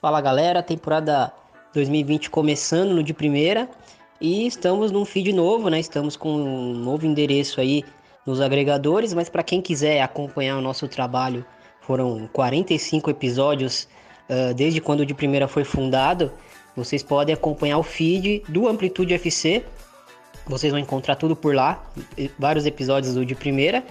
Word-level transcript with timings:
Fala 0.00 0.18
galera, 0.22 0.62
temporada 0.62 1.30
2020 1.74 2.30
começando 2.30 2.94
no 2.94 3.02
de 3.02 3.12
primeira 3.12 3.68
e 4.18 4.46
estamos 4.46 4.90
num 4.90 5.04
feed 5.04 5.30
novo, 5.30 5.68
né? 5.68 5.78
Estamos 5.78 6.16
com 6.16 6.32
um 6.32 6.72
novo 6.72 7.04
endereço 7.04 7.60
aí 7.60 7.84
nos 8.24 8.40
agregadores, 8.40 9.12
mas 9.12 9.28
para 9.28 9.42
quem 9.42 9.60
quiser 9.60 10.00
acompanhar 10.00 10.56
o 10.56 10.62
nosso 10.62 10.88
trabalho, 10.88 11.44
foram 11.82 12.26
45 12.32 13.10
episódios 13.10 13.86
uh, 14.30 14.54
desde 14.54 14.80
quando 14.80 15.00
o 15.00 15.06
de 15.06 15.12
primeira 15.12 15.46
foi 15.46 15.64
fundado. 15.64 16.32
Vocês 16.74 17.02
podem 17.02 17.34
acompanhar 17.34 17.76
o 17.76 17.82
feed 17.82 18.42
do 18.48 18.68
Amplitude 18.68 19.12
FC. 19.12 19.62
Vocês 20.46 20.72
vão 20.72 20.80
encontrar 20.80 21.16
tudo 21.16 21.36
por 21.36 21.54
lá, 21.54 21.84
vários 22.38 22.64
episódios 22.64 23.16
do 23.16 23.26
de 23.26 23.34
primeira. 23.34 23.84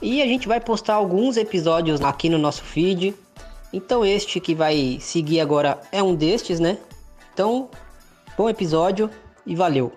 E 0.00 0.22
a 0.22 0.26
gente 0.26 0.46
vai 0.46 0.60
postar 0.60 0.94
alguns 0.94 1.36
episódios 1.36 2.00
aqui 2.02 2.28
no 2.28 2.38
nosso 2.38 2.62
feed, 2.62 3.16
então 3.72 4.04
este 4.04 4.40
que 4.40 4.54
vai 4.54 4.98
seguir 5.00 5.40
agora 5.40 5.80
é 5.90 6.02
um 6.02 6.14
destes, 6.14 6.60
né? 6.60 6.78
Então, 7.32 7.68
bom 8.36 8.48
episódio 8.48 9.10
e 9.46 9.54
valeu. 9.54 9.92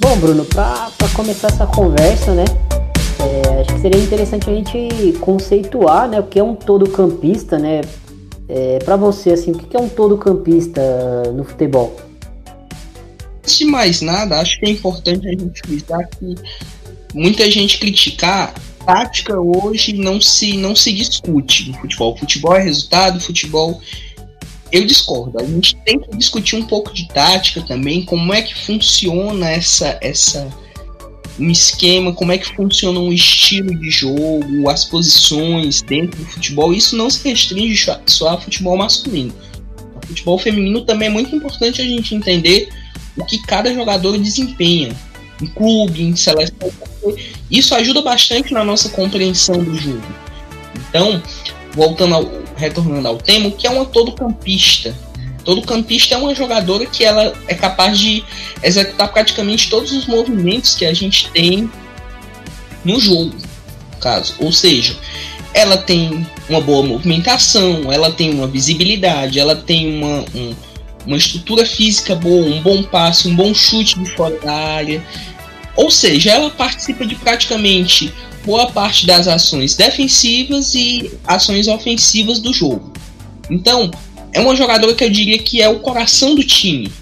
Bom, 0.00 0.16
Bruno, 0.18 0.44
para 0.46 0.90
começar 1.14 1.48
essa 1.48 1.66
conversa, 1.66 2.32
né? 2.32 2.44
É, 3.20 3.60
acho 3.60 3.74
que 3.74 3.80
seria 3.80 4.02
interessante 4.02 4.48
a 4.48 4.54
gente 4.54 5.18
conceituar, 5.20 6.08
né, 6.08 6.20
o 6.20 6.22
que 6.22 6.38
é 6.38 6.42
um 6.42 6.54
todo 6.54 6.88
campista, 6.88 7.58
né? 7.58 7.82
É, 8.48 8.78
para 8.78 8.96
você, 8.96 9.32
assim, 9.32 9.52
o 9.52 9.58
que 9.58 9.76
é 9.76 9.80
um 9.80 9.88
todo 9.88 10.16
campista 10.16 10.80
no 11.34 11.44
futebol? 11.44 12.07
Antes 13.48 13.60
de 13.60 13.64
mais 13.64 14.02
nada, 14.02 14.38
acho 14.40 14.60
que 14.60 14.66
é 14.66 14.68
importante 14.68 15.26
a 15.26 15.30
gente 15.30 15.58
frisar 15.60 16.06
que 16.06 16.34
muita 17.14 17.50
gente 17.50 17.78
criticar 17.78 18.52
tática 18.84 19.40
hoje 19.40 19.94
não 19.94 20.20
se 20.20 20.54
não 20.58 20.76
se 20.76 20.92
discute 20.92 21.70
no 21.70 21.78
futebol. 21.78 22.14
Futebol 22.14 22.54
é 22.54 22.62
resultado, 22.62 23.18
futebol 23.18 23.80
eu 24.70 24.84
discordo. 24.84 25.40
A 25.40 25.46
gente 25.46 25.74
tem 25.76 25.98
que 25.98 26.14
discutir 26.18 26.56
um 26.56 26.66
pouco 26.66 26.92
de 26.92 27.08
tática 27.08 27.62
também, 27.62 28.04
como 28.04 28.34
é 28.34 28.42
que 28.42 28.54
funciona 28.54 29.48
essa 29.48 29.98
essa 30.02 30.46
um 31.38 31.48
esquema, 31.48 32.12
como 32.12 32.32
é 32.32 32.36
que 32.36 32.54
funciona 32.54 33.00
um 33.00 33.10
estilo 33.10 33.74
de 33.80 33.88
jogo, 33.88 34.68
as 34.68 34.84
posições 34.84 35.80
dentro 35.80 36.22
do 36.22 36.26
futebol. 36.26 36.74
Isso 36.74 36.94
não 36.94 37.08
se 37.08 37.26
restringe 37.26 37.86
só 38.04 38.28
a 38.28 38.38
futebol 38.38 38.76
masculino. 38.76 39.32
O 39.96 40.06
futebol 40.06 40.38
feminino 40.38 40.82
também 40.82 41.08
é 41.08 41.10
muito 41.10 41.34
importante 41.34 41.80
a 41.80 41.84
gente 41.86 42.14
entender 42.14 42.68
o 43.18 43.24
que 43.24 43.38
cada 43.42 43.72
jogador 43.72 44.16
desempenha 44.18 44.94
em 45.40 45.46
clube, 45.46 46.02
em 46.02 46.16
seleção. 46.16 46.70
Isso 47.50 47.74
ajuda 47.74 48.02
bastante 48.02 48.52
na 48.52 48.64
nossa 48.64 48.88
compreensão 48.88 49.62
do 49.62 49.74
jogo. 49.74 50.02
Então, 50.88 51.22
voltando 51.72 52.14
ao, 52.14 52.32
retornando 52.56 53.06
ao 53.06 53.18
tema, 53.18 53.48
o 53.48 53.52
que 53.52 53.66
é 53.66 53.70
uma 53.70 53.84
todo 53.84 54.12
campista? 54.12 54.94
Todo 55.44 55.62
campista 55.62 56.14
é 56.14 56.18
uma 56.18 56.34
jogadora 56.34 56.84
que 56.86 57.04
ela 57.04 57.32
é 57.46 57.54
capaz 57.54 57.98
de 57.98 58.24
executar 58.62 59.10
praticamente 59.12 59.70
todos 59.70 59.92
os 59.92 60.06
movimentos 60.06 60.74
que 60.74 60.84
a 60.84 60.92
gente 60.92 61.30
tem 61.30 61.70
no 62.84 63.00
jogo, 63.00 63.34
caso. 64.00 64.34
Ou 64.40 64.52
seja, 64.52 64.96
ela 65.54 65.78
tem 65.78 66.26
uma 66.48 66.60
boa 66.60 66.82
movimentação, 66.82 67.90
ela 67.92 68.10
tem 68.12 68.30
uma 68.30 68.46
visibilidade, 68.46 69.38
ela 69.38 69.56
tem 69.56 69.96
uma, 69.96 70.24
um, 70.34 70.54
uma 71.08 71.16
estrutura 71.16 71.64
física 71.64 72.14
boa, 72.14 72.46
um 72.46 72.60
bom 72.60 72.82
passe, 72.82 73.26
um 73.26 73.34
bom 73.34 73.54
chute 73.54 73.98
de 73.98 74.10
fora 74.10 74.38
da 74.38 74.52
área. 74.52 75.02
Ou 75.74 75.90
seja, 75.90 76.30
ela 76.30 76.50
participa 76.50 77.06
de 77.06 77.14
praticamente 77.14 78.12
boa 78.44 78.70
parte 78.70 79.06
das 79.06 79.26
ações 79.26 79.74
defensivas 79.74 80.74
e 80.74 81.10
ações 81.26 81.66
ofensivas 81.66 82.40
do 82.40 82.52
jogo. 82.52 82.92
Então, 83.50 83.90
é 84.34 84.40
uma 84.40 84.54
jogadora 84.54 84.94
que 84.94 85.02
eu 85.02 85.08
diria 85.08 85.38
que 85.38 85.62
é 85.62 85.68
o 85.68 85.80
coração 85.80 86.34
do 86.34 86.44
time. 86.44 86.92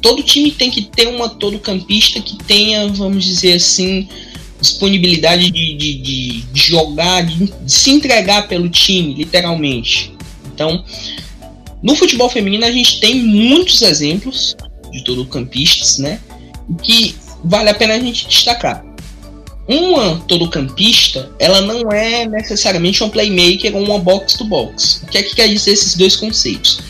Todo 0.00 0.22
time 0.22 0.50
tem 0.50 0.70
que 0.70 0.82
ter 0.82 1.08
uma 1.08 1.28
todo 1.28 1.58
campista 1.58 2.20
que 2.22 2.36
tenha, 2.42 2.88
vamos 2.88 3.22
dizer 3.22 3.52
assim, 3.52 4.08
disponibilidade 4.58 5.50
de, 5.50 5.74
de, 5.74 6.42
de 6.42 6.60
jogar, 6.60 7.22
de, 7.22 7.52
de 7.52 7.72
se 7.72 7.90
entregar 7.90 8.48
pelo 8.48 8.70
time, 8.70 9.12
literalmente. 9.12 10.12
Então, 10.46 10.82
no 11.82 11.96
futebol 11.96 12.28
feminino, 12.28 12.64
a 12.64 12.70
gente 12.70 13.00
tem 13.00 13.16
muitos 13.16 13.82
exemplos 13.82 14.56
de 14.90 15.02
todo 15.04 15.26
campistas, 15.26 15.98
né? 15.98 16.20
Que 16.82 17.14
vale 17.44 17.70
a 17.70 17.74
pena 17.74 17.94
a 17.94 17.98
gente 17.98 18.28
destacar. 18.28 18.84
Uma 19.66 20.20
todo 20.26 20.50
campista, 20.50 21.30
ela 21.38 21.60
não 21.60 21.90
é 21.90 22.26
necessariamente 22.26 23.02
uma 23.02 23.10
playmaker 23.10 23.74
ou 23.74 23.82
uma 23.82 23.98
box 23.98 24.34
to 24.34 24.44
box. 24.44 25.02
O 25.02 25.06
que 25.06 25.18
é 25.18 25.22
que 25.22 25.34
quer 25.34 25.48
dizer 25.48 25.72
esses 25.72 25.96
dois 25.96 26.16
conceitos? 26.16 26.80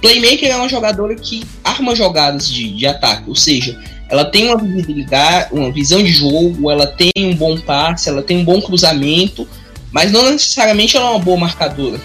Playmaker 0.00 0.48
é 0.50 0.56
uma 0.56 0.68
jogadora 0.68 1.14
que 1.14 1.44
arma 1.62 1.94
jogadas 1.94 2.48
de, 2.48 2.70
de 2.70 2.86
ataque, 2.86 3.28
ou 3.28 3.36
seja, 3.36 3.78
ela 4.08 4.24
tem 4.24 4.46
uma 4.46 4.56
visibilidade, 4.56 5.52
uma 5.52 5.70
visão 5.70 6.02
de 6.02 6.10
jogo, 6.10 6.70
ela 6.70 6.86
tem 6.86 7.10
um 7.16 7.34
bom 7.34 7.58
passe, 7.60 8.08
ela 8.08 8.22
tem 8.22 8.38
um 8.38 8.44
bom 8.44 8.60
cruzamento, 8.60 9.46
mas 9.92 10.10
não 10.10 10.30
necessariamente 10.32 10.96
ela 10.96 11.06
é 11.06 11.10
uma 11.10 11.18
boa 11.18 11.36
marcadora. 11.36 12.00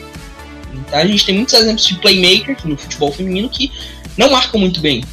Tá? 0.90 1.00
A 1.00 1.06
gente 1.06 1.26
tem 1.26 1.36
muitos 1.36 1.54
exemplos 1.54 1.86
de 1.86 1.96
playmakers 1.96 2.64
no 2.64 2.78
futebol 2.78 3.12
feminino 3.12 3.50
que 3.50 3.72
não 4.18 4.32
marcam 4.32 4.60
muito 4.60 4.80
bem. 4.80 5.04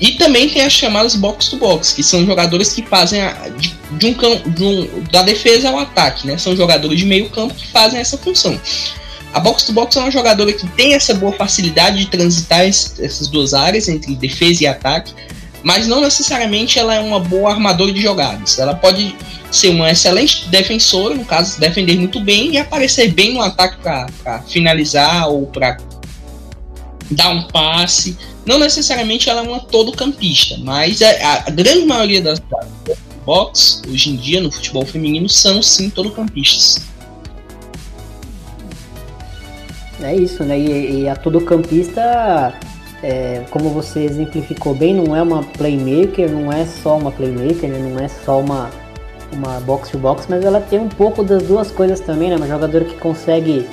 E 0.00 0.12
também 0.12 0.48
tem 0.48 0.62
as 0.62 0.72
chamadas 0.72 1.14
box 1.14 1.48
to 1.48 1.56
box, 1.56 1.92
que 1.92 2.02
são 2.02 2.26
jogadores 2.26 2.72
que 2.72 2.82
fazem 2.82 3.22
a, 3.22 3.48
de, 3.56 3.72
de, 3.92 4.06
um, 4.06 4.50
de 4.50 4.64
um, 4.64 5.04
da 5.10 5.22
defesa 5.22 5.68
ao 5.68 5.78
ataque, 5.78 6.26
né? 6.26 6.36
São 6.36 6.56
jogadores 6.56 6.98
de 6.98 7.06
meio 7.06 7.30
campo 7.30 7.54
que 7.54 7.66
fazem 7.68 8.00
essa 8.00 8.18
função. 8.18 8.60
A 9.32 9.40
box 9.40 9.64
to 9.64 9.72
box 9.72 9.96
é 9.96 10.00
uma 10.00 10.10
jogadora 10.10 10.52
que 10.52 10.66
tem 10.68 10.94
essa 10.94 11.14
boa 11.14 11.32
facilidade 11.32 11.98
de 11.98 12.06
transitar 12.06 12.60
essas 12.60 13.28
duas 13.28 13.54
áreas 13.54 13.88
entre 13.88 14.14
defesa 14.14 14.64
e 14.64 14.66
ataque, 14.66 15.14
mas 15.62 15.86
não 15.86 16.00
necessariamente 16.00 16.78
ela 16.78 16.94
é 16.94 17.00
uma 17.00 17.18
boa 17.18 17.52
armadora 17.52 17.92
de 17.92 18.00
jogadas. 18.00 18.58
Ela 18.58 18.74
pode 18.74 19.16
ser 19.54 19.68
uma 19.70 19.90
excelente 19.90 20.48
defensora, 20.48 21.14
no 21.14 21.24
caso, 21.24 21.58
defender 21.60 21.96
muito 21.96 22.20
bem 22.20 22.52
e 22.52 22.58
aparecer 22.58 23.12
bem 23.12 23.34
no 23.34 23.40
ataque 23.40 23.78
para 23.82 24.42
finalizar 24.46 25.28
ou 25.28 25.46
para 25.46 25.78
dar 27.10 27.30
um 27.30 27.44
passe. 27.48 28.16
Não 28.44 28.58
necessariamente 28.58 29.30
ela 29.30 29.40
é 29.40 29.48
uma 29.48 29.60
todo 29.60 29.92
campista, 29.92 30.56
mas 30.58 31.00
a, 31.00 31.44
a 31.46 31.50
grande 31.50 31.86
maioria 31.86 32.20
das 32.20 32.40
box 33.24 33.82
hoje 33.88 34.10
em 34.10 34.16
dia 34.16 34.40
no 34.40 34.52
futebol 34.52 34.84
feminino 34.84 35.28
são 35.28 35.62
sim 35.62 35.88
todo 35.88 36.10
campistas. 36.10 36.84
É 40.02 40.14
isso, 40.14 40.44
né? 40.44 40.58
E, 40.58 41.02
e 41.02 41.08
a 41.08 41.16
todo 41.16 41.40
campista, 41.40 42.52
é, 43.02 43.44
como 43.50 43.70
você 43.70 44.00
exemplificou 44.00 44.74
bem, 44.74 44.92
não 44.92 45.16
é 45.16 45.22
uma 45.22 45.42
playmaker, 45.42 46.30
não 46.30 46.52
é 46.52 46.66
só 46.66 46.98
uma 46.98 47.10
playmaker, 47.10 47.70
né? 47.70 47.78
não 47.78 47.98
é 47.98 48.08
só 48.08 48.40
uma 48.40 48.70
uma 49.34 49.60
box 49.60 49.90
to 49.90 49.98
box, 49.98 50.26
mas 50.28 50.44
ela 50.44 50.60
tem 50.60 50.78
um 50.78 50.88
pouco 50.88 51.22
das 51.22 51.42
duas 51.42 51.70
coisas 51.70 52.00
também, 52.00 52.30
né? 52.30 52.36
Uma 52.36 52.46
jogadora 52.46 52.84
que 52.84 52.96
consegue 52.96 53.68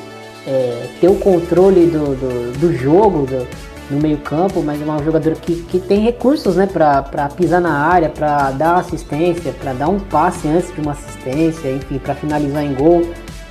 é, 0.48 0.88
ter 1.00 1.08
o 1.08 1.16
controle 1.16 1.88
do, 1.88 2.16
do, 2.16 2.60
do 2.60 2.74
jogo 2.76 3.26
do, 3.26 3.48
no 3.90 4.00
meio 4.00 4.18
campo, 4.18 4.62
mas 4.62 4.82
é 4.82 4.84
uma 4.84 5.04
jogadora 5.04 5.36
que, 5.36 5.56
que 5.64 5.80
tem 5.80 6.00
recursos, 6.00 6.56
né? 6.56 6.68
Para 6.68 7.30
pisar 7.30 7.62
na 7.62 7.74
área, 7.74 8.10
para 8.10 8.52
dar 8.52 8.78
assistência, 8.78 9.54
para 9.54 9.74
dar 9.74 9.90
um 9.90 10.00
passe 10.00 10.48
antes 10.48 10.74
de 10.74 10.82
uma 10.82 10.92
assistência, 10.94 11.70
enfim, 11.72 11.98
para 12.00 12.16
finalizar 12.16 12.64
em 12.64 12.74
gol. 12.74 13.02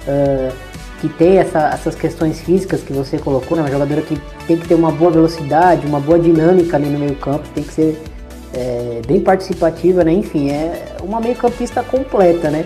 Uh, 0.06 0.70
que 1.00 1.08
tem 1.08 1.38
essa, 1.38 1.70
essas 1.70 1.94
questões 1.94 2.40
físicas 2.40 2.82
que 2.82 2.92
você 2.92 3.18
colocou, 3.18 3.56
né? 3.56 3.62
Uma 3.62 3.70
jogadora 3.70 4.02
que 4.02 4.20
tem 4.46 4.58
que 4.58 4.68
ter 4.68 4.74
uma 4.74 4.92
boa 4.92 5.10
velocidade, 5.10 5.86
uma 5.86 5.98
boa 5.98 6.18
dinâmica 6.18 6.76
ali 6.76 6.90
no 6.90 6.98
meio 6.98 7.14
campo, 7.16 7.48
tem 7.54 7.64
que 7.64 7.72
ser 7.72 8.02
é, 8.54 9.00
bem 9.06 9.20
participativa, 9.20 10.04
né? 10.04 10.12
Enfim, 10.12 10.50
é 10.50 10.96
uma 11.02 11.20
meio 11.20 11.36
campista 11.36 11.82
completa, 11.82 12.50
né? 12.50 12.64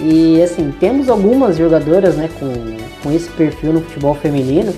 E 0.00 0.40
assim, 0.42 0.72
temos 0.78 1.08
algumas 1.08 1.56
jogadoras 1.56 2.16
né, 2.16 2.28
com, 2.38 3.02
com 3.02 3.12
esse 3.12 3.28
perfil 3.30 3.72
no 3.72 3.80
futebol 3.80 4.14
feminino. 4.14 4.72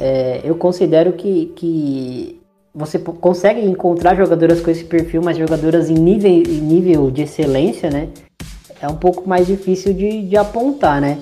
É, 0.00 0.40
eu 0.42 0.56
considero 0.56 1.12
que, 1.12 1.52
que 1.54 2.40
você 2.74 2.98
consegue 2.98 3.60
encontrar 3.60 4.16
jogadoras 4.16 4.60
com 4.60 4.70
esse 4.70 4.84
perfil, 4.84 5.22
mas 5.22 5.36
jogadoras 5.36 5.88
em 5.88 5.94
nível, 5.94 6.30
em 6.30 6.60
nível 6.60 7.10
de 7.10 7.22
excelência, 7.22 7.90
né? 7.90 8.08
É 8.80 8.88
um 8.88 8.96
pouco 8.96 9.28
mais 9.28 9.46
difícil 9.46 9.92
de, 9.92 10.22
de 10.22 10.36
apontar, 10.36 11.00
né? 11.00 11.18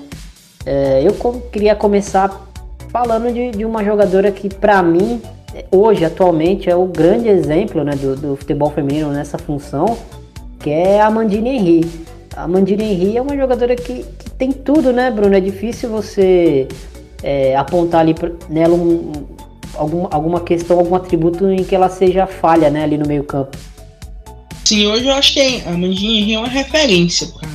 É, 0.65 1.01
eu 1.03 1.13
queria 1.51 1.75
começar 1.75 2.47
falando 2.89 3.31
de, 3.31 3.51
de 3.51 3.65
uma 3.65 3.83
jogadora 3.83 4.31
que, 4.31 4.49
para 4.49 4.81
mim, 4.83 5.21
hoje, 5.71 6.05
atualmente, 6.05 6.69
é 6.69 6.75
o 6.75 6.85
grande 6.85 7.29
exemplo 7.29 7.83
né, 7.83 7.95
do, 7.95 8.15
do 8.15 8.35
futebol 8.35 8.69
feminino 8.71 9.11
nessa 9.11 9.37
função, 9.37 9.97
que 10.59 10.69
é 10.69 11.01
a 11.01 11.09
Mandine 11.09 11.49
Henry. 11.49 11.91
A 12.35 12.47
Mandine 12.47 12.83
Henry 12.83 13.17
é 13.17 13.21
uma 13.21 13.35
jogadora 13.35 13.75
que, 13.75 14.03
que, 14.03 14.29
tem 14.31 14.51
tudo, 14.51 14.93
né, 14.93 15.09
Bruno? 15.09 15.35
É 15.35 15.39
difícil 15.39 15.89
você 15.89 16.67
é, 17.23 17.55
apontar 17.55 18.01
ali 18.01 18.13
nela 18.49 18.75
um, 18.75 19.11
algum, 19.73 20.07
alguma 20.11 20.41
questão, 20.41 20.77
algum 20.77 20.95
atributo 20.95 21.49
em 21.49 21.63
que 21.63 21.75
ela 21.75 21.89
seja 21.89 22.27
falha 22.27 22.69
né, 22.69 22.83
ali 22.83 22.97
no 22.97 23.07
meio 23.07 23.23
campo. 23.23 23.57
Sim, 24.65 24.85
hoje 24.87 25.07
eu 25.07 25.13
acho 25.13 25.33
que 25.33 25.63
a 25.65 25.71
Mandinha 25.71 26.35
é 26.35 26.39
uma 26.39 26.49
referência 26.49 27.27
para 27.27 27.47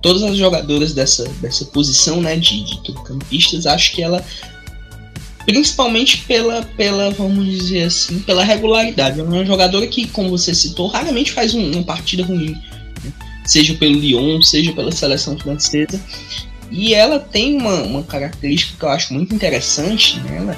todas 0.00 0.22
as 0.22 0.36
jogadoras 0.36 0.94
dessa, 0.94 1.24
dessa 1.40 1.64
posição, 1.64 2.20
né, 2.20 2.36
de, 2.36 2.62
de 2.62 2.92
campistas. 3.02 3.66
Acho 3.66 3.92
que 3.92 4.02
ela 4.02 4.24
principalmente 5.44 6.18
pela, 6.26 6.62
pela, 6.76 7.10
vamos 7.10 7.46
dizer 7.46 7.84
assim, 7.84 8.18
pela 8.20 8.44
regularidade. 8.44 9.20
Ela 9.20 9.28
é 9.28 9.32
uma 9.32 9.44
jogadora 9.44 9.86
que, 9.86 10.06
como 10.08 10.30
você 10.30 10.54
citou, 10.54 10.88
raramente 10.88 11.32
faz 11.32 11.54
um, 11.54 11.72
uma 11.72 11.82
partida 11.82 12.24
ruim, 12.24 12.52
né? 13.04 13.12
seja 13.44 13.74
pelo 13.74 13.98
Lyon, 13.98 14.40
seja 14.42 14.72
pela 14.72 14.90
seleção 14.90 15.38
francesa. 15.38 16.00
E 16.70 16.94
ela 16.94 17.18
tem 17.18 17.56
uma, 17.56 17.82
uma 17.82 18.02
característica 18.02 18.76
que 18.78 18.84
eu 18.84 18.88
acho 18.88 19.12
muito 19.12 19.34
interessante 19.34 20.18
nela, 20.20 20.56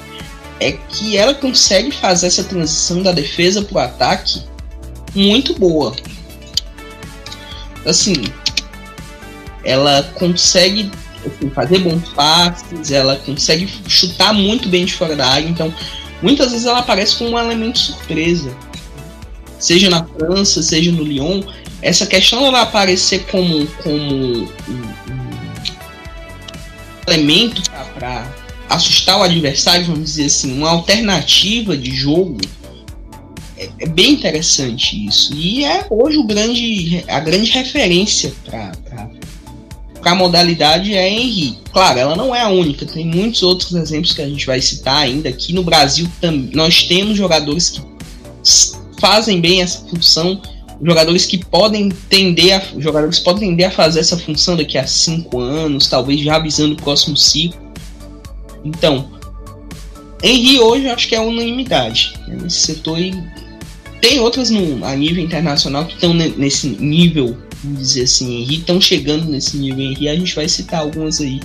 é 0.59 0.71
que 0.71 1.17
ela 1.17 1.33
consegue 1.33 1.91
fazer 1.91 2.27
essa 2.27 2.43
transição 2.43 3.03
da 3.03 3.11
defesa 3.11 3.61
para 3.61 3.75
o 3.75 3.79
ataque 3.79 4.41
muito 5.13 5.53
boa. 5.53 5.95
Assim, 7.85 8.15
ela 9.63 10.03
consegue 10.15 10.89
assim, 11.27 11.49
fazer 11.49 11.79
bons 11.79 12.09
passes, 12.09 12.91
ela 12.91 13.15
consegue 13.17 13.69
chutar 13.87 14.33
muito 14.33 14.69
bem 14.69 14.85
de 14.85 14.93
fora 14.93 15.15
da 15.15 15.27
área, 15.27 15.47
então 15.47 15.73
muitas 16.21 16.51
vezes 16.51 16.65
ela 16.65 16.79
aparece 16.79 17.15
como 17.17 17.31
um 17.31 17.39
elemento 17.39 17.79
surpresa. 17.79 18.55
Seja 19.59 19.89
na 19.89 20.03
França, 20.03 20.61
seja 20.61 20.91
no 20.91 21.03
Lyon, 21.03 21.41
essa 21.81 22.05
questão 22.05 22.41
dela 22.41 22.61
aparecer 22.61 23.25
como, 23.31 23.65
como 23.83 23.97
um, 23.97 24.47
um 24.47 25.27
elemento 27.07 27.61
para 27.95 28.27
assustar 28.69 29.19
o 29.19 29.23
adversário, 29.23 29.85
vamos 29.85 30.11
dizer 30.11 30.25
assim, 30.25 30.57
uma 30.57 30.69
alternativa 30.69 31.75
de 31.77 31.91
jogo, 31.91 32.37
é, 33.57 33.69
é, 33.79 33.87
bem 33.87 34.13
interessante 34.13 35.07
isso. 35.07 35.33
E 35.33 35.63
é 35.63 35.85
hoje 35.89 36.17
o 36.17 36.23
grande, 36.23 37.03
a 37.07 37.19
grande 37.19 37.49
referência 37.51 38.31
para 38.45 38.71
a 40.07 40.15
modalidade 40.15 40.93
é 40.93 41.09
Henry. 41.09 41.57
Claro, 41.71 41.99
ela 41.99 42.15
não 42.15 42.33
é 42.33 42.41
a 42.41 42.49
única, 42.49 42.85
tem 42.85 43.05
muitos 43.05 43.43
outros 43.43 43.73
exemplos 43.73 44.13
que 44.13 44.21
a 44.21 44.27
gente 44.27 44.45
vai 44.45 44.61
citar 44.61 44.97
ainda. 44.97 45.29
Aqui 45.29 45.53
no 45.53 45.63
Brasil 45.63 46.09
também 46.19 46.51
nós 46.53 46.83
temos 46.83 47.17
jogadores 47.17 47.69
que 47.69 47.81
fazem 48.99 49.39
bem 49.39 49.61
essa 49.61 49.85
função, 49.87 50.41
jogadores 50.81 51.25
que 51.25 51.37
podem 51.37 51.89
tender 52.09 52.55
a, 52.55 52.79
jogadores 52.79 53.19
podem 53.19 53.49
tender 53.49 53.67
a 53.67 53.71
fazer 53.71 53.99
essa 53.99 54.17
função 54.17 54.55
daqui 54.55 54.77
a 54.77 54.87
cinco 54.87 55.39
anos, 55.39 55.87
talvez 55.87 56.21
já 56.21 56.35
avisando 56.35 56.73
o 56.73 56.77
próximo 56.77 57.15
ciclo. 57.15 57.59
Então, 58.63 59.09
Henry 60.21 60.59
hoje 60.59 60.89
acho 60.89 61.07
que 61.07 61.15
é 61.15 61.19
unanimidade 61.19 62.13
né, 62.27 62.37
nesse 62.41 62.57
setor 62.57 62.99
e 62.99 63.13
tem 64.01 64.19
outras 64.19 64.49
no, 64.49 64.83
a 64.85 64.95
nível 64.95 65.23
internacional 65.23 65.85
que 65.85 65.93
estão 65.93 66.13
nesse 66.13 66.67
nível, 66.67 67.37
vamos 67.63 67.79
dizer 67.79 68.03
assim, 68.03 68.41
Henry, 68.41 68.55
estão 68.57 68.79
chegando 68.79 69.25
nesse 69.25 69.57
nível 69.57 69.83
Henry, 69.91 70.09
a 70.09 70.15
gente 70.15 70.35
vai 70.35 70.47
citar 70.47 70.81
algumas 70.81 71.19
aí. 71.19 71.39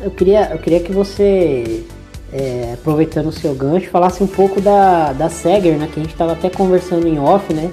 Eu 0.00 0.10
queria, 0.10 0.50
eu 0.52 0.58
queria 0.58 0.80
que 0.80 0.92
você, 0.92 1.84
é, 2.32 2.72
aproveitando 2.74 3.28
o 3.28 3.32
seu 3.32 3.54
gancho, 3.54 3.90
falasse 3.90 4.22
um 4.22 4.26
pouco 4.26 4.60
da, 4.60 5.12
da 5.12 5.28
Seger, 5.28 5.76
né, 5.76 5.88
que 5.92 5.98
a 5.98 6.02
gente 6.02 6.12
estava 6.12 6.32
até 6.32 6.48
conversando 6.48 7.06
em 7.06 7.18
off, 7.18 7.52
né, 7.52 7.70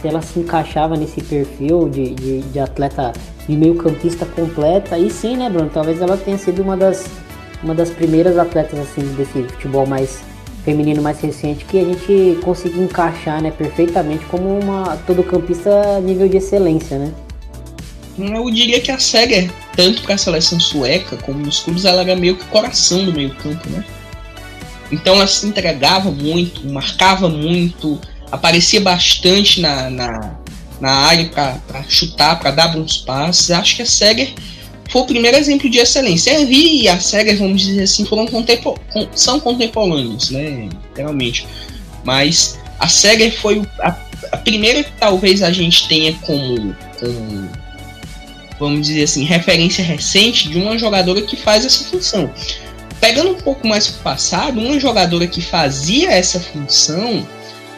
se 0.00 0.08
ela 0.08 0.20
se 0.20 0.38
encaixava 0.38 0.96
nesse 0.96 1.22
perfil 1.22 1.88
de, 1.88 2.14
de, 2.14 2.40
de 2.42 2.58
atleta 2.58 3.12
de 3.48 3.56
meio 3.56 3.74
campista 3.76 4.26
completa, 4.26 4.98
e 4.98 5.10
sim, 5.10 5.36
né, 5.36 5.48
Bruno, 5.48 5.70
talvez 5.72 6.00
ela 6.00 6.16
tenha 6.16 6.38
sido 6.38 6.62
uma 6.62 6.76
das, 6.76 7.06
uma 7.62 7.74
das 7.74 7.90
primeiras 7.90 8.36
atletas, 8.36 8.78
assim, 8.78 9.02
desse 9.14 9.42
futebol 9.44 9.86
mais 9.86 10.20
feminino 10.64 11.02
mais 11.02 11.20
recente 11.20 11.64
que 11.64 11.78
a 11.78 11.84
gente 11.84 12.38
conseguiu 12.42 12.84
encaixar 12.84 13.42
né, 13.42 13.50
perfeitamente 13.50 14.24
como 14.26 14.58
uma 14.58 14.96
todo 15.06 15.22
campista 15.22 16.00
nível 16.00 16.28
de 16.28 16.36
excelência, 16.36 16.98
né? 16.98 17.12
Eu 18.18 18.50
diria 18.50 18.80
que 18.80 18.90
a 18.90 18.98
Seger, 18.98 19.50
tanto 19.74 20.02
para 20.02 20.14
a 20.14 20.18
seleção 20.18 20.60
sueca 20.60 21.16
como 21.16 21.38
nos 21.38 21.60
clubes, 21.60 21.84
ela 21.84 22.02
era 22.02 22.14
meio 22.14 22.36
que 22.36 22.44
coração 22.46 23.04
do 23.04 23.12
meio 23.12 23.34
campo, 23.36 23.68
né? 23.70 23.84
Então 24.90 25.14
ela 25.14 25.26
se 25.26 25.46
entregava 25.46 26.10
muito, 26.10 26.68
marcava 26.68 27.28
muito, 27.28 27.98
aparecia 28.30 28.80
bastante 28.80 29.60
na, 29.62 29.88
na, 29.88 30.38
na 30.78 30.90
área 30.90 31.26
para 31.30 31.82
chutar, 31.88 32.38
para 32.38 32.50
dar 32.50 32.68
bons 32.68 32.98
passes. 32.98 33.50
Acho 33.50 33.76
que 33.76 33.82
a 33.82 33.86
Seger 33.86 34.34
foi 34.90 35.02
o 35.02 35.06
primeiro 35.06 35.36
exemplo 35.36 35.70
de 35.70 35.78
excelência. 35.78 36.32
A 36.32 36.40
Henry 36.40 36.82
e 36.82 36.88
a 36.88 37.00
SEGA, 37.00 37.34
vamos 37.36 37.62
dizer 37.62 37.84
assim, 37.84 38.04
foram 38.04 38.26
contempo 38.26 38.78
são 39.14 39.40
contemporâneos, 39.40 40.30
né? 40.30 40.68
Realmente. 40.94 41.46
Mas 42.04 42.58
a 42.78 42.88
SEGA 42.88 43.30
foi 43.30 43.62
a, 43.80 43.96
a, 44.32 44.36
primeira 44.36 44.82
que 44.82 44.92
talvez 44.98 45.42
a 45.42 45.50
gente 45.50 45.88
tenha 45.88 46.12
como, 46.22 46.76
como, 46.98 47.48
vamos 48.58 48.86
dizer 48.86 49.04
assim, 49.04 49.24
referência 49.24 49.84
recente 49.84 50.48
de 50.48 50.58
uma 50.58 50.76
jogadora 50.76 51.22
que 51.22 51.36
faz 51.36 51.64
essa 51.64 51.84
função. 51.84 52.30
Pegando 53.00 53.30
um 53.30 53.34
pouco 53.34 53.66
mais 53.66 53.88
para 53.88 54.00
o 54.00 54.02
passado, 54.02 54.60
uma 54.60 54.78
jogadora 54.78 55.26
que 55.26 55.40
fazia 55.40 56.10
essa 56.10 56.38
função 56.38 57.26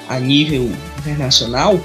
a 0.09 0.19
nível 0.19 0.71
internacional 0.99 1.81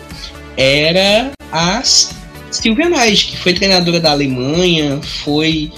era 0.57 1.31
as 1.51 2.19
Silvia 2.51 2.89
Nais, 2.89 3.23
que 3.23 3.37
foi 3.37 3.53
treinadora 3.53 3.99
da 3.99 4.11
Alemanha, 4.11 4.99
foi 5.23 5.71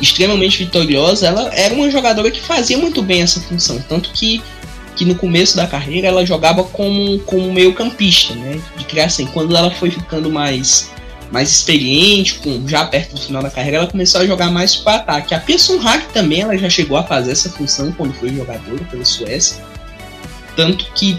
extremamente 0.00 0.58
vitoriosa, 0.58 1.26
ela 1.26 1.50
era 1.54 1.74
uma 1.74 1.90
jogadora 1.90 2.30
que 2.30 2.40
fazia 2.40 2.78
muito 2.78 3.02
bem 3.02 3.22
essa 3.22 3.40
função, 3.40 3.82
tanto 3.88 4.10
que, 4.10 4.42
que 4.94 5.04
no 5.04 5.14
começo 5.14 5.56
da 5.56 5.66
carreira 5.66 6.08
ela 6.08 6.24
jogava 6.24 6.62
como, 6.64 7.18
como 7.20 7.52
meio 7.52 7.72
campista, 7.74 8.34
né, 8.34 8.60
de 8.76 8.84
criar 8.84 9.06
assim, 9.06 9.26
quando 9.26 9.56
ela 9.56 9.70
foi 9.70 9.90
ficando 9.90 10.30
mais 10.30 10.90
mais 11.30 11.50
experiente, 11.50 12.34
com, 12.34 12.66
já 12.68 12.84
perto 12.84 13.16
do 13.16 13.20
final 13.20 13.42
da 13.42 13.50
carreira, 13.50 13.78
ela 13.78 13.86
começou 13.88 14.20
a 14.20 14.26
jogar 14.26 14.48
mais 14.48 14.76
para 14.76 14.98
ataque. 14.98 15.34
A 15.34 15.40
Pearson 15.40 15.76
Hack 15.78 16.12
também 16.12 16.42
ela 16.42 16.56
já 16.56 16.70
chegou 16.70 16.96
a 16.96 17.02
fazer 17.02 17.32
essa 17.32 17.50
função 17.50 17.90
quando 17.90 18.14
foi 18.14 18.28
jogadora 18.28 18.84
pela 18.88 19.04
Suécia, 19.04 19.56
tanto 20.54 20.86
que 20.94 21.18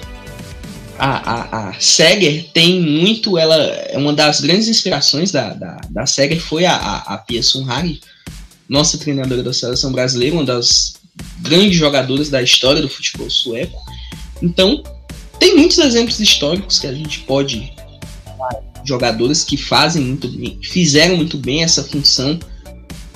a, 0.97 1.31
a, 1.31 1.69
a 1.69 1.79
Seger 1.79 2.47
tem 2.53 2.81
muito, 2.81 3.37
ela 3.37 3.55
é 3.55 3.97
uma 3.97 4.13
das 4.13 4.41
grandes 4.41 4.67
inspirações 4.67 5.31
da, 5.31 5.53
da, 5.53 5.81
da 5.89 6.05
Seger 6.05 6.39
foi 6.39 6.65
a, 6.65 6.75
a, 6.75 7.13
a 7.13 7.17
Pia 7.17 7.43
Sunhari, 7.43 8.01
nossa 8.67 8.97
treinadora 8.97 9.43
da 9.43 9.53
seleção 9.53 9.91
brasileira, 9.91 10.35
uma 10.35 10.43
das 10.43 10.95
grandes 11.39 11.75
jogadoras 11.77 12.29
da 12.29 12.41
história 12.41 12.81
do 12.81 12.89
futebol 12.89 13.29
sueco. 13.29 13.79
Então, 14.41 14.83
tem 15.39 15.55
muitos 15.55 15.77
exemplos 15.77 16.19
históricos 16.19 16.79
que 16.79 16.87
a 16.87 16.93
gente 16.93 17.19
pode 17.19 17.71
jogadores 18.83 19.43
que 19.43 19.57
fazem 19.57 20.03
muito 20.03 20.29
bem, 20.29 20.59
fizeram 20.63 21.17
muito 21.17 21.37
bem 21.37 21.63
essa 21.63 21.83
função. 21.83 22.39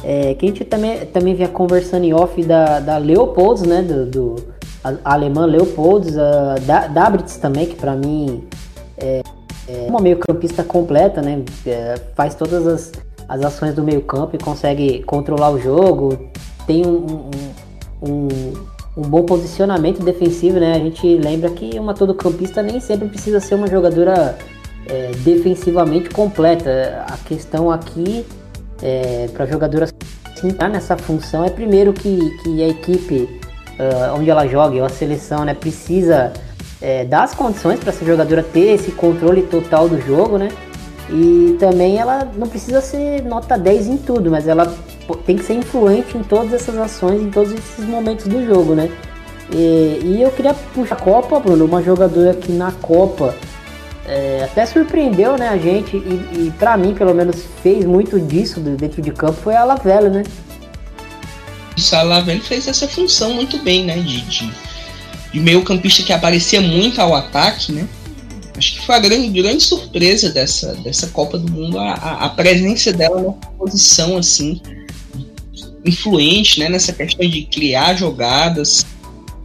É, 0.04 0.34
que 0.34 0.46
a 0.46 0.50
gente 0.50 0.66
também, 0.66 1.06
também 1.06 1.36
vinha 1.36 1.48
conversando 1.48 2.04
em 2.04 2.14
off 2.14 2.42
da, 2.44 2.80
da 2.80 2.98
Leopolds, 2.98 3.64
né? 3.64 3.82
Do, 3.82 4.06
do 4.06 4.51
a, 4.84 5.14
alemã 5.14 5.46
Leopolds, 5.46 6.18
a 6.18 6.56
Dabritz 6.88 7.38
também, 7.38 7.68
que 7.68 7.76
para 7.76 7.96
mim 7.96 8.44
é, 8.98 9.22
é, 9.68 9.86
uma 9.88 10.00
meio 10.00 10.18
campista 10.18 10.64
completa, 10.64 11.22
né? 11.22 11.44
É, 11.66 11.96
faz 12.16 12.36
todas 12.36 12.68
as, 12.68 12.92
as 13.28 13.44
ações 13.44 13.74
do 13.74 13.84
meio 13.84 14.02
campo 14.02 14.36
e 14.36 14.40
consegue 14.40 15.04
controlar 15.04 15.52
o 15.52 15.60
jogo, 15.60 16.30
tem 16.66 16.86
um, 16.86 17.30
um, 18.04 18.10
um, 18.10 18.28
um 18.98 19.02
bom 19.02 19.24
posicionamento 19.24 20.04
defensivo, 20.04 20.60
né? 20.60 20.74
A 20.74 20.80
gente 20.80 21.16
lembra 21.18 21.50
que 21.50 21.80
uma 21.80 21.94
todo 21.94 22.14
campista 22.14 22.62
nem 22.62 22.80
sempre 22.80 23.08
precisa 23.08 23.40
ser 23.40 23.56
uma 23.56 23.68
jogadora 23.68 24.38
é, 24.88 25.12
defensivamente 25.24 26.10
completa. 26.10 27.06
A 27.08 27.18
questão 27.18 27.72
aqui 27.72 28.26
é, 28.82 29.28
para 29.34 29.46
jogadora 29.46 29.88
entrar 30.44 30.70
nessa 30.70 30.98
função 30.98 31.46
é 31.46 31.50
primeiro 31.50 31.94
que, 31.94 32.38
que 32.44 32.64
a 32.64 32.68
equipe 32.68 33.41
uh, 33.82 34.18
onde 34.18 34.30
ela 34.30 34.48
joga, 34.48 34.76
ou 34.76 34.86
a 34.86 34.90
seleção, 34.90 35.44
né, 35.44 35.54
precisa 35.54 36.32
é, 36.82 37.04
dar 37.06 37.24
as 37.24 37.34
condições 37.34 37.80
para 37.80 37.90
essa 37.90 38.06
jogadora 38.06 38.44
ter 38.44 38.74
esse 38.74 38.92
controle 38.92 39.44
total 39.44 39.90
do 39.90 40.00
jogo, 40.02 40.38
né? 40.38 40.50
E 41.10 41.58
também 41.60 41.98
ela 41.98 42.28
não 42.38 42.48
precisa 42.48 42.80
ser 42.80 43.24
nota 43.24 43.58
10 43.58 43.88
em 43.88 43.98
tudo, 43.98 44.32
mas 44.32 44.48
ela 44.48 44.74
tem 45.26 45.36
que 45.36 45.44
ser 45.44 45.54
influente 45.54 46.18
em 46.18 46.24
todas 46.24 46.54
essas 46.54 46.78
ações, 46.78 47.22
em 47.22 47.30
todos 47.30 47.52
esses 47.52 47.86
momentos 47.86 48.28
do 48.28 48.46
jogo, 48.46 48.74
né? 48.74 48.90
E, 49.54 50.00
e 50.04 50.22
eu 50.22 50.32
queria 50.32 50.54
puxar 50.54 50.96
a 50.96 50.98
Copa, 50.98 51.40
Bruno, 51.40 51.66
uma 51.66 51.84
jogadora 51.84 52.34
que 52.34 52.52
na 52.54 52.72
Copa 52.72 53.36
é, 54.08 54.46
até 54.46 54.66
surpreendeu 54.66 55.38
né, 55.38 55.50
a 55.50 55.58
gente 55.58 55.98
e, 55.98 56.48
e 56.48 56.54
para 56.58 56.78
mim, 56.78 56.94
pelo 56.94 57.14
menos, 57.14 57.44
fez 57.62 57.86
muito 57.86 58.20
disso 58.20 58.60
dentro 58.60 59.02
de 59.02 59.12
campo 59.12 59.34
foi 59.34 59.56
a 59.56 59.64
Lavela, 59.64 60.10
né? 60.10 60.24
O 61.82 61.84
Salavelli 61.84 62.42
fez 62.42 62.68
essa 62.68 62.88
função 62.88 63.34
muito 63.34 63.58
bem, 63.58 63.84
né? 63.84 63.98
De, 63.98 64.22
de, 64.22 64.52
de 65.34 65.40
meio 65.40 65.64
campista 65.64 66.04
que 66.04 66.14
aparecia 66.14 66.62
muito 66.62 67.02
ao 67.02 67.16
ataque, 67.16 67.72
né? 67.72 67.88
Acho 68.56 68.76
que 68.76 68.86
foi 68.86 68.96
a 68.96 69.00
grande, 69.00 69.42
grande 69.42 69.64
surpresa 69.64 70.30
dessa, 70.30 70.76
dessa 70.76 71.08
Copa 71.08 71.38
do 71.38 71.52
Mundo 71.52 71.80
a, 71.80 71.94
a, 71.94 72.30
presença 72.30 72.94
dela 72.94 73.22
na 73.22 73.32
posição 73.32 74.18
assim 74.18 74.62
influente, 75.84 76.60
né? 76.60 76.70
Nessa 76.70 76.94
questão 76.94 77.28
de 77.28 77.44
criar 77.44 77.96
jogadas. 77.96 78.86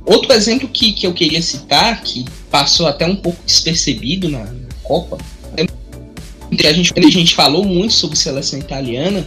Outro 0.04 0.32
exemplo 0.32 0.68
que, 0.68 0.92
que 0.92 1.06
eu 1.06 1.14
queria 1.14 1.40
citar, 1.40 2.02
que 2.02 2.24
passou 2.50 2.86
até 2.86 3.06
um 3.06 3.16
pouco 3.16 3.38
despercebido 3.44 4.28
na, 4.28 4.40
na 4.44 4.68
Copa, 4.82 5.18
a 6.64 6.72
gente, 6.72 6.92
a 6.96 7.10
gente 7.10 7.34
falou 7.34 7.64
muito 7.64 7.92
sobre 7.92 8.16
seleção 8.16 8.58
italiana, 8.58 9.26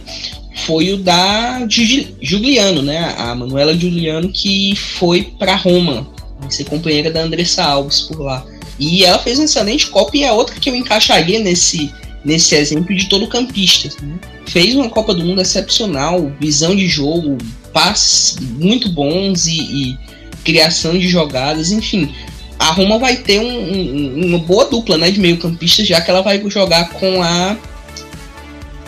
foi 0.54 0.92
o 0.92 0.98
da 0.98 1.66
Giuliano, 1.68 2.82
né? 2.82 3.14
A 3.16 3.34
Manuela 3.34 3.76
Giuliano 3.76 4.30
que 4.30 4.74
foi 4.76 5.32
para 5.38 5.54
Roma, 5.54 6.08
ser 6.48 6.64
companheira 6.64 7.10
da 7.10 7.22
Andressa 7.22 7.64
Alves 7.64 8.00
por 8.00 8.20
lá. 8.20 8.44
E 8.78 9.04
ela 9.04 9.18
fez 9.18 9.38
um 9.38 9.44
excelente 9.44 9.86
Copa 9.88 10.16
e 10.16 10.24
é 10.24 10.32
outra 10.32 10.58
que 10.58 10.70
eu 10.70 10.74
encaixaria 10.74 11.38
nesse, 11.38 11.92
nesse 12.24 12.54
exemplo 12.54 12.94
de 12.94 13.08
todo 13.08 13.28
campista. 13.28 13.88
Né? 14.02 14.18
Fez 14.46 14.74
uma 14.74 14.88
Copa 14.88 15.14
do 15.14 15.24
Mundo 15.24 15.40
excepcional, 15.40 16.32
visão 16.40 16.74
de 16.74 16.88
jogo, 16.88 17.36
passes 17.72 18.38
muito 18.40 18.88
bons 18.88 19.46
e, 19.46 19.60
e 19.60 19.98
criação 20.44 20.98
de 20.98 21.08
jogadas, 21.08 21.70
enfim. 21.70 22.10
A 22.58 22.72
Roma 22.72 22.98
vai 22.98 23.16
ter 23.16 23.40
um, 23.40 23.44
um, 23.44 24.26
uma 24.26 24.38
boa 24.38 24.66
dupla 24.66 24.96
né, 24.96 25.10
de 25.10 25.20
meio 25.20 25.38
campistas, 25.38 25.86
já 25.86 26.00
que 26.00 26.10
ela 26.10 26.22
vai 26.22 26.42
jogar 26.48 26.90
com 26.90 27.22
a 27.22 27.56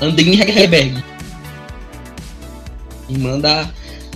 Andrine 0.00 0.40
Hegerberg. 0.40 1.11
Irmã 3.12 3.38
da 3.38 3.68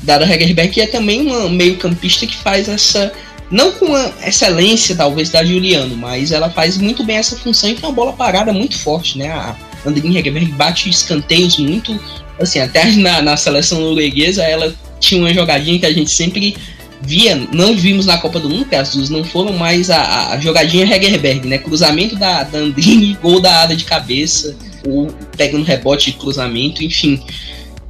Dada 0.03 0.25
Hegerberg, 0.25 0.73
que 0.73 0.81
é 0.81 0.87
também 0.87 1.23
uma 1.23 1.49
meio 1.49 1.77
campista 1.77 2.27
que 2.27 2.37
faz 2.37 2.69
essa 2.69 3.13
não 3.51 3.71
com 3.71 3.95
a 3.95 4.13
excelência, 4.27 4.97
talvez, 4.97 5.31
da 5.31 5.45
Juliano, 5.45 5.97
mas 5.97 6.33
ela 6.33 6.51
faz 6.51 6.77
muito 6.77 7.05
bem 7.05 7.17
essa 7.17 7.37
função 7.37 7.71
e 7.71 7.75
tem 7.75 7.85
uma 7.85 7.95
bola 7.95 8.13
parada 8.13 8.53
muito 8.53 8.77
forte, 8.77 9.17
né? 9.17 9.29
A 9.31 9.57
Andrine 9.85 10.19
Hegerberg 10.19 10.51
bate 10.53 10.91
escanteios 10.91 11.59
muito. 11.59 11.99
Assim, 12.41 12.59
até 12.59 12.85
na, 12.97 13.23
na 13.23 13.37
seleção 13.37 13.81
norueguesa 13.81 14.43
ela 14.43 14.75
tinha 14.99 15.21
uma 15.21 15.33
jogadinha 15.33 15.79
que 15.79 15.87
a 15.87 15.93
gente 15.93 16.11
sempre 16.11 16.57
via, 17.03 17.37
não 17.53 17.77
vimos 17.77 18.07
na 18.07 18.19
Copa 18.19 18.41
do 18.41 18.49
Mundo, 18.49 18.63
porque 18.63 18.75
as 18.75 18.95
duas 18.95 19.11
não 19.11 19.23
foram, 19.23 19.53
mas 19.53 19.91
a, 19.91 20.33
a 20.33 20.41
jogadinha 20.41 20.85
Hegerberg, 20.85 21.47
né? 21.47 21.59
Cruzamento 21.59 22.17
da, 22.17 22.43
da 22.43 22.59
Andrine, 22.59 23.17
gol 23.23 23.41
da 23.41 23.63
Ada 23.63 23.77
de 23.77 23.85
cabeça, 23.85 24.57
ou 24.85 25.09
pegando 25.37 25.65
rebote 25.65 26.11
de 26.11 26.19
cruzamento, 26.19 26.83
enfim. 26.83 27.23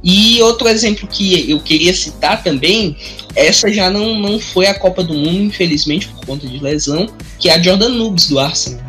E 0.09 0.41
outro 0.41 0.69
exemplo 0.69 1.05
que 1.05 1.51
eu 1.51 1.59
queria 1.59 1.93
citar 1.93 2.41
também, 2.41 2.95
essa 3.35 3.69
já 3.69 3.89
não, 3.89 4.17
não 4.17 4.39
foi 4.39 4.65
a 4.67 4.73
Copa 4.73 5.03
do 5.03 5.13
Mundo, 5.13 5.41
infelizmente, 5.41 6.07
por 6.07 6.25
conta 6.25 6.47
de 6.47 6.59
lesão, 6.59 7.09
que 7.37 7.49
é 7.49 7.55
a 7.55 7.61
Jordan 7.61 7.89
Nubes 7.89 8.29
do 8.29 8.39
Arsenal. 8.39 8.79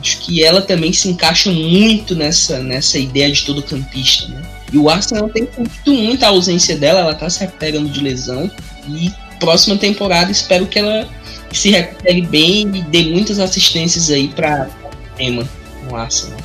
Acho 0.00 0.18
que 0.20 0.42
ela 0.42 0.62
também 0.62 0.90
se 0.90 1.10
encaixa 1.10 1.52
muito 1.52 2.16
nessa, 2.16 2.60
nessa 2.60 2.98
ideia 2.98 3.30
de 3.30 3.44
todo 3.44 3.62
campista, 3.62 4.26
né? 4.28 4.42
E 4.72 4.78
o 4.78 4.88
Arsenal 4.88 5.28
tem 5.28 5.46
sentido 5.54 5.92
muito 5.92 6.24
a 6.24 6.28
ausência 6.28 6.74
dela, 6.74 7.00
ela 7.00 7.14
tá 7.14 7.28
se 7.28 7.40
recuperando 7.40 7.90
de 7.90 8.00
lesão. 8.00 8.50
E 8.88 9.12
próxima 9.38 9.76
temporada 9.76 10.32
espero 10.32 10.66
que 10.66 10.78
ela 10.78 11.06
se 11.52 11.68
recupere 11.68 12.22
bem 12.22 12.62
e 12.74 12.82
dê 12.84 13.02
muitas 13.02 13.38
assistências 13.38 14.08
aí 14.08 14.28
para 14.28 14.70
tema 15.18 15.46
no 15.86 15.94
Arsenal. 15.94 16.38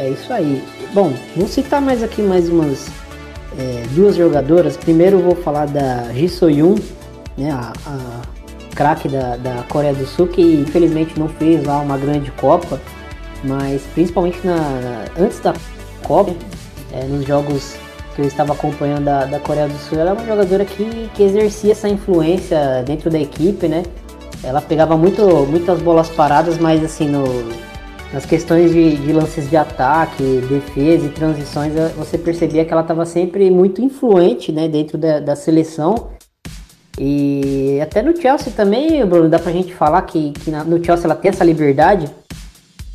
É 0.00 0.10
isso 0.10 0.32
aí. 0.32 0.60
Bom, 0.92 1.14
vou 1.36 1.46
citar 1.46 1.80
mais 1.80 2.02
aqui 2.02 2.20
mais 2.20 2.48
umas 2.48 2.88
é, 3.60 3.84
duas 3.90 4.16
jogadoras. 4.16 4.76
Primeiro 4.76 5.18
eu 5.18 5.22
vou 5.22 5.36
falar 5.36 5.66
da 5.66 6.10
Ji 6.14 6.28
Soyun, 6.28 6.76
né, 7.36 7.50
a, 7.50 7.72
a 7.86 8.20
craque 8.74 9.08
da, 9.08 9.36
da 9.36 9.62
Coreia 9.68 9.92
do 9.92 10.06
Sul, 10.06 10.26
que 10.28 10.40
infelizmente 10.40 11.18
não 11.18 11.28
fez 11.28 11.64
lá 11.64 11.80
uma 11.80 11.98
grande 11.98 12.30
Copa, 12.32 12.80
mas 13.44 13.82
principalmente 13.94 14.38
na, 14.44 14.56
na 14.56 15.04
antes 15.18 15.38
da 15.40 15.52
Copa, 16.02 16.34
é, 16.92 17.04
nos 17.04 17.26
jogos 17.26 17.76
que 18.14 18.22
eu 18.22 18.26
estava 18.26 18.54
acompanhando 18.54 19.04
da, 19.04 19.26
da 19.26 19.38
Coreia 19.38 19.68
do 19.68 19.78
Sul, 19.78 19.98
ela 19.98 20.10
é 20.10 20.12
uma 20.14 20.26
jogadora 20.26 20.64
que, 20.64 21.10
que 21.14 21.22
exercia 21.22 21.72
essa 21.72 21.88
influência 21.88 22.82
dentro 22.84 23.10
da 23.10 23.18
equipe, 23.18 23.68
né? 23.68 23.82
Ela 24.42 24.62
pegava 24.62 24.96
muito, 24.96 25.22
muitas 25.46 25.80
bolas 25.80 26.08
paradas, 26.08 26.58
mas 26.58 26.82
assim, 26.82 27.06
no, 27.06 27.24
nas 28.12 28.26
questões 28.26 28.72
de, 28.72 28.96
de, 28.96 29.12
lances 29.12 29.48
de 29.48 29.56
ataque, 29.56 30.22
defesa 30.48 31.06
e 31.06 31.10
transições, 31.10 31.76
eh, 31.76 31.92
você 31.96 32.18
percebia 32.18 32.64
que 32.64 32.72
ela 32.72 32.82
estava 32.82 33.06
sempre 33.06 33.48
muito 33.50 33.80
influente 33.80 34.50
né, 34.50 34.68
dentro 34.68 34.98
da, 34.98 35.20
da, 35.20 35.36
seleção. 35.36 36.10
E 36.98 37.78
até 37.80 38.02
no 38.02 38.20
Chelsea 38.20 38.52
também, 38.52 39.04
Bruno, 39.06 39.28
dá 39.28 39.38
pra 39.38 39.52
gente 39.52 39.72
falar 39.72 40.02
que, 40.02 40.32
que 40.32 40.50
no 40.50 40.84
Chelsea 40.84 41.04
ela 41.04 41.14
tem 41.14 41.28
essa 41.28 41.44
liberdade. 41.44 42.10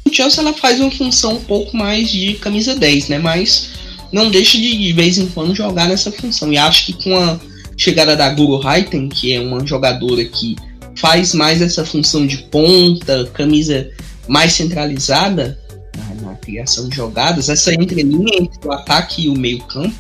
No 0.06 0.14
Chelsea 0.14 0.44
ela 0.44 0.54
faz 0.54 0.80
uma 0.82 0.92
função 0.92 1.36
um 1.36 1.44
pouco 1.44 1.76
mais 1.76 2.10
de 2.10 2.34
camisa 2.36 2.76
10, 2.76 3.10
né? 3.10 3.18
Mas 3.18 3.72
não 4.12 4.30
deixa 4.30 4.58
de, 4.58 4.78
de 4.78 4.94
vez 4.94 5.18
em 5.18 5.28
quando 5.28 5.56
jogar 5.56 5.88
nessa 5.88 6.12
função. 6.12 6.52
E 6.52 6.58
acho 6.58 6.88
que 6.88 7.04
com 7.04 7.16
a 7.16 7.40
chegada 7.78 8.18
da 8.18 8.30
Guru 8.30 8.66
Haiten, 8.68 9.08
que 9.08 9.34
é 9.34 9.40
uma 9.40 9.66
jogadora 9.66 10.24
que 10.26 10.56
faz 10.98 11.34
mais 11.34 11.62
essa 11.62 11.86
função 11.86 12.28
de 12.28 12.38
ponta, 12.38 13.30
camisa 13.34 13.90
mais 14.28 14.54
centralizada 14.54 15.58
na, 15.98 16.30
na 16.30 16.36
criação 16.36 16.90
de 16.90 16.96
jogadas, 16.96 17.50
essa 17.50 17.74
entrelinha 17.74 18.42
entre 18.42 18.68
o 18.68 18.72
ataque 18.72 19.26
e 19.26 19.30
o 19.30 19.38
meio-campo, 19.38 19.96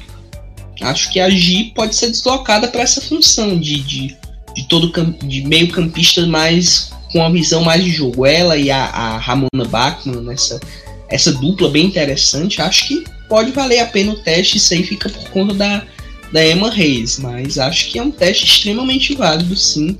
acho 0.81 1.11
que 1.11 1.19
a 1.19 1.29
Gi 1.29 1.71
pode 1.75 1.95
ser 1.95 2.09
deslocada 2.09 2.67
para 2.67 2.81
essa 2.81 3.01
função 3.01 3.57
de, 3.57 3.79
de, 3.81 4.17
de 4.55 4.67
todo 4.67 4.91
de 5.23 5.41
meio-campista 5.45 6.25
mais 6.25 6.91
com 7.11 7.19
uma 7.19 7.31
visão 7.31 7.63
mais 7.63 7.83
de 7.83 7.91
jogo. 7.91 8.25
Ela 8.25 8.57
e 8.57 8.69
a, 8.69 8.85
a 8.85 9.17
Ramona 9.17 9.65
Bachmann, 9.69 10.21
nessa 10.21 10.59
essa 11.07 11.31
dupla 11.31 11.69
bem 11.69 11.85
interessante, 11.85 12.61
acho 12.61 12.87
que 12.87 13.03
pode 13.29 13.51
valer 13.51 13.79
a 13.79 13.85
pena 13.85 14.13
o 14.13 14.17
teste, 14.17 14.57
isso 14.57 14.73
aí 14.73 14.83
fica 14.83 15.07
por 15.07 15.29
conta 15.29 15.53
da, 15.53 15.83
da 16.31 16.45
Emma 16.45 16.69
Reis, 16.69 17.19
mas 17.19 17.57
acho 17.57 17.87
que 17.87 17.99
é 17.99 18.03
um 18.03 18.11
teste 18.11 18.45
extremamente 18.45 19.15
válido 19.15 19.55
sim, 19.55 19.97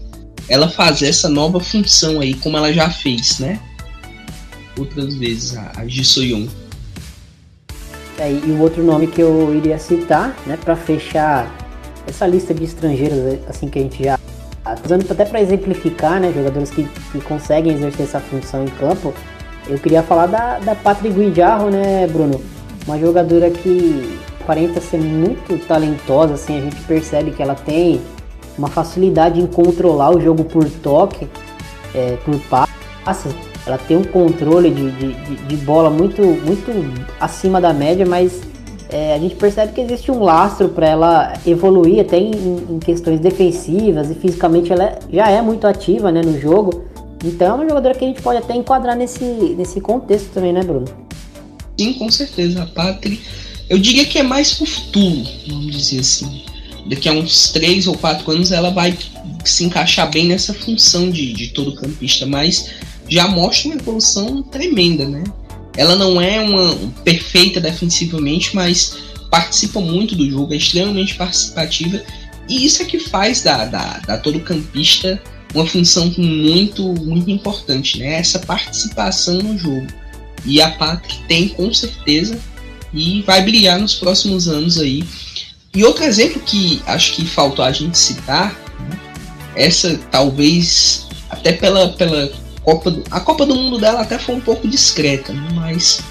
ela 0.50 0.68
fazer 0.68 1.08
essa 1.08 1.30
nova 1.30 1.60
função 1.60 2.20
aí, 2.20 2.34
como 2.34 2.58
ela 2.58 2.74
já 2.74 2.90
fez, 2.90 3.40
né? 3.40 3.60
Outras 4.78 5.16
vezes, 5.16 5.58
a, 5.58 5.72
a 5.78 5.88
Ji. 5.88 6.50
É, 8.18 8.32
e 8.32 8.52
o 8.52 8.62
outro 8.62 8.84
nome 8.84 9.08
que 9.08 9.22
eu 9.22 9.54
iria 9.54 9.78
citar, 9.78 10.36
né, 10.46 10.58
para 10.58 10.76
fechar 10.76 11.52
essa 12.08 12.26
lista 12.26 12.54
de 12.54 12.64
estrangeiros, 12.64 13.40
assim 13.48 13.68
que 13.68 13.80
a 13.80 13.82
gente 13.82 14.04
já 14.04 14.18
tá 14.64 14.76
usando 14.86 15.12
até 15.12 15.26
para 15.26 15.42
exemplificar, 15.42 16.20
né, 16.22 16.32
jogadores 16.34 16.70
que, 16.70 16.88
que 17.12 17.20
conseguem 17.22 17.74
exercer 17.74 18.06
essa 18.06 18.20
função 18.20 18.64
em 18.64 18.68
campo, 18.68 19.14
eu 19.68 19.78
queria 19.80 20.04
falar 20.04 20.28
da, 20.28 20.60
da 20.60 20.76
Patrick 20.76 21.14
Guijarro, 21.14 21.70
né, 21.70 22.08
Bruno? 22.08 22.40
Uma 22.88 23.00
jogadora 23.00 23.50
que 23.50 24.18
aparenta 24.42 24.80
ser 24.80 25.00
muito 25.00 25.58
talentosa, 25.68 26.36
assim, 26.36 26.58
a 26.60 26.62
gente 26.62 26.80
percebe 26.84 27.32
que 27.32 27.42
ela 27.42 27.56
tem 27.56 28.00
uma 28.58 28.68
facilidade 28.68 29.42
em 29.42 29.48
controlar 29.48 30.12
o 30.12 30.22
jogo 30.22 30.44
por 30.46 30.70
toque, 30.70 31.28
é, 31.94 32.18
por 32.24 32.40
passes, 33.04 33.34
ela 33.66 33.78
tem 33.78 33.98
um 33.98 34.04
controle 34.04 34.70
de, 34.70 34.92
de, 34.92 35.36
de 35.48 35.56
bola 35.58 35.90
muito, 35.90 36.22
muito 36.22 36.72
acima 37.20 37.60
da 37.60 37.74
média, 37.74 38.06
mas 38.06 38.42
é, 38.90 39.16
a 39.16 39.20
gente 39.20 39.36
percebe 39.36 39.74
que 39.74 39.82
existe 39.82 40.12
um 40.12 40.24
lastro 40.24 40.70
para 40.70 40.88
ela 40.88 41.34
evoluir 41.46 42.02
até 42.02 42.18
em, 42.18 42.32
em, 42.70 42.80
questões 42.80 43.20
defensivas 43.20 44.12
e 44.12 44.16
fisicamente 44.16 44.72
ela 44.72 45.00
já 45.12 45.30
é 45.30 45.42
muito 45.42 45.66
ativa 45.66 46.12
né, 46.12 46.22
no 46.22 46.40
jogo. 46.40 46.86
Então 47.24 47.48
é 47.48 47.54
uma 47.54 47.68
jogadora 47.68 47.96
que 47.96 48.06
a 48.06 48.08
gente 48.08 48.22
pode 48.22 48.38
até 48.38 48.56
enquadrar 48.56 48.96
nesse, 48.96 49.24
nesse 49.24 49.82
contexto 49.82 50.30
também, 50.32 50.54
né, 50.54 50.62
Bruno? 50.62 50.86
Sim, 51.78 51.94
com 51.94 52.10
certeza. 52.12 52.70
A 52.76 52.98
eu 53.68 53.80
diria 53.80 54.06
que 54.06 54.20
é 54.20 54.24
mais 54.24 54.54
pro 54.54 54.66
futuro, 54.66 55.24
vamos 55.48 55.76
dizer 55.76 56.00
assim. 56.02 56.44
Daqui 56.88 57.10
a 57.10 57.14
uns 57.14 57.50
3 57.52 57.88
ou 57.88 57.98
4 57.98 58.32
anos 58.32 58.52
ela 58.52 58.70
vai 58.70 58.96
se 59.44 59.64
encaixar 59.64 60.10
bem 60.12 60.28
nessa 60.28 60.54
função 60.54 61.10
de, 61.10 61.34
de 61.34 61.48
todo 61.48 61.74
campista, 61.74 62.28
mas 62.28 62.70
já 63.08 63.28
mostra 63.28 63.70
uma 63.70 63.76
evolução 63.76 64.42
tremenda, 64.44 65.08
né? 65.08 65.24
Ela 65.78 65.96
não 65.96 66.22
é 66.22 66.40
uma 66.40 66.76
perfeita 67.04 67.60
defensivamente, 67.60 68.56
mas 68.56 68.98
participa 69.30 69.80
muito 69.80 70.16
do 70.16 70.30
jogo, 70.30 70.54
é 70.54 70.58
extremamente 70.58 71.16
participativa 71.16 72.02
e 72.48 72.66
isso 72.66 72.82
é 72.82 72.86
que 72.86 73.00
faz 73.00 73.42
da, 73.42 73.66
da, 73.66 74.00
da 74.00 74.18
todo 74.18 74.40
campista 74.40 75.22
uma 75.54 75.66
função 75.66 76.14
muito 76.18 76.84
muito 76.84 77.30
importante, 77.30 78.00
né? 78.00 78.16
Essa 78.16 78.40
participação 78.40 79.38
no 79.38 79.58
jogo. 79.58 79.88
E 80.46 80.62
a 80.62 80.70
Patrick 80.70 81.24
tem 81.28 81.50
com 81.50 81.74
certeza 81.74 82.38
e 82.94 83.22
vai 83.24 83.42
brilhar 83.42 83.80
nos 83.80 83.96
próximos 83.96 84.48
anos 84.48 84.78
aí. 84.78 85.04
E 85.74 85.84
outro 85.84 86.04
exemplo 86.04 86.42
que 86.42 86.82
acho 86.86 87.14
que 87.14 87.26
faltou 87.26 87.66
a 87.66 87.72
gente 87.72 87.98
citar, 87.98 88.54
né? 88.80 89.00
essa 89.56 90.00
talvez 90.12 91.08
até 91.30 91.52
pela, 91.52 91.90
pela 91.90 92.32
Copa 92.66 92.90
do, 92.90 93.04
a 93.12 93.20
Copa 93.20 93.46
do 93.46 93.56
Mundo 93.56 93.78
dela 93.78 94.02
até 94.02 94.18
foi 94.18 94.36
um 94.36 94.42
pouco 94.42 94.68
discreta, 94.68 95.32
né? 95.32 95.48
mas 95.54 96.02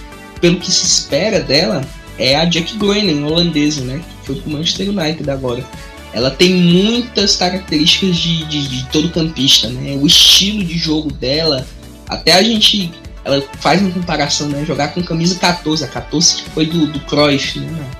pelo 0.40 0.60
que 0.60 0.70
se 0.70 0.86
espera 0.86 1.40
dela 1.40 1.84
é 2.16 2.36
a 2.36 2.44
Jack 2.44 2.76
Groening, 2.76 3.24
holandesa, 3.24 3.82
né? 3.82 4.00
Que 4.20 4.26
foi 4.26 4.36
pro 4.36 4.50
Manchester 4.50 4.88
United 4.88 5.28
agora. 5.28 5.64
Ela 6.12 6.30
tem 6.30 6.54
muitas 6.54 7.34
características 7.34 8.16
de, 8.16 8.44
de, 8.44 8.68
de 8.68 8.86
todo 8.92 9.10
campista, 9.10 9.68
né? 9.68 9.98
O 10.00 10.06
estilo 10.06 10.62
de 10.62 10.78
jogo 10.78 11.12
dela, 11.12 11.66
até 12.08 12.34
a 12.34 12.42
gente 12.42 12.92
ela 13.24 13.42
faz 13.58 13.80
uma 13.80 13.90
comparação, 13.90 14.48
né? 14.48 14.64
Jogar 14.64 14.88
com 14.94 15.02
camisa 15.02 15.34
14, 15.36 15.82
a 15.82 15.88
14 15.88 16.36
que 16.36 16.50
foi 16.50 16.66
do, 16.66 16.86
do 16.86 17.00
Cruyff, 17.00 17.58
né? 17.58 17.90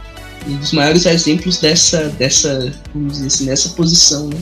Um 0.47 0.57
dos 0.57 0.73
maiores 0.73 1.07
exemplos 1.07 1.57
dessa, 1.57 2.11
dessa, 2.11 2.73
vamos 2.95 3.15
dizer 3.15 3.27
assim, 3.27 3.47
dessa 3.47 3.71
posição, 3.71 4.29
né? 4.29 4.37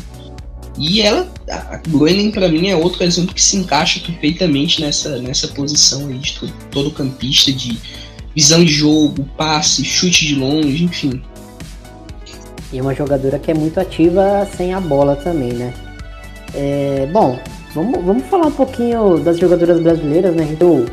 E 0.79 1.03
ela, 1.03 1.29
a 1.49 1.77
Groenen 1.89 2.31
para 2.31 2.49
mim 2.49 2.69
é 2.69 2.77
outro 2.77 3.05
exemplo 3.05 3.35
que 3.35 3.43
se 3.43 3.57
encaixa 3.57 4.01
perfeitamente 4.01 4.81
nessa, 4.81 5.19
nessa 5.19 5.49
posição 5.49 6.09
aí 6.09 6.19
de 6.19 6.41
todo, 6.71 6.91
campista 6.91 7.53
de 7.53 7.79
visão 8.35 8.65
de 8.65 8.73
jogo, 8.73 9.25
passe, 9.37 9.85
chute 9.85 10.27
de 10.27 10.35
longe, 10.35 10.85
enfim. 10.85 11.23
E 12.73 12.81
uma 12.81 12.95
jogadora 12.95 13.39
que 13.39 13.51
é 13.51 13.55
muito 13.55 13.79
ativa 13.79 14.49
sem 14.57 14.73
a 14.73 14.81
bola 14.81 15.15
também, 15.17 15.53
né? 15.53 15.75
É, 16.55 17.07
bom, 17.13 17.39
vamos, 17.75 18.03
vamos 18.03 18.27
falar 18.27 18.47
um 18.47 18.53
pouquinho 18.53 19.19
das 19.19 19.39
jogadoras 19.39 19.79
brasileiras, 19.79 20.35
né? 20.35 20.49
Então, 20.51 20.87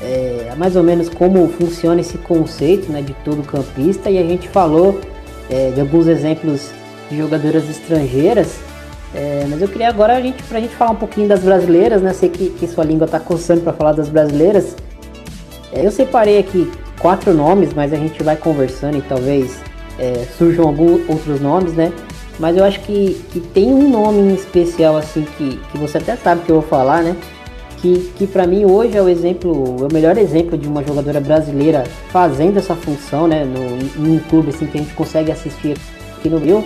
é, 0.00 0.54
mais 0.56 0.76
ou 0.76 0.82
menos 0.82 1.08
como 1.08 1.48
funciona 1.48 2.00
esse 2.00 2.18
conceito 2.18 2.90
né, 2.90 3.02
de 3.02 3.14
todo 3.24 3.42
campista 3.42 4.10
e 4.10 4.18
a 4.18 4.22
gente 4.22 4.48
falou 4.48 5.00
é, 5.48 5.70
de 5.70 5.80
alguns 5.80 6.06
exemplos 6.06 6.70
de 7.10 7.18
jogadoras 7.18 7.68
estrangeiras. 7.68 8.58
É, 9.14 9.46
mas 9.48 9.60
eu 9.60 9.68
queria 9.68 9.88
agora 9.88 10.16
a 10.16 10.20
gente, 10.20 10.42
pra 10.44 10.58
gente 10.58 10.74
falar 10.74 10.92
um 10.92 10.96
pouquinho 10.96 11.28
das 11.28 11.40
brasileiras, 11.40 12.00
né? 12.00 12.12
Sei 12.12 12.28
que, 12.28 12.50
que 12.50 12.66
sua 12.66 12.84
língua 12.84 13.06
tá 13.06 13.20
coçando 13.20 13.60
para 13.60 13.72
falar 13.72 13.92
das 13.92 14.08
brasileiras. 14.08 14.74
É, 15.72 15.86
eu 15.86 15.90
separei 15.90 16.38
aqui 16.38 16.70
quatro 16.98 17.34
nomes, 17.34 17.74
mas 17.74 17.92
a 17.92 17.96
gente 17.96 18.22
vai 18.22 18.36
conversando 18.36 18.96
e 18.96 19.02
talvez 19.02 19.60
é, 19.98 20.24
surjam 20.38 20.66
alguns 20.66 21.08
outros 21.08 21.40
nomes, 21.40 21.74
né? 21.74 21.92
Mas 22.38 22.56
eu 22.56 22.64
acho 22.64 22.80
que, 22.80 23.22
que 23.30 23.40
tem 23.40 23.72
um 23.72 23.90
nome 23.90 24.18
em 24.18 24.34
especial, 24.34 24.96
assim, 24.96 25.26
que, 25.36 25.60
que 25.70 25.78
você 25.78 25.98
até 25.98 26.16
sabe 26.16 26.42
que 26.42 26.50
eu 26.50 26.60
vou 26.60 26.68
falar, 26.68 27.02
né? 27.02 27.16
Que, 27.78 28.12
que 28.16 28.26
para 28.26 28.46
mim 28.46 28.64
hoje 28.64 28.96
é 28.96 29.02
o 29.02 29.08
exemplo, 29.08 29.76
é 29.80 29.84
o 29.84 29.92
melhor 29.92 30.16
exemplo 30.16 30.56
de 30.56 30.68
uma 30.68 30.82
jogadora 30.84 31.20
brasileira 31.20 31.84
fazendo 32.10 32.58
essa 32.58 32.74
função, 32.74 33.26
né? 33.26 33.44
No, 33.44 34.06
em 34.06 34.16
um 34.16 34.18
clube 34.20 34.50
assim 34.50 34.66
que 34.66 34.78
a 34.78 34.80
gente 34.80 34.94
consegue 34.94 35.30
assistir 35.30 35.76
aqui 36.16 36.30
no 36.30 36.38
Rio, 36.38 36.64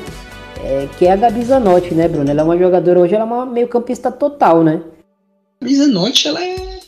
é, 0.66 0.88
que 0.98 1.06
é 1.06 1.12
a 1.12 1.16
Gabi 1.16 1.44
Zanotti, 1.44 1.94
né, 1.94 2.08
Bruno? 2.08 2.28
Ela 2.28 2.40
é 2.40 2.44
uma 2.44 2.58
jogadora 2.58 2.98
hoje, 2.98 3.14
ela 3.14 3.22
é 3.22 3.26
uma 3.26 3.46
meio 3.46 3.68
campista 3.68 4.10
total, 4.10 4.64
né? 4.64 4.82
Gabi 5.60 5.76
Zanotti, 5.76 6.28
ela 6.28 6.42
é. 6.42 6.80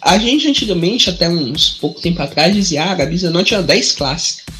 A 0.00 0.16
gente 0.16 0.48
antigamente, 0.48 1.10
até 1.10 1.28
uns 1.28 1.70
pouco 1.70 2.00
tempo 2.00 2.22
atrás, 2.22 2.54
dizia, 2.54 2.82
ah, 2.82 2.92
a 2.92 2.94
Gabi 2.94 3.18
Zanotti 3.18 3.54
é 3.54 3.62
10 3.62 3.92
clássica. 3.92 4.50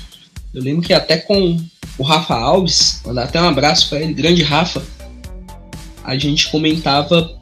Eu 0.52 0.62
lembro 0.62 0.82
que 0.82 0.92
até 0.92 1.16
com 1.16 1.58
o 1.96 2.02
Rafa 2.02 2.34
Alves, 2.34 3.00
mandar 3.04 3.24
até 3.24 3.40
um 3.40 3.48
abraço 3.48 3.88
para 3.88 4.00
ele, 4.00 4.12
grande 4.12 4.42
Rafa, 4.42 4.82
a 6.04 6.18
gente 6.18 6.50
comentava 6.50 7.38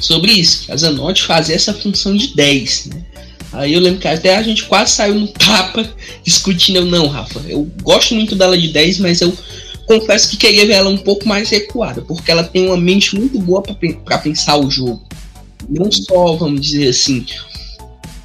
sobre 0.00 0.32
isso, 0.32 0.66
que 0.66 0.72
a 0.72 0.76
Zanotti 0.76 1.22
fazia 1.22 1.54
essa 1.54 1.72
função 1.72 2.16
de 2.16 2.34
10, 2.34 2.86
né? 2.86 3.04
Aí 3.52 3.74
eu 3.74 3.80
lembro 3.80 4.00
que 4.00 4.08
até 4.08 4.36
a 4.36 4.42
gente 4.42 4.64
quase 4.64 4.92
saiu 4.92 5.14
no 5.14 5.28
tapa 5.28 5.88
discutindo, 6.24 6.76
eu, 6.76 6.86
não, 6.86 7.06
Rafa, 7.06 7.40
eu 7.46 7.70
gosto 7.82 8.14
muito 8.14 8.34
dela 8.34 8.58
de 8.58 8.68
10, 8.68 8.98
mas 8.98 9.20
eu 9.20 9.36
confesso 9.86 10.28
que 10.28 10.36
queria 10.36 10.66
ver 10.66 10.74
ela 10.74 10.90
um 10.90 10.98
pouco 10.98 11.26
mais 11.28 11.50
recuada, 11.50 12.02
porque 12.02 12.30
ela 12.30 12.44
tem 12.44 12.66
uma 12.66 12.76
mente 12.76 13.16
muito 13.16 13.38
boa 13.38 13.62
para 13.62 14.18
pensar 14.18 14.56
o 14.56 14.70
jogo. 14.70 15.02
Não 15.68 15.90
só, 15.90 16.36
vamos 16.36 16.60
dizer 16.60 16.88
assim, 16.88 17.24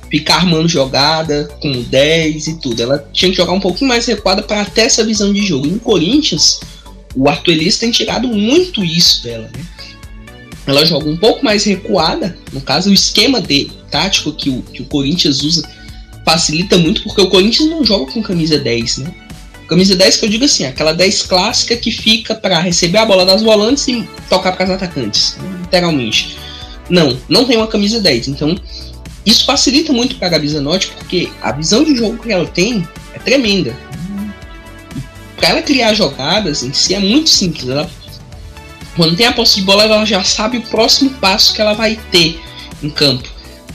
ficar 0.10 0.38
armando 0.38 0.68
jogada 0.68 1.50
com 1.62 1.84
10 1.84 2.48
e 2.48 2.60
tudo. 2.60 2.82
Ela 2.82 3.08
tinha 3.12 3.32
que 3.32 3.38
jogar 3.38 3.54
um 3.54 3.60
pouquinho 3.60 3.90
mais 3.90 4.06
recuada 4.06 4.42
para 4.42 4.66
ter 4.66 4.82
essa 4.82 5.04
visão 5.04 5.32
de 5.34 5.46
jogo. 5.46 5.68
no 5.68 5.80
Corinthians, 5.80 6.60
o 7.16 7.28
Arthur 7.30 7.52
Elias 7.52 7.78
tem 7.78 7.92
tirado 7.92 8.28
muito 8.28 8.84
isso 8.84 9.24
dela, 9.24 9.50
né? 9.56 9.66
Ela 10.66 10.86
joga 10.86 11.10
um 11.10 11.16
pouco 11.16 11.46
mais 11.46 11.64
recuada, 11.64 12.38
no 12.52 12.60
caso, 12.60 12.90
o 12.90 12.94
esquema 12.94 13.40
de 13.40 13.72
tático 13.90 14.34
que 14.34 14.50
o, 14.50 14.62
que 14.62 14.82
o 14.82 14.86
Corinthians 14.86 15.42
usa 15.42 15.68
facilita 16.26 16.78
muito, 16.78 17.04
porque 17.04 17.22
o 17.22 17.30
Corinthians 17.30 17.70
não 17.70 17.86
joga 17.86 18.12
com 18.12 18.22
camisa 18.22 18.60
10, 18.60 18.98
né? 18.98 19.14
Camisa 19.68 19.96
10 19.96 20.18
que 20.18 20.26
eu 20.26 20.30
digo 20.30 20.46
assim, 20.46 20.66
aquela 20.66 20.94
10 20.94 21.24
clássica 21.24 21.76
que 21.76 21.92
fica 21.92 22.34
para 22.34 22.60
receber 22.60 23.00
a 23.00 23.06
bola 23.06 23.26
das 23.26 23.44
volantes 23.44 23.88
e 23.88 24.08
tocar 24.30 24.54
para 24.54 24.66
os 24.66 24.72
atacantes, 24.72 25.38
literalmente. 25.62 26.38
Não, 26.90 27.18
não 27.28 27.46
tem 27.46 27.58
uma 27.58 27.68
camisa 27.68 28.00
10, 28.00 28.30
então 28.30 28.56
isso 29.26 29.44
facilita 29.44 29.92
muito 29.92 30.16
para 30.16 30.28
a 30.28 30.32
Gabi 30.32 30.48
Zanotti, 30.48 30.88
porque 30.88 31.30
a 31.42 31.52
visão 31.52 31.84
de 31.84 31.98
jogo 31.98 32.18
que 32.18 32.32
ela 32.32 32.46
tem 32.46 32.88
é 33.14 33.20
tremenda. 33.20 33.76
Para 35.36 35.50
ela 35.50 35.62
criar 35.62 35.94
jogadas 35.94 36.64
em 36.64 36.72
si 36.72 36.96
é 36.96 37.00
muito 37.00 37.30
simples. 37.30 37.68
Ela, 37.68 37.90
quando 38.96 39.18
tem 39.18 39.26
a 39.26 39.34
posse 39.34 39.58
de 39.58 39.64
bola, 39.64 39.84
ela 39.84 40.06
já 40.06 40.24
sabe 40.24 40.60
o 40.60 40.62
próximo 40.62 41.10
passo 41.16 41.54
que 41.54 41.60
ela 41.60 41.74
vai 41.74 42.00
ter 42.10 42.40
em 42.82 42.90
campo. 42.90 43.28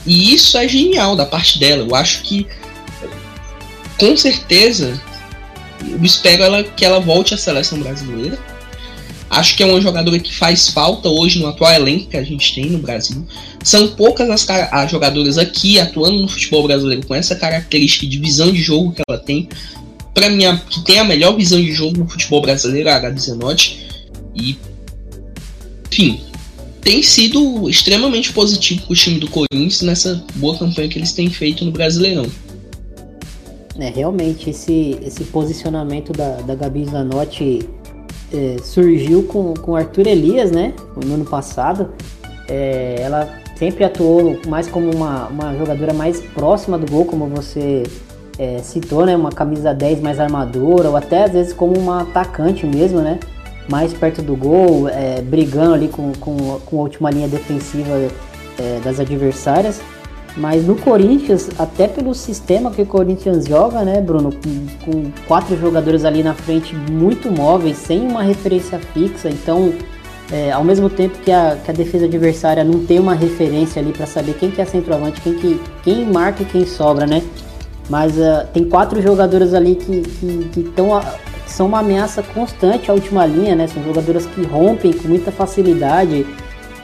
E 0.07 0.33
isso 0.33 0.57
é 0.57 0.67
genial 0.67 1.15
da 1.15 1.25
parte 1.25 1.59
dela. 1.59 1.85
Eu 1.87 1.95
acho 1.95 2.23
que, 2.23 2.47
com 3.99 4.17
certeza, 4.17 4.99
eu 5.91 6.03
espero 6.03 6.43
ela, 6.43 6.63
que 6.63 6.85
ela 6.85 6.99
volte 6.99 7.33
à 7.33 7.37
seleção 7.37 7.79
brasileira 7.79 8.37
Acho 9.33 9.57
que 9.57 9.63
é 9.63 9.65
uma 9.65 9.81
jogadora 9.81 10.19
que 10.19 10.31
faz 10.31 10.69
falta 10.69 11.09
hoje 11.09 11.39
no 11.39 11.47
atual 11.47 11.73
elenco 11.73 12.07
que 12.07 12.17
a 12.17 12.23
gente 12.23 12.53
tem 12.53 12.69
no 12.69 12.77
Brasil. 12.77 13.25
São 13.63 13.87
poucas 13.87 14.29
as, 14.29 14.47
as 14.47 14.91
jogadoras 14.91 15.39
aqui 15.39 15.79
atuando 15.79 16.21
no 16.21 16.27
futebol 16.27 16.61
brasileiro 16.61 17.03
com 17.07 17.15
essa 17.15 17.35
característica 17.35 18.05
de 18.05 18.19
visão 18.19 18.51
de 18.51 18.61
jogo 18.61 18.91
que 18.91 19.01
ela 19.07 19.17
tem. 19.17 19.49
Para 20.13 20.29
mim, 20.29 20.45
a, 20.45 20.55
que 20.57 20.83
tem 20.83 20.99
a 20.99 21.03
melhor 21.03 21.35
visão 21.35 21.59
de 21.59 21.71
jogo 21.71 21.97
no 21.97 22.07
futebol 22.07 22.43
brasileiro, 22.43 22.87
a 22.91 22.99
Gabi 22.99 23.19
Zanotti. 23.19 23.79
E, 24.35 24.55
enfim, 25.91 26.21
tem 26.81 27.01
sido 27.01 27.67
extremamente 27.67 28.31
positivo 28.33 28.83
para 28.83 28.93
o 28.93 28.95
time 28.95 29.17
do 29.19 29.27
Corinthians 29.27 29.81
nessa 29.81 30.23
boa 30.35 30.55
campanha 30.59 30.89
que 30.89 30.99
eles 30.99 31.11
têm 31.11 31.31
feito 31.31 31.65
no 31.65 31.71
Brasileirão. 31.71 32.29
É, 33.79 33.89
realmente, 33.89 34.51
esse, 34.51 34.99
esse 35.03 35.23
posicionamento 35.25 36.13
da, 36.13 36.37
da 36.41 36.53
Gabi 36.53 36.85
Zanotti 36.85 37.67
é, 38.31 38.57
surgiu 38.63 39.23
com, 39.23 39.53
com 39.55 39.75
Arthur 39.75 40.07
Elias, 40.07 40.51
né? 40.51 40.73
No 41.03 41.15
ano 41.15 41.25
passado. 41.25 41.89
É, 42.47 42.97
ela 42.99 43.29
sempre 43.55 43.83
atuou 43.83 44.39
mais 44.47 44.67
como 44.67 44.93
uma, 44.93 45.27
uma 45.27 45.55
jogadora 45.55 45.93
mais 45.93 46.19
próxima 46.19 46.77
do 46.77 46.89
gol, 46.91 47.05
como 47.05 47.27
você 47.27 47.83
é, 48.37 48.59
citou, 48.59 49.05
né? 49.05 49.15
Uma 49.15 49.31
camisa 49.31 49.73
10 49.73 50.01
mais 50.01 50.19
armadora, 50.19 50.89
ou 50.89 50.95
até 50.95 51.23
às 51.23 51.31
vezes 51.31 51.53
como 51.53 51.77
uma 51.77 52.01
atacante 52.01 52.67
mesmo, 52.67 52.99
né? 52.99 53.19
Mais 53.69 53.93
perto 53.93 54.21
do 54.21 54.35
gol, 54.35 54.87
é, 54.89 55.21
brigando 55.21 55.73
ali 55.73 55.87
com, 55.87 56.11
com, 56.19 56.59
com 56.59 56.79
a 56.79 56.81
última 56.81 57.09
linha 57.09 57.27
defensiva 57.27 58.09
é, 58.59 58.79
das 58.83 58.99
adversárias. 58.99 59.81
Mas 60.35 60.65
no 60.65 60.75
Corinthians, 60.75 61.49
até 61.59 61.87
pelo 61.87 62.15
sistema 62.15 62.71
que 62.71 62.81
o 62.81 62.85
Corinthians 62.85 63.45
joga, 63.45 63.83
né, 63.83 64.01
Bruno, 64.01 64.31
com, 64.31 64.67
com, 64.83 65.11
quatro 65.27 65.55
jogadores 65.59 66.05
ali 66.05 66.23
na 66.23 66.33
frente 66.33 66.75
muito 66.75 67.31
móveis, 67.31 67.77
sem 67.77 68.01
uma 68.01 68.23
referência 68.23 68.79
fixa, 68.79 69.29
então, 69.29 69.71
é, 70.31 70.51
ao 70.51 70.63
mesmo 70.63 70.89
tempo 70.89 71.19
que 71.19 71.31
a, 71.31 71.55
que 71.63 71.69
a 71.69 71.73
defesa 71.73 72.05
adversária 72.05 72.63
não 72.63 72.83
tem 72.83 72.99
uma 72.99 73.13
referência 73.13 73.79
ali 73.79 73.93
para 73.93 74.07
saber 74.07 74.33
quem 74.33 74.49
que 74.49 74.59
é 74.59 74.65
centroavante, 74.65 75.21
quem, 75.21 75.35
que, 75.35 75.61
quem 75.83 76.05
marca 76.05 76.41
e 76.41 76.45
quem 76.45 76.65
sobra, 76.65 77.05
né? 77.05 77.21
Mas 77.89 78.17
uh, 78.17 78.47
tem 78.53 78.63
quatro 78.63 79.01
jogadores 79.01 79.53
ali 79.53 79.75
que, 79.75 80.01
que, 80.01 80.49
que, 80.51 80.63
tão, 80.69 80.99
que 81.45 81.51
são 81.51 81.67
uma 81.67 81.79
ameaça 81.79 82.23
constante 82.23 82.89
à 82.89 82.93
última 82.93 83.25
linha, 83.25 83.55
né? 83.55 83.67
São 83.67 83.83
jogadoras 83.83 84.25
que 84.25 84.41
rompem 84.43 84.93
com 84.93 85.07
muita 85.07 85.31
facilidade 85.31 86.25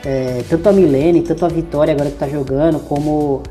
é, 0.06 0.44
tanto 0.50 0.70
a 0.70 0.72
Milene, 0.72 1.22
tanto 1.22 1.46
a 1.46 1.50
Vitória 1.50 1.94
agora 1.94 2.10
que 2.10 2.18
tá 2.18 2.28
jogando, 2.28 2.80
como, 2.80 3.44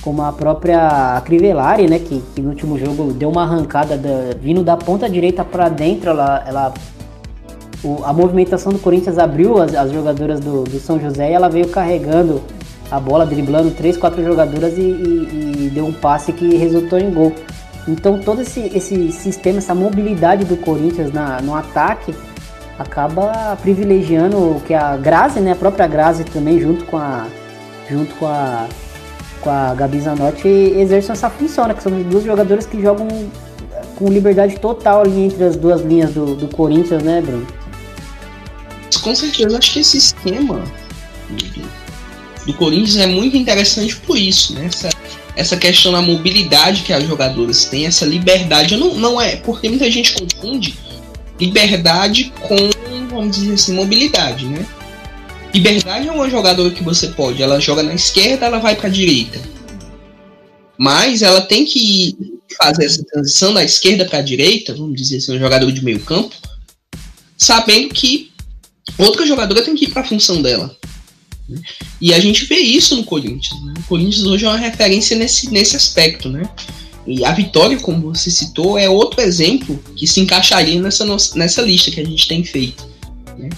como 0.00 0.22
a 0.22 0.32
própria 0.32 1.20
Crivellari, 1.24 1.88
né? 1.88 1.98
Que, 1.98 2.22
que 2.34 2.40
no 2.40 2.50
último 2.50 2.78
jogo 2.78 3.12
deu 3.12 3.28
uma 3.28 3.42
arrancada 3.42 3.96
da, 3.96 4.34
vindo 4.40 4.62
da 4.62 4.76
ponta 4.76 5.08
direita 5.08 5.44
para 5.44 5.68
dentro. 5.68 6.10
Ela, 6.10 6.44
ela 6.46 6.74
o, 7.82 8.04
a 8.04 8.12
movimentação 8.12 8.72
do 8.72 8.78
Corinthians 8.78 9.18
abriu 9.18 9.60
as, 9.60 9.74
as 9.74 9.90
jogadoras 9.90 10.40
do, 10.40 10.64
do, 10.64 10.78
São 10.78 11.00
José 11.00 11.30
e 11.30 11.34
ela 11.34 11.48
veio 11.48 11.68
carregando 11.68 12.42
a 12.90 12.98
bola, 12.98 13.26
driblando 13.26 13.70
três, 13.72 13.96
quatro 13.96 14.24
jogadoras 14.24 14.78
e, 14.78 14.80
e, 14.80 15.66
e 15.66 15.70
deu 15.74 15.84
um 15.84 15.92
passe 15.92 16.32
que 16.32 16.56
resultou 16.56 16.98
em 16.98 17.10
gol. 17.10 17.32
Então 17.86 18.18
todo 18.18 18.42
esse, 18.42 18.60
esse 18.74 19.10
sistema, 19.12 19.58
essa 19.58 19.74
mobilidade 19.74 20.44
do 20.44 20.56
Corinthians 20.56 21.12
na, 21.12 21.40
no 21.40 21.54
ataque 21.54 22.14
acaba 22.78 23.56
privilegiando 23.60 24.62
que 24.66 24.72
a 24.72 24.96
Grazi, 24.96 25.40
né, 25.40 25.52
a 25.52 25.56
própria 25.56 25.86
Grazi 25.86 26.24
também 26.24 26.60
junto 26.60 26.84
com 26.84 26.96
a 26.96 27.26
junto 27.90 28.14
com 28.14 28.26
a 28.26 28.68
com 29.40 29.50
a 29.50 29.74
Gabi 29.74 30.00
Zanotti 30.00 30.48
exercem 30.48 31.12
essa 31.12 31.30
função, 31.30 31.66
né, 31.66 31.74
que 31.74 31.82
são 31.82 31.92
duas 32.02 32.24
jogadoras 32.24 32.66
que 32.66 32.80
jogam 32.80 33.08
com 33.96 34.08
liberdade 34.08 34.58
total 34.58 35.02
ali 35.02 35.24
entre 35.24 35.44
as 35.44 35.56
duas 35.56 35.80
linhas 35.80 36.12
do, 36.12 36.34
do 36.34 36.48
Corinthians, 36.48 37.02
né, 37.02 37.20
Bruno? 37.20 37.46
Com 39.02 39.14
certeza, 39.14 39.58
acho 39.58 39.72
que 39.72 39.80
esse 39.80 39.96
esquema 39.96 40.62
do, 42.46 42.54
Corinthians 42.54 42.96
é 42.96 43.06
muito 43.06 43.36
interessante 43.36 43.96
por 43.96 44.16
isso, 44.16 44.54
né? 44.54 44.66
Essa, 44.66 44.88
essa 45.36 45.56
questão 45.56 45.92
da 45.92 46.02
mobilidade 46.02 46.82
que 46.82 46.92
as 46.92 47.04
jogadoras 47.04 47.66
têm, 47.66 47.86
essa 47.86 48.04
liberdade. 48.04 48.76
Não, 48.76 48.94
não 48.94 49.20
é, 49.20 49.36
porque 49.36 49.68
muita 49.68 49.90
gente 49.90 50.14
confunde 50.14 50.74
liberdade 51.40 52.32
com, 52.40 52.56
vamos 53.10 53.36
dizer 53.36 53.54
assim, 53.54 53.74
mobilidade, 53.74 54.46
né? 54.46 54.66
Liberdade 55.54 56.08
é 56.08 56.12
uma 56.12 56.28
jogadora 56.28 56.70
que 56.70 56.82
você 56.82 57.08
pode, 57.08 57.42
ela 57.42 57.60
joga 57.60 57.82
na 57.82 57.94
esquerda, 57.94 58.46
ela 58.46 58.58
vai 58.58 58.76
para 58.76 58.88
a 58.88 58.92
direita. 58.92 59.40
Mas 60.78 61.22
ela 61.22 61.40
tem 61.40 61.64
que 61.64 62.16
fazer 62.60 62.84
essa 62.84 63.04
transição 63.04 63.52
da 63.52 63.64
esquerda 63.64 64.04
para 64.04 64.18
a 64.18 64.22
direita, 64.22 64.74
vamos 64.74 65.00
dizer 65.00 65.16
assim, 65.16 65.36
um 65.36 65.38
jogador 65.38 65.70
de 65.72 65.84
meio 65.84 66.00
campo, 66.00 66.34
sabendo 67.36 67.88
que, 67.94 68.30
outra 68.96 69.26
jogadora 69.26 69.62
tem 69.62 69.74
que 69.74 69.86
ir 69.86 69.90
para 69.90 70.02
a 70.02 70.06
função 70.06 70.42
dela. 70.42 70.76
Né? 71.48 71.60
E 72.00 72.12
a 72.12 72.20
gente 72.20 72.44
vê 72.44 72.56
isso 72.56 72.96
no 72.96 73.04
Corinthians. 73.04 73.60
Né? 73.64 73.74
O 73.78 73.82
Corinthians 73.84 74.24
hoje 74.24 74.44
é 74.44 74.48
uma 74.48 74.56
referência 74.56 75.16
nesse, 75.16 75.50
nesse 75.50 75.76
aspecto, 75.76 76.28
né? 76.28 76.48
E 77.08 77.24
a 77.24 77.32
Vitória, 77.32 77.78
como 77.78 78.12
você 78.12 78.30
citou, 78.30 78.76
é 78.76 78.86
outro 78.86 79.22
exemplo 79.22 79.82
que 79.96 80.06
se 80.06 80.20
encaixaria 80.20 80.78
nessa, 80.78 81.06
nessa 81.34 81.62
lista 81.62 81.90
que 81.90 82.00
a 82.00 82.04
gente 82.04 82.28
tem 82.28 82.44
feito. 82.44 82.86
Né? 83.38 83.48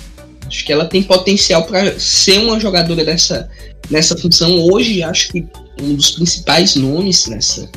Acho 0.47 0.65
que 0.65 0.73
ela 0.73 0.85
tem 0.85 1.03
potencial 1.03 1.65
para 1.65 1.99
ser 1.99 2.39
uma 2.39 2.61
jogadora 2.61 3.05
dessa, 3.05 3.51
nessa 3.91 4.17
função. 4.17 4.57
Hoje, 4.71 5.03
acho 5.03 5.33
que 5.33 5.45
um 5.83 5.97
dos 5.97 6.13
principais 6.13 6.77
nomes 6.77 7.27
nessa, 7.27 7.69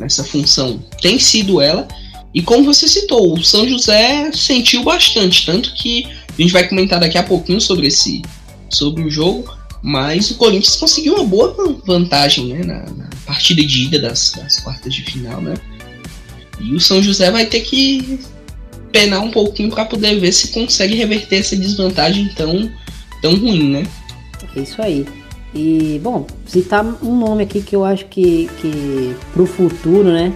nessa 0.00 0.24
função 0.24 0.82
tem 1.00 1.20
sido 1.20 1.60
ela. 1.60 1.86
E 2.34 2.42
como 2.42 2.64
você 2.64 2.88
citou, 2.88 3.34
o 3.34 3.44
São 3.44 3.68
José 3.68 4.32
sentiu 4.32 4.82
bastante, 4.82 5.46
tanto 5.46 5.72
que 5.74 6.04
a 6.36 6.42
gente 6.42 6.52
vai 6.52 6.66
comentar 6.66 6.98
daqui 6.98 7.16
a 7.16 7.22
pouquinho 7.22 7.60
sobre 7.60 7.86
esse 7.86 8.22
sobre 8.70 9.04
o 9.04 9.10
jogo, 9.10 9.54
mas 9.82 10.30
o 10.30 10.36
Corinthians 10.36 10.76
conseguiu 10.76 11.14
uma 11.14 11.24
boa 11.24 11.54
vantagem 11.84 12.54
né, 12.54 12.64
na, 12.64 12.80
na 12.92 13.10
partida 13.26 13.62
de 13.64 13.84
ida 13.84 13.98
das, 13.98 14.32
das, 14.32 14.60
quartas 14.60 14.94
de 14.94 15.02
final, 15.02 15.40
né? 15.40 15.54
E 16.60 16.74
o 16.74 16.80
São 16.80 17.02
José 17.02 17.30
vai 17.30 17.46
ter 17.46 17.60
que 17.60 18.20
penar 18.92 19.20
um 19.20 19.30
pouquinho 19.30 19.70
para 19.70 19.84
poder 19.84 20.20
ver 20.20 20.30
se 20.32 20.48
consegue 20.48 20.94
reverter 20.94 21.40
essa 21.40 21.56
desvantagem 21.56 22.28
tão, 22.36 22.70
tão 23.20 23.34
ruim, 23.36 23.72
né? 23.72 23.86
É 24.54 24.60
isso 24.60 24.80
aí. 24.80 25.04
E, 25.54 26.00
bom, 26.02 26.26
citar 26.46 26.84
um 27.02 27.16
nome 27.16 27.42
aqui 27.42 27.60
que 27.60 27.74
eu 27.74 27.84
acho 27.84 28.06
que, 28.06 28.48
que 28.60 29.14
pro 29.32 29.46
futuro, 29.46 30.10
né, 30.10 30.32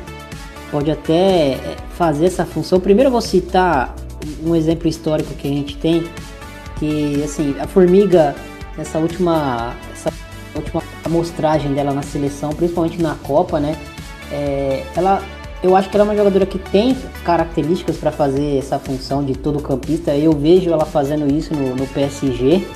pode 0.71 0.91
até 0.91 1.53
é, 1.53 1.77
fazer 1.97 2.27
essa 2.27 2.45
função. 2.45 2.81
Primeiro 2.81 3.09
eu 3.09 3.13
vou 3.13 3.21
citar 3.21 3.95
um 4.45 4.55
exemplo 4.55 4.89
histórico 4.89 5.33
que 5.35 5.47
a 5.47 5.51
gente 5.51 5.77
tem, 5.77 6.05
que, 6.79 7.23
assim, 7.23 7.55
a 7.59 7.67
Formiga, 7.67 8.35
nessa 8.77 8.99
última, 8.99 9.75
essa 9.93 10.13
última 10.55 10.83
amostragem 11.05 11.73
dela 11.73 11.93
na 11.93 12.03
seleção, 12.03 12.51
principalmente 12.51 13.01
na 13.01 13.15
Copa, 13.15 13.59
né, 13.61 13.77
é, 14.31 14.85
ela, 14.97 15.23
eu 15.63 15.77
acho 15.77 15.89
que 15.89 15.97
ela 15.97 16.05
é 16.05 16.09
uma 16.09 16.17
jogadora 16.17 16.45
que 16.47 16.59
tem 16.59 16.97
características 17.25 17.97
para 17.97 18.11
fazer 18.11 18.59
essa 18.59 18.79
função 18.79 19.25
de 19.25 19.35
todo 19.35 19.61
campista. 19.61 20.15
Eu 20.15 20.33
vejo 20.33 20.71
ela 20.71 20.85
fazendo 20.85 21.33
isso 21.33 21.55
no, 21.55 21.75
no 21.75 21.87
PSG, 21.87 22.67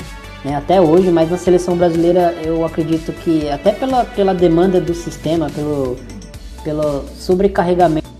né, 0.44 0.56
até 0.56 0.80
hoje, 0.80 1.10
mas 1.10 1.30
na 1.30 1.36
seleção 1.36 1.76
brasileira 1.76 2.34
eu 2.42 2.64
acredito 2.64 3.12
que 3.12 3.48
até 3.48 3.72
pela, 3.72 4.04
pela 4.04 4.34
demanda 4.34 4.80
do 4.80 4.94
sistema, 4.94 5.50
pelo, 5.50 5.96
pelo 6.64 7.04
sobrecarregamento 7.16 8.10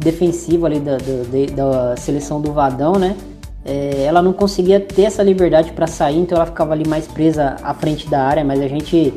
defensivo 0.00 0.66
ali 0.66 0.78
da, 0.78 0.98
da, 0.98 1.90
da 1.90 1.96
seleção 1.96 2.40
do 2.40 2.52
Vadão, 2.52 2.92
né? 2.92 3.16
É, 3.64 4.04
ela 4.04 4.20
não 4.20 4.32
conseguia 4.32 4.78
ter 4.78 5.02
essa 5.02 5.22
liberdade 5.22 5.72
para 5.72 5.86
sair, 5.86 6.18
então 6.18 6.36
ela 6.36 6.46
ficava 6.46 6.72
ali 6.72 6.86
mais 6.86 7.06
presa 7.06 7.56
à 7.62 7.72
frente 7.72 8.08
da 8.08 8.20
área, 8.20 8.44
mas 8.44 8.60
a 8.60 8.68
gente 8.68 9.14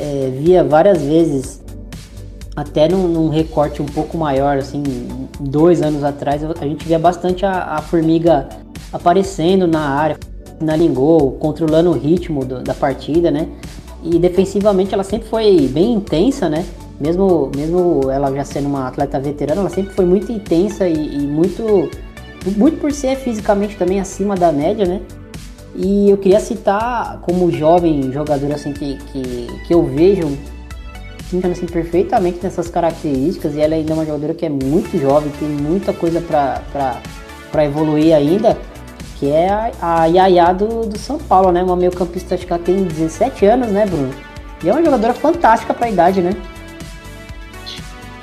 é, 0.00 0.30
via 0.38 0.64
várias 0.64 1.02
vezes, 1.02 1.62
até 2.56 2.88
num, 2.88 3.06
num, 3.08 3.28
recorte 3.28 3.82
um 3.82 3.86
pouco 3.86 4.16
maior, 4.16 4.58
assim, 4.58 4.82
dois 5.38 5.82
anos 5.82 6.02
atrás, 6.02 6.42
a 6.42 6.64
gente 6.64 6.86
via 6.86 6.98
bastante 6.98 7.44
a, 7.44 7.74
a 7.74 7.82
formiga 7.82 8.48
aparecendo 8.92 9.66
na 9.66 9.80
área, 9.80 10.16
na 10.60 10.76
gol, 10.88 11.32
controlando 11.32 11.90
o 11.90 11.92
ritmo 11.92 12.44
do, 12.44 12.62
da 12.62 12.74
partida, 12.74 13.30
né? 13.30 13.48
E 14.02 14.18
defensivamente 14.18 14.94
ela 14.94 15.02
sempre 15.02 15.28
foi 15.28 15.68
bem 15.68 15.94
intensa, 15.94 16.48
né? 16.48 16.64
Mesmo, 17.00 17.50
mesmo 17.56 18.10
ela 18.10 18.32
já 18.32 18.44
sendo 18.44 18.68
uma 18.68 18.86
atleta 18.86 19.18
veterana, 19.18 19.62
ela 19.62 19.70
sempre 19.70 19.92
foi 19.94 20.04
muito 20.04 20.30
intensa 20.30 20.86
e, 20.86 21.16
e 21.16 21.26
muito, 21.26 21.90
muito 22.52 22.78
por 22.78 22.92
ser 22.92 23.16
fisicamente 23.16 23.76
também 23.76 24.00
acima 24.00 24.34
da 24.34 24.52
média, 24.52 24.86
né? 24.86 25.00
E 25.74 26.10
eu 26.10 26.16
queria 26.16 26.40
citar 26.40 27.18
como 27.22 27.50
jovem 27.50 28.12
jogador 28.12 28.52
assim 28.52 28.72
que, 28.72 28.96
que, 29.12 29.48
que 29.66 29.74
eu 29.74 29.84
vejo 29.84 30.38
assim, 31.50 31.66
perfeitamente 31.66 32.38
nessas 32.42 32.68
características 32.68 33.54
e 33.54 33.60
ela 33.60 33.74
ainda 33.74 33.92
é 33.92 33.94
uma 33.94 34.06
jogadora 34.06 34.34
que 34.34 34.46
é 34.46 34.48
muito 34.48 34.96
jovem, 35.00 35.32
tem 35.40 35.48
muita 35.48 35.92
coisa 35.92 36.20
para 36.20 37.64
evoluir 37.64 38.14
ainda 38.14 38.56
que 39.18 39.30
é 39.30 39.48
a, 39.48 40.02
a 40.02 40.04
Yaya 40.06 40.52
do, 40.52 40.86
do 40.86 40.98
São 40.98 41.18
Paulo, 41.18 41.50
né? 41.52 41.62
Uma 41.62 41.76
meio 41.76 41.92
campista, 41.92 42.34
acho 42.34 42.46
que 42.46 42.52
ela 42.52 42.62
tem 42.62 42.84
17 42.84 43.46
anos, 43.46 43.68
né, 43.68 43.86
Bruno? 43.86 44.12
E 44.62 44.68
é 44.68 44.72
uma 44.72 44.84
jogadora 44.84 45.14
fantástica 45.14 45.72
pra 45.72 45.88
idade, 45.88 46.20
né? 46.20 46.32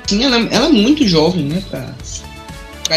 Sim, 0.06 0.24
ela, 0.24 0.36
ela 0.36 0.66
é 0.66 0.68
muito 0.68 1.06
jovem, 1.06 1.44
né? 1.44 1.62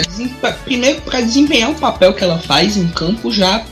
Pra, 0.04 0.28
pra, 0.42 0.52
primeiro, 0.54 1.02
para 1.02 1.22
desempenhar 1.22 1.72
o 1.72 1.76
papel 1.76 2.14
que 2.14 2.24
ela 2.24 2.40
faz 2.40 2.78
em 2.78 2.88
campo 2.88 3.32
já, 3.32 3.66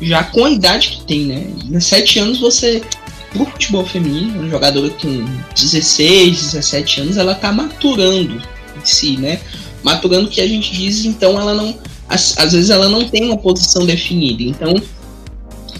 já 0.00 0.24
com 0.24 0.44
a 0.44 0.50
idade 0.50 0.88
que 0.88 1.04
tem, 1.04 1.26
né? 1.26 1.46
17 1.64 2.18
anos 2.18 2.40
você, 2.40 2.82
pro 3.30 3.46
futebol 3.46 3.84
feminino, 3.84 4.40
uma 4.40 4.48
jogadora 4.48 4.90
com 4.90 5.24
16, 5.54 6.52
17 6.52 7.00
anos, 7.02 7.16
ela 7.16 7.34
tá 7.34 7.52
maturando 7.52 8.40
em 8.76 8.84
si, 8.84 9.16
né? 9.16 9.40
Maturando 9.82 10.28
que 10.28 10.40
a 10.40 10.46
gente 10.46 10.72
diz, 10.72 11.04
então 11.04 11.40
ela 11.40 11.54
não 11.54 11.74
às, 12.10 12.36
às 12.36 12.52
vezes 12.52 12.70
ela 12.70 12.88
não 12.88 13.08
tem 13.08 13.24
uma 13.24 13.38
posição 13.38 13.86
definida. 13.86 14.42
Então, 14.42 14.74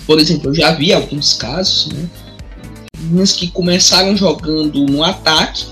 por 0.07 0.20
exemplo, 0.20 0.50
eu 0.50 0.55
já 0.55 0.70
vi 0.70 0.92
alguns 0.92 1.35
casos, 1.35 1.88
né? 1.92 2.09
Meninas 3.00 3.33
que 3.33 3.48
começaram 3.48 4.16
jogando 4.16 4.87
no 4.87 5.03
ataque, 5.03 5.66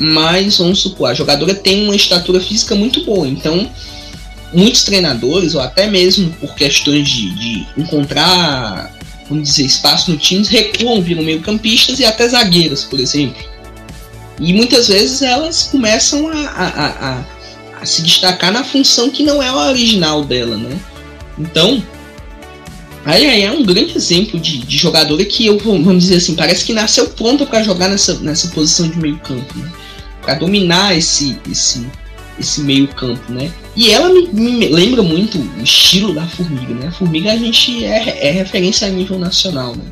mas 0.00 0.58
vamos 0.58 0.80
supor, 0.80 1.10
a 1.10 1.14
jogadora 1.14 1.54
tem 1.54 1.84
uma 1.84 1.94
estatura 1.94 2.40
física 2.40 2.74
muito 2.74 3.04
boa. 3.04 3.28
Então, 3.28 3.70
muitos 4.52 4.82
treinadores, 4.82 5.54
ou 5.54 5.60
até 5.60 5.86
mesmo 5.86 6.30
por 6.40 6.54
questões 6.54 7.08
de, 7.08 7.30
de 7.34 7.66
encontrar, 7.76 8.92
vamos 9.28 9.48
dizer, 9.48 9.64
espaço 9.64 10.10
no 10.10 10.16
time, 10.16 10.44
recuam, 10.46 11.02
viram 11.02 11.22
meio-campistas 11.22 12.00
e 12.00 12.04
até 12.04 12.28
zagueiras, 12.28 12.84
por 12.84 12.98
exemplo. 12.98 13.42
E 14.40 14.52
muitas 14.54 14.88
vezes 14.88 15.20
elas 15.20 15.64
começam 15.64 16.28
a, 16.28 16.46
a, 16.46 17.10
a 17.10 17.24
a 17.80 17.86
se 17.86 18.02
destacar 18.02 18.52
na 18.52 18.62
função 18.62 19.10
que 19.10 19.22
não 19.22 19.42
é 19.42 19.48
a 19.48 19.68
original 19.68 20.24
dela, 20.24 20.56
né? 20.56 20.78
Então, 21.38 21.82
aí 23.04 23.42
é 23.42 23.50
um 23.50 23.62
grande 23.62 23.96
exemplo 23.96 24.38
de, 24.38 24.58
de 24.58 24.76
jogadora 24.76 25.24
que 25.24 25.46
eu 25.46 25.58
vamos 25.58 26.04
dizer 26.04 26.16
assim, 26.16 26.34
parece 26.34 26.64
que 26.64 26.72
nasceu 26.72 27.08
pronta 27.08 27.46
para 27.46 27.62
jogar 27.62 27.88
nessa, 27.88 28.14
nessa 28.20 28.48
posição 28.48 28.88
de 28.88 28.98
meio 28.98 29.18
campo, 29.18 29.58
né? 29.58 29.70
Dominar 30.34 30.96
esse 30.96 31.38
esse 31.50 31.86
esse 32.40 32.62
meio 32.62 32.88
campo, 32.88 33.30
né? 33.30 33.52
E 33.76 33.90
ela 33.90 34.08
me, 34.08 34.26
me, 34.28 34.68
lembra 34.68 35.02
muito 35.02 35.38
o 35.38 35.62
estilo 35.62 36.14
da 36.14 36.26
Formiga, 36.26 36.74
né? 36.74 36.88
A 36.88 36.92
Formiga 36.92 37.32
a 37.32 37.36
gente 37.36 37.84
é, 37.84 38.28
é 38.28 38.30
referência 38.30 38.88
a 38.88 38.90
nível 38.90 39.18
nacional, 39.18 39.76
né? 39.76 39.84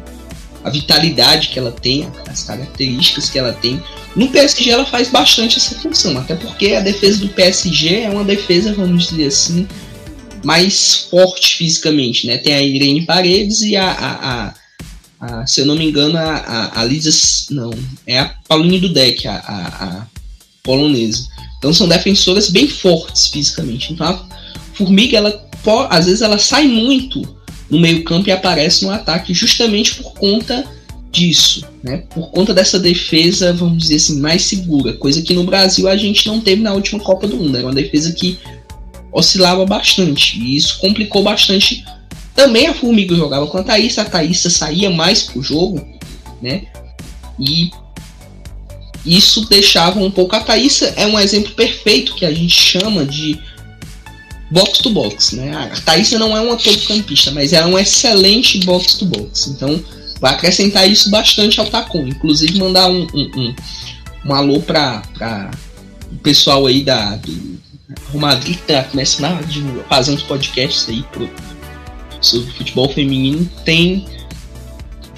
A 0.64 0.70
vitalidade 0.70 1.48
que 1.48 1.58
ela 1.58 1.70
tem, 1.70 2.08
as 2.26 2.42
características 2.42 3.30
que 3.30 3.38
ela 3.38 3.52
tem, 3.52 3.80
no 4.16 4.28
PSG 4.28 4.70
ela 4.70 4.84
faz 4.84 5.08
bastante 5.08 5.58
essa 5.58 5.76
função, 5.76 6.18
até 6.18 6.34
porque 6.34 6.72
a 6.72 6.80
defesa 6.80 7.20
do 7.20 7.28
PSG 7.28 8.00
é 8.00 8.10
uma 8.10 8.24
defesa, 8.24 8.72
vamos 8.72 9.08
dizer 9.08 9.26
assim, 9.26 9.68
mais 10.44 11.06
forte 11.10 11.56
fisicamente, 11.56 12.26
né? 12.26 12.38
Tem 12.38 12.54
a 12.54 12.62
Irene 12.62 13.04
Paredes 13.04 13.60
e 13.60 13.76
a, 13.76 13.90
a, 13.90 14.54
a, 15.20 15.40
a 15.42 15.46
se 15.46 15.60
eu 15.60 15.66
não 15.66 15.76
me 15.76 15.86
engano, 15.86 16.16
a, 16.16 16.36
a, 16.36 16.80
a 16.80 16.84
Lisa, 16.84 17.10
não, 17.50 17.70
é 18.06 18.18
a 18.18 18.34
Pauline 18.48 18.80
Dudek, 18.80 19.28
a, 19.28 19.36
a, 19.36 19.84
a 19.84 20.06
polonesa. 20.68 21.26
Então 21.56 21.72
são 21.72 21.88
defensoras 21.88 22.50
bem 22.50 22.68
fortes 22.68 23.28
fisicamente. 23.28 23.94
Então 23.94 24.06
a 24.06 24.28
Formiga, 24.74 25.16
ela 25.16 25.48
às 25.88 26.04
vezes 26.06 26.20
ela 26.20 26.38
sai 26.38 26.68
muito 26.68 27.22
no 27.70 27.80
meio 27.80 28.04
campo 28.04 28.28
e 28.28 28.32
aparece 28.32 28.84
no 28.84 28.90
ataque 28.90 29.34
justamente 29.34 29.96
por 29.96 30.12
conta 30.12 30.64
disso, 31.10 31.66
né? 31.82 32.04
Por 32.14 32.30
conta 32.30 32.54
dessa 32.54 32.78
defesa, 32.78 33.52
vamos 33.52 33.78
dizer 33.78 33.96
assim, 33.96 34.20
mais 34.20 34.42
segura, 34.42 34.92
coisa 34.92 35.22
que 35.22 35.34
no 35.34 35.44
Brasil 35.44 35.88
a 35.88 35.96
gente 35.96 36.26
não 36.26 36.40
teve 36.40 36.62
na 36.62 36.74
última 36.74 37.00
Copa 37.00 37.26
do 37.26 37.36
Mundo. 37.36 37.56
Era 37.56 37.66
uma 37.66 37.74
defesa 37.74 38.12
que 38.12 38.38
oscilava 39.10 39.64
bastante 39.64 40.38
e 40.38 40.56
isso 40.56 40.78
complicou 40.78 41.22
bastante. 41.22 41.84
Também 42.34 42.66
a 42.66 42.74
Formiga 42.74 43.16
jogava 43.16 43.46
com 43.46 43.58
a 43.58 43.62
Thaís, 43.62 43.98
a 43.98 44.04
Thaís 44.04 44.38
saía 44.38 44.90
mais 44.90 45.22
pro 45.22 45.42
jogo, 45.42 45.84
né? 46.40 46.66
E 47.38 47.70
isso 49.04 49.48
deixava 49.48 50.00
um 50.00 50.10
pouco. 50.10 50.34
A 50.36 50.40
Thaís 50.40 50.82
é 50.82 51.06
um 51.06 51.18
exemplo 51.18 51.52
perfeito 51.52 52.14
que 52.14 52.24
a 52.24 52.32
gente 52.32 52.54
chama 52.54 53.04
de 53.04 53.38
box 54.50 54.78
to 54.78 54.90
box, 54.90 55.36
né? 55.36 55.54
A 55.54 55.80
Thaís 55.80 56.10
não 56.12 56.36
é 56.36 56.40
uma 56.40 56.56
todo 56.56 56.78
campista, 56.86 57.30
mas 57.30 57.52
ela 57.52 57.68
é 57.68 57.70
um 57.70 57.78
excelente 57.78 58.58
box 58.64 58.94
to 58.94 59.06
box. 59.06 59.48
Então 59.48 59.82
vai 60.20 60.34
acrescentar 60.34 60.88
isso 60.88 61.10
bastante 61.10 61.60
ao 61.60 61.66
Tacon. 61.66 62.06
Inclusive 62.06 62.58
mandar 62.58 62.90
um, 62.90 63.06
um, 63.14 63.30
um, 63.36 63.54
um 64.26 64.34
alô 64.34 64.60
para 64.60 65.02
o 66.10 66.16
pessoal 66.16 66.66
aí 66.66 66.82
da 66.82 67.16
do 67.16 67.58
Real 68.10 68.20
Madrid 68.20 68.56
que 68.56 68.62
tá 68.62 68.84
começando 68.84 69.24
a 69.24 69.84
fazer 69.88 70.12
uns 70.12 70.22
podcasts 70.22 70.88
aí 70.88 71.02
pro, 71.12 71.28
sobre 72.20 72.50
futebol 72.52 72.88
feminino. 72.88 73.48
Tem 73.64 74.06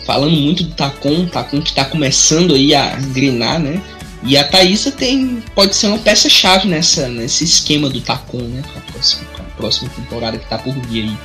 falando 0.05 0.33
muito 0.33 0.65
do 0.65 0.75
Tacon, 0.75 1.27
Tacon 1.27 1.61
que 1.61 1.71
está 1.71 1.85
começando 1.85 2.55
aí 2.55 2.75
a 2.75 2.99
engrenar, 2.99 3.59
né? 3.59 3.81
E 4.23 4.37
a 4.37 4.45
Thaísa 4.45 4.91
tem, 4.91 5.43
pode 5.55 5.75
ser 5.75 5.87
uma 5.87 5.99
peça-chave 5.99 6.69
nessa, 6.69 7.09
nesse 7.09 7.45
esquema 7.45 7.89
do 7.89 8.01
Tacon, 8.01 8.43
né? 8.43 8.63
Para 8.63 8.79
a 8.79 8.93
próxima, 8.93 9.25
próxima 9.57 9.91
temporada 9.91 10.39
que 10.39 10.45
está 10.45 10.59
por 10.59 10.75
vir 10.87 11.05
aí. 11.05 11.19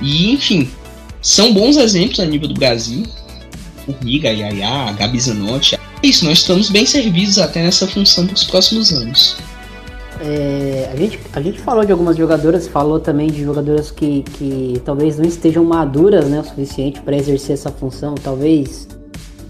E, 0.00 0.32
enfim, 0.32 0.68
são 1.20 1.52
bons 1.52 1.76
exemplos 1.76 2.18
a 2.18 2.26
nível 2.26 2.48
do 2.48 2.54
Brasil. 2.54 3.04
O 3.86 3.92
Riga, 4.04 4.30
Yaya, 4.30 4.92
Gabi 4.92 5.20
Zanotti. 5.20 5.76
É 5.76 5.80
isso, 6.02 6.24
nós 6.24 6.38
estamos 6.38 6.70
bem 6.70 6.84
servidos 6.84 7.38
até 7.38 7.62
nessa 7.62 7.86
função 7.86 8.26
para 8.26 8.34
os 8.34 8.44
próximos 8.44 8.92
anos. 8.92 9.36
É, 10.24 10.88
a, 10.92 10.96
gente, 10.96 11.18
a 11.32 11.40
gente 11.40 11.58
falou 11.58 11.84
de 11.84 11.90
algumas 11.90 12.16
jogadoras, 12.16 12.68
falou 12.68 13.00
também 13.00 13.26
de 13.26 13.42
jogadoras 13.42 13.90
que, 13.90 14.22
que 14.22 14.80
talvez 14.84 15.18
não 15.18 15.24
estejam 15.24 15.64
maduras 15.64 16.26
né, 16.28 16.38
o 16.38 16.44
suficiente 16.44 17.00
para 17.00 17.16
exercer 17.16 17.54
essa 17.54 17.72
função, 17.72 18.14
talvez 18.14 18.86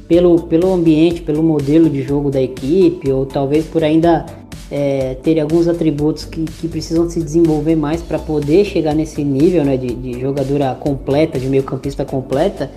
pelo, 0.09 0.45
pelo 0.45 0.73
ambiente, 0.73 1.21
pelo 1.21 1.43
modelo 1.43 1.91
de 1.91 2.03
jogo 2.03 2.31
da 2.31 2.41
equipe, 2.41 3.13
ou 3.13 3.27
talvez 3.27 3.67
por 3.67 3.85
ainda 3.85 4.25
é, 4.71 5.15
ter 5.23 5.39
alguns 5.39 5.69
atributos 5.69 6.25
que, 6.25 6.45
que 6.45 6.67
precisam 6.69 7.09
se 7.11 7.23
desenvolver 7.23 7.77
mais 7.77 8.01
para 8.01 8.19
poder 8.19 8.65
chegar 8.65 8.95
nesse 8.95 9.23
nível 9.23 9.67
né, 9.67 9.77
de, 9.77 9.95
de 9.95 10.19
jogadora 10.19 10.75
completa, 10.75 11.39
de 11.39 11.49
meio 11.49 11.65
campista 11.65 12.03
completa. 12.07 12.71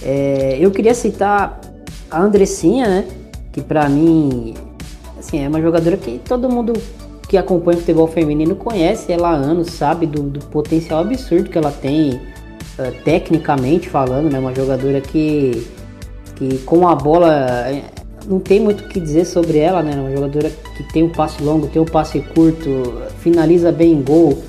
É, 0.00 0.56
eu 0.60 0.70
queria 0.70 0.94
citar 0.94 1.60
a 2.08 2.22
Andressinha, 2.22 2.86
né, 2.86 3.04
que 3.52 3.60
para 3.60 3.88
mim 3.88 4.54
assim, 5.18 5.40
é 5.40 5.48
uma 5.48 5.60
jogadora 5.60 5.96
que 5.96 6.20
todo 6.24 6.48
mundo 6.48 6.74
que 7.34 7.38
acompanha 7.38 7.78
o 7.78 7.80
futebol 7.80 8.06
feminino 8.06 8.54
conhece 8.54 9.10
ela 9.10 9.30
há 9.30 9.32
anos, 9.32 9.72
sabe 9.72 10.06
do, 10.06 10.22
do 10.22 10.38
potencial 10.46 11.00
absurdo 11.00 11.50
que 11.50 11.58
ela 11.58 11.72
tem, 11.72 12.12
uh, 12.12 13.02
tecnicamente 13.04 13.88
falando, 13.88 14.30
né? 14.30 14.38
Uma 14.38 14.54
jogadora 14.54 15.00
que, 15.00 15.66
que 16.36 16.58
com 16.58 16.86
a 16.86 16.94
bola 16.94 17.32
eh, 17.66 17.82
não 18.28 18.38
tem 18.38 18.60
muito 18.60 18.84
o 18.84 18.88
que 18.88 19.00
dizer 19.00 19.24
sobre 19.24 19.58
ela, 19.58 19.82
né? 19.82 19.96
Uma 19.96 20.14
jogadora 20.14 20.48
que 20.48 20.84
tem 20.92 21.02
um 21.02 21.08
passe 21.08 21.42
longo, 21.42 21.66
tem 21.66 21.82
um 21.82 21.84
passe 21.84 22.20
curto, 22.20 23.02
finaliza 23.18 23.72
bem 23.72 23.94
em 23.94 24.02
gol, 24.02 24.40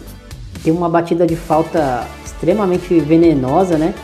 tem 0.63 0.71
uma 0.71 0.88
batida 0.88 1.26
de 1.26 1.36
falta 1.36 2.06
extremamente 2.24 3.00
venenosa, 3.00 3.80
né? 3.80 3.95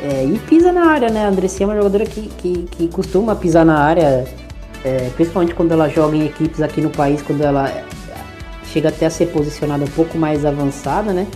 É, 0.00 0.24
e 0.24 0.36
pisa 0.48 0.72
na 0.72 0.86
área, 0.90 1.10
né? 1.10 1.26
A 1.26 1.28
Andressinha 1.28 1.64
é 1.64 1.68
uma 1.68 1.76
jogadora 1.76 2.04
que, 2.06 2.22
que, 2.38 2.66
que 2.72 2.88
costuma 2.88 3.36
pisar 3.36 3.64
na 3.64 3.78
área, 3.78 4.24
é, 4.84 5.10
principalmente 5.14 5.54
quando 5.54 5.70
ela 5.70 5.88
joga 5.88 6.16
em 6.16 6.26
equipes 6.26 6.60
aqui 6.60 6.80
no 6.80 6.90
país, 6.90 7.22
quando 7.22 7.42
ela 7.42 7.70
chega 8.76 8.90
até 8.90 9.06
a 9.06 9.10
ser 9.10 9.26
posicionada 9.28 9.84
um 9.84 9.88
pouco 9.88 10.18
mais 10.18 10.44
avançada, 10.44 11.12
né? 11.14 11.26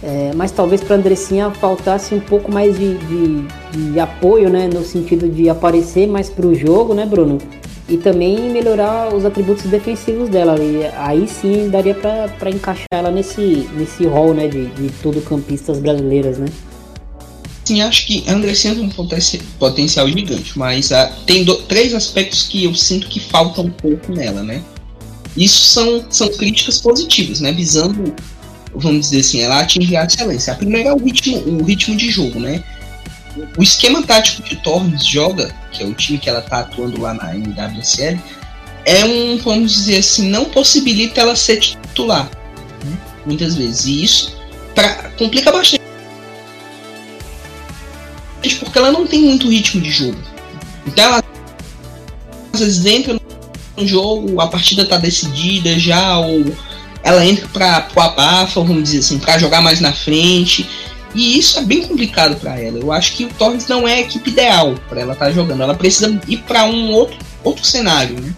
É, 0.00 0.30
mas 0.36 0.52
talvez 0.52 0.80
para 0.80 0.94
Andressinha 0.94 1.50
faltasse 1.50 2.14
um 2.14 2.20
pouco 2.20 2.52
mais 2.52 2.78
de, 2.78 2.96
de, 2.98 3.92
de, 3.92 3.98
apoio, 3.98 4.48
né? 4.48 4.70
No 4.72 4.84
sentido 4.84 5.28
de 5.28 5.48
aparecer 5.48 6.06
mais 6.06 6.30
para 6.30 6.46
o 6.46 6.54
jogo, 6.54 6.94
né, 6.94 7.04
Bruno? 7.04 7.38
E 7.88 7.96
também 7.96 8.48
melhorar 8.50 9.12
os 9.12 9.24
atributos 9.24 9.64
defensivos 9.64 10.28
dela. 10.28 10.56
E 10.62 10.86
aí 10.96 11.26
sim 11.26 11.68
daria 11.68 11.96
para 11.96 12.50
encaixar 12.50 12.86
ela 12.92 13.10
nesse, 13.10 13.68
nesse 13.74 14.06
rol, 14.06 14.32
né? 14.32 14.46
De, 14.46 14.66
de 14.66 14.88
todo 15.02 15.20
campistas 15.20 15.80
brasileiras, 15.80 16.38
né? 16.38 16.46
Sim, 17.64 17.82
acho 17.82 18.06
que 18.06 18.24
Andressinha 18.28 18.74
tem 18.74 18.84
um 18.84 19.38
potencial 19.58 20.08
gigante, 20.08 20.56
mas 20.56 20.90
uh, 20.90 21.10
tem 21.26 21.44
do, 21.44 21.56
três 21.56 21.92
aspectos 21.92 22.44
que 22.44 22.64
eu 22.64 22.74
sinto 22.74 23.08
que 23.08 23.20
faltam 23.20 23.64
um 23.64 23.70
pouco 23.70 24.12
nela, 24.12 24.42
né? 24.42 24.62
Isso 25.38 25.60
são, 25.62 26.04
são 26.10 26.28
críticas 26.28 26.80
positivas, 26.80 27.40
né? 27.40 27.52
Visando, 27.52 28.12
vamos 28.74 29.08
dizer 29.08 29.20
assim, 29.20 29.40
ela 29.40 29.60
atingir 29.60 29.96
a 29.96 30.04
excelência. 30.04 30.52
A 30.52 30.56
primeira 30.56 30.88
é 30.88 30.92
o 30.92 30.98
ritmo, 30.98 31.36
o 31.38 31.62
ritmo 31.62 31.96
de 31.96 32.10
jogo, 32.10 32.40
né? 32.40 32.62
O 33.56 33.62
esquema 33.62 34.02
tático 34.02 34.42
que 34.42 34.56
Torres 34.56 35.06
joga, 35.06 35.54
que 35.70 35.84
é 35.84 35.86
o 35.86 35.94
time 35.94 36.18
que 36.18 36.28
ela 36.28 36.40
está 36.40 36.58
atuando 36.58 37.00
lá 37.00 37.14
na 37.14 37.34
NWSL, 37.34 38.18
é 38.84 39.04
um, 39.04 39.38
vamos 39.38 39.72
dizer 39.72 39.98
assim, 39.98 40.28
não 40.28 40.46
possibilita 40.46 41.20
ela 41.20 41.36
ser 41.36 41.58
titular, 41.58 42.28
né? 42.84 42.98
muitas 43.24 43.54
vezes. 43.54 43.86
E 43.86 44.02
isso 44.02 44.36
pra, 44.74 45.10
complica 45.10 45.52
bastante, 45.52 45.80
porque 48.58 48.78
ela 48.78 48.90
não 48.90 49.06
tem 49.06 49.20
muito 49.20 49.48
ritmo 49.48 49.80
de 49.80 49.90
jogo. 49.90 50.18
Então 50.84 51.04
ela 51.04 51.22
às 52.52 52.60
vezes 52.60 52.84
entra 52.86 53.20
um 53.78 53.86
jogo, 53.86 54.40
a 54.40 54.46
partida 54.46 54.84
tá 54.84 54.96
decidida 54.96 55.78
já, 55.78 56.18
ou 56.18 56.44
ela 57.02 57.24
entra 57.24 57.46
para 57.48 57.88
o 57.96 58.00
abafa, 58.00 58.60
vamos 58.60 58.84
dizer 58.84 58.98
assim, 58.98 59.18
para 59.18 59.38
jogar 59.38 59.60
mais 59.60 59.80
na 59.80 59.92
frente. 59.92 60.68
E 61.14 61.38
isso 61.38 61.58
é 61.58 61.62
bem 61.62 61.82
complicado 61.82 62.36
para 62.36 62.60
ela. 62.60 62.78
Eu 62.78 62.92
acho 62.92 63.14
que 63.14 63.24
o 63.24 63.28
Torres 63.28 63.66
não 63.66 63.88
é 63.88 63.94
a 63.94 64.00
equipe 64.00 64.30
ideal 64.30 64.74
para 64.88 65.00
ela 65.00 65.12
estar 65.14 65.26
tá 65.26 65.32
jogando. 65.32 65.62
Ela 65.62 65.74
precisa 65.74 66.20
ir 66.28 66.38
para 66.38 66.64
um 66.64 66.92
outro, 66.92 67.16
outro 67.42 67.64
cenário, 67.64 68.20
né? 68.20 68.34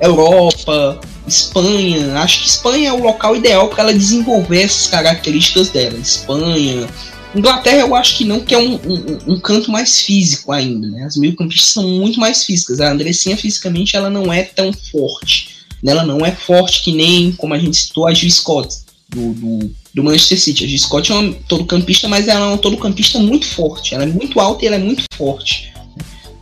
Europa, 0.00 1.00
Espanha. 1.26 2.18
Acho 2.20 2.40
que 2.40 2.48
Espanha 2.48 2.90
é 2.90 2.92
o 2.92 3.02
local 3.02 3.34
ideal 3.34 3.68
para 3.68 3.84
ela 3.84 3.92
desenvolver 3.92 4.62
essas 4.62 4.86
características 4.86 5.70
dela. 5.70 5.98
Espanha, 5.98 6.86
Inglaterra 7.34 7.80
eu 7.80 7.94
acho 7.94 8.16
que 8.16 8.24
não, 8.24 8.40
que 8.40 8.54
é 8.54 8.58
um, 8.58 8.74
um, 8.74 9.34
um 9.34 9.40
canto 9.40 9.70
mais 9.70 10.00
físico 10.00 10.50
ainda, 10.50 10.88
né? 10.88 11.04
As 11.04 11.16
meio-campistas 11.16 11.72
são 11.72 11.86
muito 11.86 12.18
mais 12.18 12.44
físicas. 12.44 12.80
A 12.80 12.90
Andressinha 12.90 13.36
fisicamente 13.36 13.96
ela 13.96 14.08
não 14.08 14.32
é 14.32 14.42
tão 14.42 14.72
forte. 14.72 15.58
Né? 15.82 15.92
Ela 15.92 16.04
não 16.04 16.24
é 16.24 16.32
forte 16.32 16.82
que 16.82 16.92
nem, 16.92 17.32
como 17.32 17.54
a 17.54 17.58
gente 17.58 17.76
citou, 17.76 18.06
a 18.06 18.14
Gil 18.14 18.30
Scott 18.30 18.74
do, 19.10 19.32
do, 19.34 19.70
do 19.94 20.04
Manchester 20.04 20.40
City. 20.40 20.64
A 20.64 20.68
Gil 20.68 20.78
Scott 20.78 21.12
é 21.12 21.14
uma 21.14 21.34
todo-campista, 21.48 22.08
mas 22.08 22.28
ela 22.28 22.46
é 22.46 22.48
uma 22.48 22.58
todo-campista 22.58 23.18
muito 23.18 23.46
forte. 23.46 23.94
Ela 23.94 24.04
é 24.04 24.08
muito 24.08 24.40
alta 24.40 24.64
e 24.64 24.66
ela 24.66 24.76
é 24.76 24.80
muito 24.80 25.04
forte. 25.14 25.72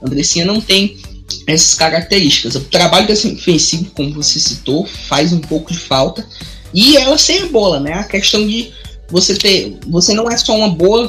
A 0.00 0.06
Andressinha 0.06 0.44
não 0.44 0.60
tem 0.60 0.96
essas 1.46 1.74
características. 1.74 2.54
O 2.54 2.60
trabalho 2.60 3.06
defensivo, 3.06 3.90
como 3.90 4.14
você 4.14 4.38
citou, 4.38 4.86
faz 4.86 5.32
um 5.32 5.40
pouco 5.40 5.72
de 5.72 5.78
falta. 5.78 6.26
E 6.72 6.96
ela 6.96 7.18
sem 7.18 7.40
a 7.40 7.46
bola, 7.46 7.80
né? 7.80 7.92
A 7.94 8.04
questão 8.04 8.46
de 8.46 8.72
você 9.08 9.34
ter. 9.34 9.78
Você 9.88 10.12
não 10.14 10.30
é 10.30 10.36
só 10.36 10.56
uma 10.56 10.68
boa 10.68 11.08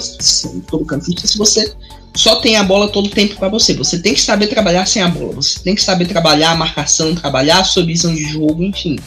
todo 0.68 0.86
campista 0.86 1.28
se 1.28 1.38
você 1.38 1.74
só 2.16 2.38
tem 2.38 2.56
a 2.56 2.64
bola 2.64 2.88
todo 2.90 3.08
o 3.08 3.12
tempo 3.12 3.36
para 3.36 3.50
você. 3.50 3.74
Você 3.74 4.00
tem 4.00 4.14
que 4.14 4.22
saber 4.22 4.48
trabalhar 4.48 4.86
sem 4.88 5.02
a 5.02 5.08
bola. 5.08 5.36
Você 5.36 5.60
tem 5.60 5.76
que 5.76 5.84
saber 5.84 6.08
trabalhar 6.08 6.52
a 6.52 6.56
marcação, 6.56 7.14
trabalhar 7.16 7.60
a 7.60 7.64
sua 7.64 7.86
visão 7.86 8.14
de 8.14 8.24
jogo, 8.24 8.64
enfim. 8.64 8.98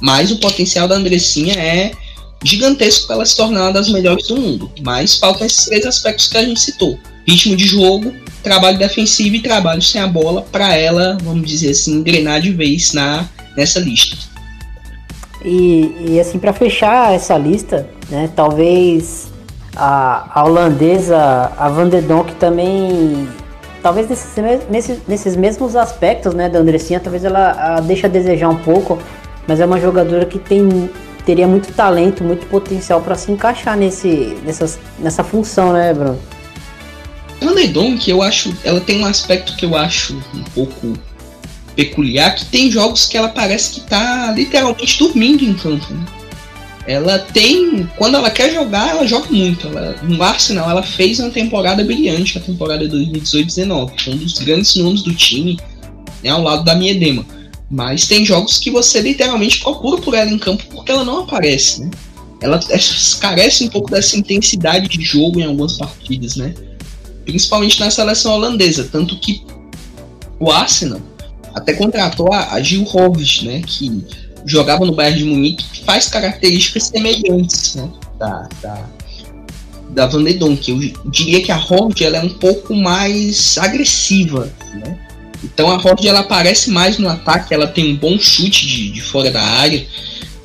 Mas 0.00 0.30
o 0.30 0.36
potencial 0.38 0.86
da 0.86 0.94
Andressinha 0.94 1.54
é 1.54 1.92
gigantesco 2.44 3.06
para 3.06 3.16
ela 3.16 3.26
se 3.26 3.36
tornar 3.36 3.62
uma 3.62 3.72
das 3.72 3.88
melhores 3.88 4.26
do 4.26 4.36
mundo. 4.36 4.70
Mas 4.82 5.16
faltam 5.16 5.46
esses 5.46 5.64
três 5.64 5.86
aspectos 5.86 6.28
que 6.28 6.36
a 6.36 6.44
gente 6.44 6.60
citou: 6.60 6.98
ritmo 7.26 7.56
de 7.56 7.66
jogo, 7.66 8.14
trabalho 8.42 8.78
defensivo 8.78 9.36
e 9.36 9.42
trabalho 9.42 9.82
sem 9.82 10.00
a 10.00 10.06
bola 10.06 10.42
para 10.42 10.74
ela, 10.76 11.16
vamos 11.22 11.48
dizer 11.48 11.70
assim, 11.70 11.94
engrenar 11.94 12.40
de 12.40 12.52
vez 12.52 12.92
na 12.92 13.28
nessa 13.56 13.80
lista. 13.80 14.16
E, 15.44 15.92
e 16.10 16.20
assim, 16.20 16.38
para 16.38 16.52
fechar 16.52 17.14
essa 17.14 17.36
lista, 17.36 17.88
né, 18.08 18.30
talvez 18.34 19.30
a, 19.76 20.40
a 20.40 20.44
holandesa, 20.44 21.52
a 21.56 21.68
Van 21.68 21.88
de 21.88 22.00
Donk 22.00 22.34
também, 22.36 23.28
talvez 23.82 24.08
nesses, 24.08 24.34
nesses, 24.68 24.98
nesses 25.06 25.36
mesmos 25.36 25.76
aspectos 25.76 26.34
né, 26.34 26.48
da 26.48 26.58
Andressinha, 26.58 27.00
talvez 27.00 27.24
ela 27.24 27.76
a, 27.76 27.80
deixa 27.80 28.06
a 28.06 28.10
desejar 28.10 28.48
um 28.48 28.56
pouco, 28.56 28.98
mas 29.46 29.60
é 29.60 29.66
uma 29.66 29.80
jogadora 29.80 30.24
que 30.24 30.38
tem 30.38 30.90
teria 31.24 31.46
muito 31.46 31.70
talento, 31.74 32.24
muito 32.24 32.46
potencial 32.46 33.02
para 33.02 33.14
se 33.14 33.30
encaixar 33.30 33.76
nesse, 33.76 34.38
nessas, 34.46 34.78
nessa 34.98 35.22
função, 35.22 35.74
né, 35.74 35.92
Bruno? 35.92 36.18
A 37.42 37.66
Donk, 37.66 38.10
eu 38.10 38.22
acho, 38.22 38.56
ela 38.64 38.80
tem 38.80 39.02
um 39.02 39.04
aspecto 39.04 39.54
que 39.54 39.66
eu 39.66 39.76
acho 39.76 40.16
um 40.34 40.42
pouco 40.54 40.94
peculiar 41.76 42.34
que 42.34 42.46
tem 42.46 42.70
jogos 42.70 43.06
que 43.06 43.16
ela 43.16 43.28
parece 43.28 43.74
que 43.74 43.80
tá 43.82 44.32
literalmente 44.34 44.98
dormindo 44.98 45.44
em 45.44 45.52
campo. 45.52 45.86
Né? 45.92 46.04
Ela 46.88 47.18
tem, 47.18 47.86
quando 47.98 48.16
ela 48.16 48.30
quer 48.30 48.50
jogar, 48.50 48.88
ela 48.88 49.06
joga 49.06 49.30
muito. 49.30 49.68
Ela, 49.68 49.94
no 50.02 50.22
Arsenal, 50.22 50.70
ela 50.70 50.82
fez 50.82 51.20
uma 51.20 51.28
temporada 51.28 51.84
brilhante, 51.84 52.38
a 52.38 52.40
temporada 52.40 52.88
2018-19, 52.88 54.08
um 54.08 54.16
dos 54.16 54.38
grandes 54.38 54.74
nomes 54.74 55.02
do 55.02 55.14
time, 55.14 55.60
né, 56.24 56.30
ao 56.30 56.42
lado 56.42 56.64
da 56.64 56.74
Miedema. 56.74 57.26
Mas 57.70 58.06
tem 58.06 58.24
jogos 58.24 58.56
que 58.56 58.70
você 58.70 59.02
literalmente 59.02 59.60
procura 59.60 60.00
por 60.00 60.14
ela 60.14 60.30
em 60.30 60.38
campo 60.38 60.64
porque 60.70 60.90
ela 60.90 61.04
não 61.04 61.24
aparece, 61.24 61.82
né? 61.82 61.90
Ela 62.40 62.58
é, 62.70 62.78
carece 63.20 63.64
um 63.64 63.68
pouco 63.68 63.90
dessa 63.90 64.16
intensidade 64.16 64.88
de 64.88 65.04
jogo 65.04 65.40
em 65.40 65.44
algumas 65.44 65.74
partidas, 65.76 66.36
né? 66.36 66.54
Principalmente 67.26 67.78
na 67.80 67.90
seleção 67.90 68.32
holandesa, 68.32 68.88
tanto 68.90 69.20
que 69.20 69.44
o 70.40 70.50
Arsenal 70.50 71.02
até 71.54 71.74
contratou 71.74 72.32
a, 72.32 72.54
a 72.54 72.62
Gil 72.62 72.86
Horvis, 72.90 73.42
né, 73.42 73.60
que 73.60 74.06
jogava 74.48 74.84
no 74.84 74.94
Bayern 74.94 75.18
de 75.18 75.24
Munique, 75.24 75.64
que 75.72 75.84
faz 75.84 76.08
características 76.08 76.84
semelhantes 76.84 77.74
né, 77.74 77.88
da, 78.18 78.48
da, 78.62 78.84
da 79.90 80.06
Van 80.06 80.24
de 80.24 80.34
Donk. 80.34 80.70
Eu 80.70 81.10
diria 81.10 81.42
que 81.42 81.52
a 81.52 81.58
Horde 81.58 82.04
ela 82.04 82.18
é 82.18 82.22
um 82.22 82.30
pouco 82.30 82.74
mais 82.74 83.58
agressiva, 83.58 84.50
né? 84.74 84.98
Então 85.44 85.70
a 85.70 85.76
Horde 85.76 86.08
ela 86.08 86.20
aparece 86.20 86.70
mais 86.70 86.98
no 86.98 87.08
ataque, 87.08 87.54
ela 87.54 87.66
tem 87.66 87.92
um 87.92 87.96
bom 87.96 88.18
chute 88.18 88.66
de, 88.66 88.90
de 88.90 89.00
fora 89.00 89.30
da 89.30 89.42
área. 89.42 89.86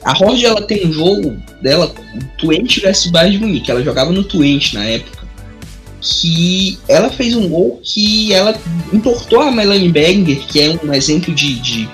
A 0.03 0.11
Horde 0.11 0.45
ela 0.45 0.61
tem 0.61 0.85
um 0.85 0.93
jogo 0.93 1.35
dela, 1.61 1.91
Twente 2.37 2.81
versus 2.81 3.09
Bayern 3.09 3.37
de 3.37 3.43
Munique. 3.43 3.71
Ela 3.71 3.83
jogava 3.83 4.11
no 4.11 4.23
Twente 4.23 4.75
na 4.75 4.83
época 4.85 5.23
que 6.03 6.77
ela 6.87 7.09
fez 7.09 7.33
um 7.33 7.47
gol 7.47 7.79
que 7.81 8.33
ela 8.33 8.53
importou 8.91 9.39
a 9.39 9.49
Melanie 9.49 9.89
Berger, 9.89 10.45
que 10.45 10.59
é 10.59 10.77
um 10.83 10.93
exemplo 10.93 11.33
de, 11.33 11.55
de, 11.59 11.89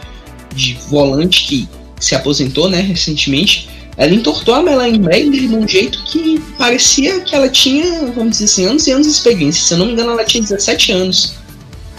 de 0.55 0.73
volante 0.89 1.45
que 1.45 1.69
se 1.99 2.15
aposentou 2.15 2.69
né, 2.69 2.81
recentemente. 2.81 3.69
ela 3.97 4.13
entortou 4.13 4.55
a 4.55 4.63
Melanie 4.63 4.99
Magner 4.99 5.47
de 5.47 5.55
um 5.55 5.67
jeito 5.67 6.03
que 6.05 6.39
parecia 6.57 7.19
que 7.21 7.35
ela 7.35 7.49
tinha, 7.49 8.05
vamos 8.15 8.37
dizer 8.37 8.45
assim, 8.45 8.65
anos 8.65 8.87
e 8.87 8.91
anos 8.91 9.07
de 9.07 9.13
experiência. 9.13 9.63
Se 9.63 9.73
eu 9.73 9.77
não 9.77 9.87
me 9.87 9.93
engano, 9.93 10.11
ela 10.11 10.23
tinha 10.23 10.41
17 10.41 10.91
anos. 10.91 11.35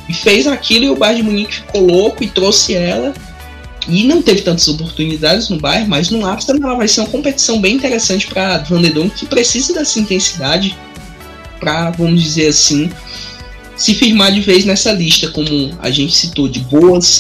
E 0.09 0.15
fez 0.15 0.47
aquilo 0.47 0.87
e 0.87 0.91
o 0.91 0.97
Bayern 0.97 1.23
de 1.23 1.29
Munique 1.29 1.55
ficou 1.55 1.87
louco 1.87 2.25
e 2.25 2.29
trouxe 2.29 2.75
ela. 2.75 3.13
E 3.89 4.05
não 4.05 4.23
teve 4.23 4.43
tantas 4.43 4.67
oportunidades 4.69 5.49
no 5.49 5.59
Bayern, 5.59 5.89
mas 5.89 6.11
no 6.11 6.27
Amsterdam 6.27 6.69
ela 6.69 6.77
vai 6.77 6.89
ser 6.89 7.01
uma 7.01 7.09
competição 7.09 7.61
bem 7.61 7.77
interessante 7.77 8.27
para 8.27 8.59
Van 8.59 8.81
der 8.81 8.93
que 9.11 9.27
precisa 9.27 9.73
dessa 9.73 9.99
intensidade 9.99 10.77
para, 11.59 11.91
vamos 11.91 12.23
dizer 12.23 12.49
assim, 12.49 12.91
se 13.77 13.95
firmar 13.95 14.33
de 14.33 14.41
vez 14.41 14.65
nessa 14.65 14.93
lista, 14.93 15.29
como 15.29 15.75
a 15.81 15.91
gente 15.91 16.15
citou, 16.15 16.49
de 16.49 16.61
boas, 16.61 17.19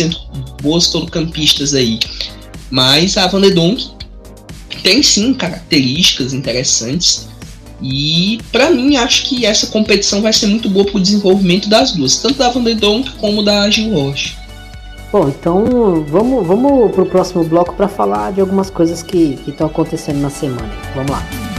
boas 0.63 0.91
campistas 1.11 1.75
aí. 1.75 1.99
Mas 2.71 3.17
a 3.17 3.27
Van 3.27 3.41
der 3.41 3.55
Donk 3.55 3.91
tem 4.83 5.03
sim 5.03 5.35
características 5.35 6.33
interessantes. 6.33 7.29
E 7.83 8.39
para 8.53 8.71
mim 8.71 8.97
acho 8.97 9.25
que 9.25 9.47
essa 9.47 9.67
competição 9.69 10.21
vai 10.21 10.33
ser 10.33 10.47
muito 10.47 10.69
boa 10.69 10.85
para 10.85 10.99
o 10.99 11.01
desenvolvimento 11.01 11.69
das 11.69 11.93
duas, 11.93 12.17
tanto 12.17 12.39
da 12.39 12.51
Van 12.51 12.63
der 12.63 12.77
Donk 12.77 13.11
como 13.13 13.43
da 13.43 13.69
Gil 13.71 13.93
Roche. 13.93 14.37
Bom, 15.11 15.29
então 15.29 16.05
vamos, 16.09 16.47
vamos 16.47 16.93
para 16.93 17.03
o 17.03 17.07
próximo 17.07 17.43
bloco 17.43 17.75
para 17.75 17.89
falar 17.89 18.33
de 18.33 18.41
algumas 18.41 18.71
coisas 18.71 19.03
que 19.03 19.39
estão 19.47 19.67
acontecendo 19.67 20.21
na 20.21 20.31
semana. 20.31 20.71
Vamos 20.95 21.11
lá. 21.11 21.50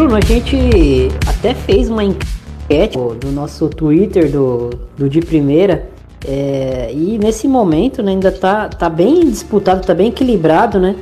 Bruno, 0.00 0.16
a 0.16 0.20
gente 0.22 0.56
até 1.28 1.52
fez 1.52 1.90
uma 1.90 2.02
enquete 2.02 2.96
no 3.22 3.30
nosso 3.32 3.68
Twitter 3.68 4.32
do, 4.32 4.70
do 4.96 5.10
de 5.10 5.20
primeira. 5.20 5.90
É, 6.26 6.90
e 6.90 7.18
nesse 7.18 7.46
momento 7.46 8.02
né, 8.02 8.12
ainda 8.12 8.32
tá, 8.32 8.70
tá 8.70 8.88
bem 8.88 9.28
disputado, 9.28 9.86
tá 9.86 9.92
bem 9.92 10.08
equilibrado, 10.08 10.80
né? 10.80 10.96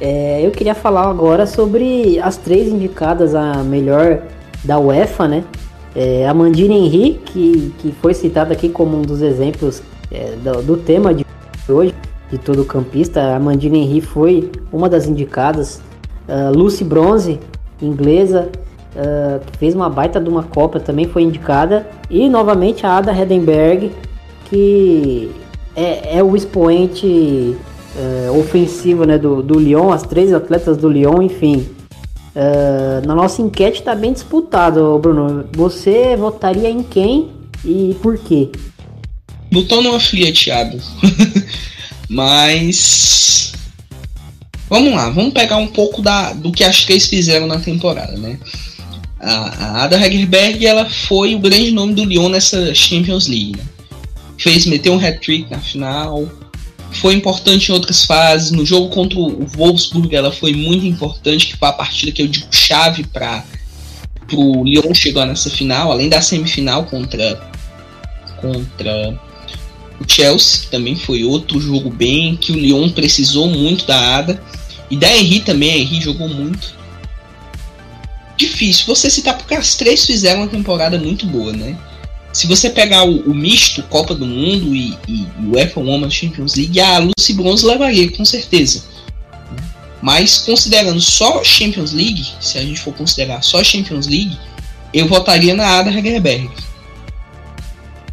É, 0.00 0.40
eu 0.42 0.50
queria 0.50 0.74
falar 0.74 1.10
agora 1.10 1.44
sobre 1.44 2.18
as 2.20 2.38
três 2.38 2.68
indicadas 2.68 3.34
a 3.34 3.62
melhor 3.62 4.22
da 4.64 4.78
UEFA, 4.78 5.28
né? 5.28 5.44
É, 5.94 6.26
a 6.26 6.32
Mandina 6.32 6.72
Henry, 6.72 7.20
que, 7.26 7.74
que 7.80 7.92
foi 8.00 8.14
citada 8.14 8.54
aqui 8.54 8.70
como 8.70 8.96
um 8.96 9.02
dos 9.02 9.20
exemplos 9.20 9.82
é, 10.10 10.36
do, 10.42 10.62
do, 10.62 10.76
tema 10.78 11.12
de 11.12 11.26
hoje, 11.68 11.94
de 12.30 12.38
todo 12.38 12.64
campista. 12.64 13.36
A 13.36 13.38
Mandina 13.38 13.76
Henry 13.76 14.00
foi 14.00 14.50
uma 14.72 14.88
das 14.88 15.06
indicadas. 15.06 15.82
Uh, 16.26 16.56
Lucy 16.56 16.84
Bronze, 16.84 17.38
inglesa, 17.84 18.50
uh, 18.94 19.44
que 19.44 19.58
fez 19.58 19.74
uma 19.74 19.90
baita 19.90 20.20
de 20.20 20.28
uma 20.28 20.42
Copa, 20.42 20.80
também 20.80 21.06
foi 21.06 21.22
indicada. 21.22 21.86
E 22.10 22.28
novamente 22.28 22.86
a 22.86 22.96
Ada 22.96 23.12
Hedenberg, 23.12 23.90
que 24.46 25.30
é, 25.74 26.18
é 26.18 26.22
o 26.22 26.36
expoente 26.36 27.56
uh, 27.96 28.38
ofensivo 28.38 29.04
né, 29.04 29.18
do, 29.18 29.42
do 29.42 29.58
Lyon, 29.58 29.90
as 29.90 30.02
três 30.02 30.32
atletas 30.32 30.76
do 30.76 30.88
Lyon, 30.88 31.22
enfim. 31.22 31.66
Uh, 32.34 33.06
na 33.06 33.14
nossa 33.14 33.42
enquete 33.42 33.80
está 33.80 33.94
bem 33.94 34.12
disputado, 34.12 34.98
Bruno. 34.98 35.44
Você 35.52 36.16
votaria 36.16 36.70
em 36.70 36.82
quem 36.82 37.30
e 37.64 37.96
por 38.02 38.16
quê? 38.16 38.50
Não 39.50 39.62
tô 39.64 40.00
fria, 40.00 40.32
Thiago. 40.32 40.78
Mas 42.08 43.52
Vamos 44.72 44.94
lá, 44.94 45.10
vamos 45.10 45.34
pegar 45.34 45.58
um 45.58 45.66
pouco 45.66 46.00
da, 46.00 46.32
do 46.32 46.50
que 46.50 46.64
as 46.64 46.82
três 46.82 47.06
fizeram 47.06 47.46
na 47.46 47.58
temporada, 47.58 48.16
né? 48.16 48.38
A, 49.20 49.30
a 49.30 49.84
Ada 49.84 50.02
Hegerberg, 50.02 50.64
ela 50.64 50.88
foi 50.88 51.34
o 51.34 51.38
grande 51.38 51.72
nome 51.72 51.92
do 51.92 52.06
Lyon 52.06 52.30
nessa 52.30 52.74
Champions 52.74 53.26
League. 53.26 53.54
Né? 53.54 53.64
Fez, 54.38 54.64
meteu 54.64 54.94
um 54.94 54.98
hat-trick 54.98 55.50
na 55.50 55.58
final, 55.58 56.26
foi 56.90 57.12
importante 57.12 57.68
em 57.68 57.74
outras 57.74 58.06
fases. 58.06 58.50
No 58.50 58.64
jogo 58.64 58.88
contra 58.88 59.18
o 59.18 59.44
Wolfsburg, 59.44 60.16
ela 60.16 60.32
foi 60.32 60.54
muito 60.54 60.86
importante, 60.86 61.48
que 61.48 61.56
foi 61.58 61.68
a 61.68 61.72
partida 61.74 62.10
que 62.10 62.22
eu 62.22 62.26
digo 62.26 62.46
chave 62.50 63.04
para 63.04 63.44
o 64.32 64.64
Lyon 64.64 64.94
chegar 64.94 65.26
nessa 65.26 65.50
final, 65.50 65.92
além 65.92 66.08
da 66.08 66.22
semifinal 66.22 66.86
contra 66.86 67.46
contra 68.40 69.20
o 70.00 70.10
Chelsea, 70.10 70.62
que 70.62 70.68
também 70.68 70.96
foi 70.96 71.24
outro 71.24 71.60
jogo 71.60 71.90
bem 71.90 72.36
que 72.36 72.52
o 72.52 72.56
Lyon 72.56 72.88
precisou 72.88 73.48
muito 73.48 73.86
da 73.86 74.16
Ada. 74.16 74.42
E 74.92 74.96
da 74.98 75.10
Henry 75.10 75.40
também, 75.40 75.72
a 75.72 75.78
Henry 75.78 76.02
jogou 76.02 76.28
muito. 76.28 76.74
Difícil 78.36 78.84
você 78.84 79.08
citar 79.08 79.38
porque 79.38 79.54
as 79.54 79.74
três 79.74 80.04
fizeram 80.04 80.42
uma 80.42 80.48
temporada 80.48 80.98
muito 80.98 81.24
boa, 81.26 81.50
né? 81.50 81.78
Se 82.30 82.46
você 82.46 82.68
pegar 82.68 83.04
o, 83.04 83.20
o 83.22 83.34
misto 83.34 83.82
Copa 83.84 84.14
do 84.14 84.26
Mundo 84.26 84.74
e, 84.74 84.90
e, 85.08 85.22
e 85.22 85.26
o 85.46 85.52
UEFA 85.52 85.80
Women 85.80 86.10
Champions 86.10 86.56
League, 86.56 86.78
a 86.78 86.98
Lucy 86.98 87.32
Bronze 87.32 87.64
levaria, 87.64 88.12
com 88.12 88.22
certeza. 88.22 88.84
Mas 90.02 90.36
considerando 90.36 91.00
só 91.00 91.42
Champions 91.42 91.92
League, 91.92 92.26
se 92.38 92.58
a 92.58 92.62
gente 92.62 92.80
for 92.80 92.92
considerar 92.92 93.40
só 93.40 93.64
Champions 93.64 94.06
League, 94.06 94.36
eu 94.92 95.08
votaria 95.08 95.54
na 95.54 95.78
Ada 95.78 95.90
Hegerberg. 95.90 96.50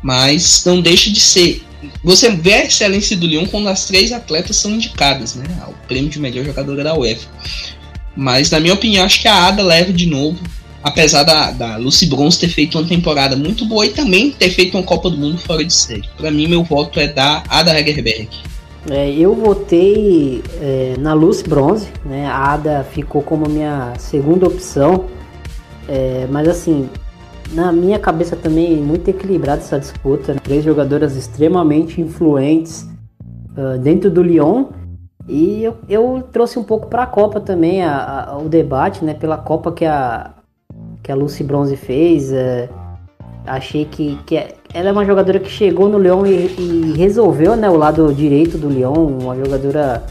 Mas 0.02 0.64
não 0.64 0.80
deixa 0.80 1.10
de 1.12 1.20
ser 1.20 1.62
você 2.04 2.30
vê 2.30 2.54
a 2.54 2.66
excelência 2.66 3.16
do 3.16 3.28
Lyon 3.28 3.46
quando 3.48 3.68
as 3.68 3.86
três 3.86 4.12
atletas 4.12 4.58
são 4.58 4.72
indicadas, 4.72 5.36
né? 5.36 5.46
Ao 5.62 5.74
prêmio 5.88 6.10
de 6.10 6.20
melhor 6.20 6.46
jogadora 6.46 6.84
da 6.84 6.96
UEFA. 6.96 7.28
Mas, 8.16 8.50
na 8.50 8.60
minha 8.60 8.74
opinião, 8.74 9.06
acho 9.06 9.22
que 9.22 9.28
a 9.28 9.48
Ada 9.48 9.64
leva 9.64 9.94
de 9.94 10.06
novo. 10.06 10.40
Apesar 10.82 11.24
da, 11.24 11.52
da 11.52 11.78
Lucy 11.78 12.06
Bronze 12.06 12.40
ter 12.40 12.48
feito 12.48 12.78
uma 12.78 12.88
temporada 12.88 13.36
muito 13.36 13.66
boa 13.66 13.86
e 13.86 13.90
também 13.90 14.32
ter 14.32 14.50
feito 14.50 14.78
uma 14.78 14.84
Copa 14.84 15.10
do 15.10 15.18
Mundo 15.18 15.38
fora 15.38 15.64
de 15.64 15.74
série. 15.74 16.10
Para 16.18 16.32
mim, 16.32 16.48
meu 16.48 16.64
voto 16.64 17.00
é 17.00 17.08
da 17.08 17.44
Ada 17.50 17.78
Hegerberg. 17.78 18.30
É, 18.90 19.12
eu 19.12 19.36
votei 19.36 20.42
é, 20.62 20.96
na 20.98 21.14
Lucy 21.14 21.44
Bronze, 21.44 21.88
né? 22.06 22.26
A 22.26 22.54
Ada 22.54 22.88
ficou 22.94 23.22
como 23.22 23.50
minha 23.50 23.94
segunda 23.98 24.48
opção. 24.48 25.06
É, 25.88 26.28
mas 26.30 26.48
assim, 26.48 26.90
na 27.54 27.72
minha 27.72 28.00
cabeça 28.00 28.36
também 28.36 28.78
muito 28.78 29.08
equilibrada 29.10 29.62
essa 29.62 29.80
disputa. 29.80 30.34
Né? 30.34 30.40
Três 30.44 30.64
jogadoras 30.64 31.16
extremamente 31.16 32.02
influentes 32.02 32.88
uh, 33.58 33.78
dentro 33.80 34.10
do 34.10 34.22
Lyon. 34.22 34.66
E 35.28 35.64
eu, 35.64 35.78
eu 35.88 36.24
trouxe 36.32 36.58
um 36.58 36.64
pouco 36.64 36.88
para 36.88 37.04
a 37.04 37.08
Copa 37.08 37.40
também 37.40 37.84
a, 37.84 38.30
a, 38.30 38.38
o 38.38 38.50
debate, 38.50 39.06
né? 39.06 39.14
Pela 39.14 39.38
Copa 39.38 39.72
que 39.72 39.86
a, 39.86 40.32
que 41.04 41.12
a 41.12 41.16
Lucy 41.16 41.44
Bronze 41.44 41.76
fez. 41.76 42.32
Uh, 42.32 42.70
achei 43.46 43.86
que, 43.86 44.18
que 44.26 44.38
é, 44.38 44.56
ela 44.74 44.90
é 44.90 44.92
uma 44.92 45.06
jogadora 45.06 45.40
que 45.40 45.50
chegou 45.50 45.88
no 45.90 45.98
Lyon 45.98 46.26
e, 46.26 46.56
e, 46.58 46.94
resolveu 46.96 47.56
né, 47.56 47.70
o 47.70 47.76
lado 47.76 48.14
direito 48.14 48.58
do 48.58 48.70
Lyon. 48.70 49.18
Uma 49.22 49.36
jogadora 49.36 50.04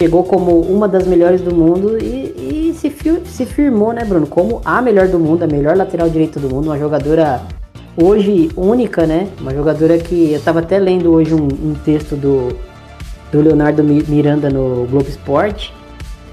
chegou 0.00 0.24
como 0.24 0.60
uma 0.60 0.88
das 0.88 1.06
melhores 1.06 1.40
do 1.40 1.54
mundo 1.54 1.98
e, 1.98 2.70
e 2.70 2.74
se, 2.74 2.92
se 3.24 3.46
firmou, 3.46 3.92
né, 3.92 4.04
Bruno, 4.04 4.26
como 4.26 4.60
a 4.64 4.80
melhor 4.80 5.08
do 5.08 5.18
mundo, 5.18 5.42
a 5.42 5.46
melhor 5.46 5.76
lateral 5.76 6.08
direito 6.08 6.40
do 6.40 6.48
mundo, 6.48 6.66
uma 6.66 6.78
jogadora 6.78 7.42
hoje 7.96 8.50
única, 8.56 9.06
né? 9.06 9.28
Uma 9.40 9.54
jogadora 9.54 9.98
que 9.98 10.32
eu 10.32 10.38
estava 10.38 10.60
até 10.60 10.78
lendo 10.78 11.12
hoje 11.12 11.34
um, 11.34 11.46
um, 11.46 11.74
texto 11.84 12.16
do, 12.16 12.56
do 13.30 13.40
Leonardo 13.40 13.84
Miranda 13.84 14.50
no 14.50 14.86
Globo 14.90 15.08
Esporte, 15.08 15.72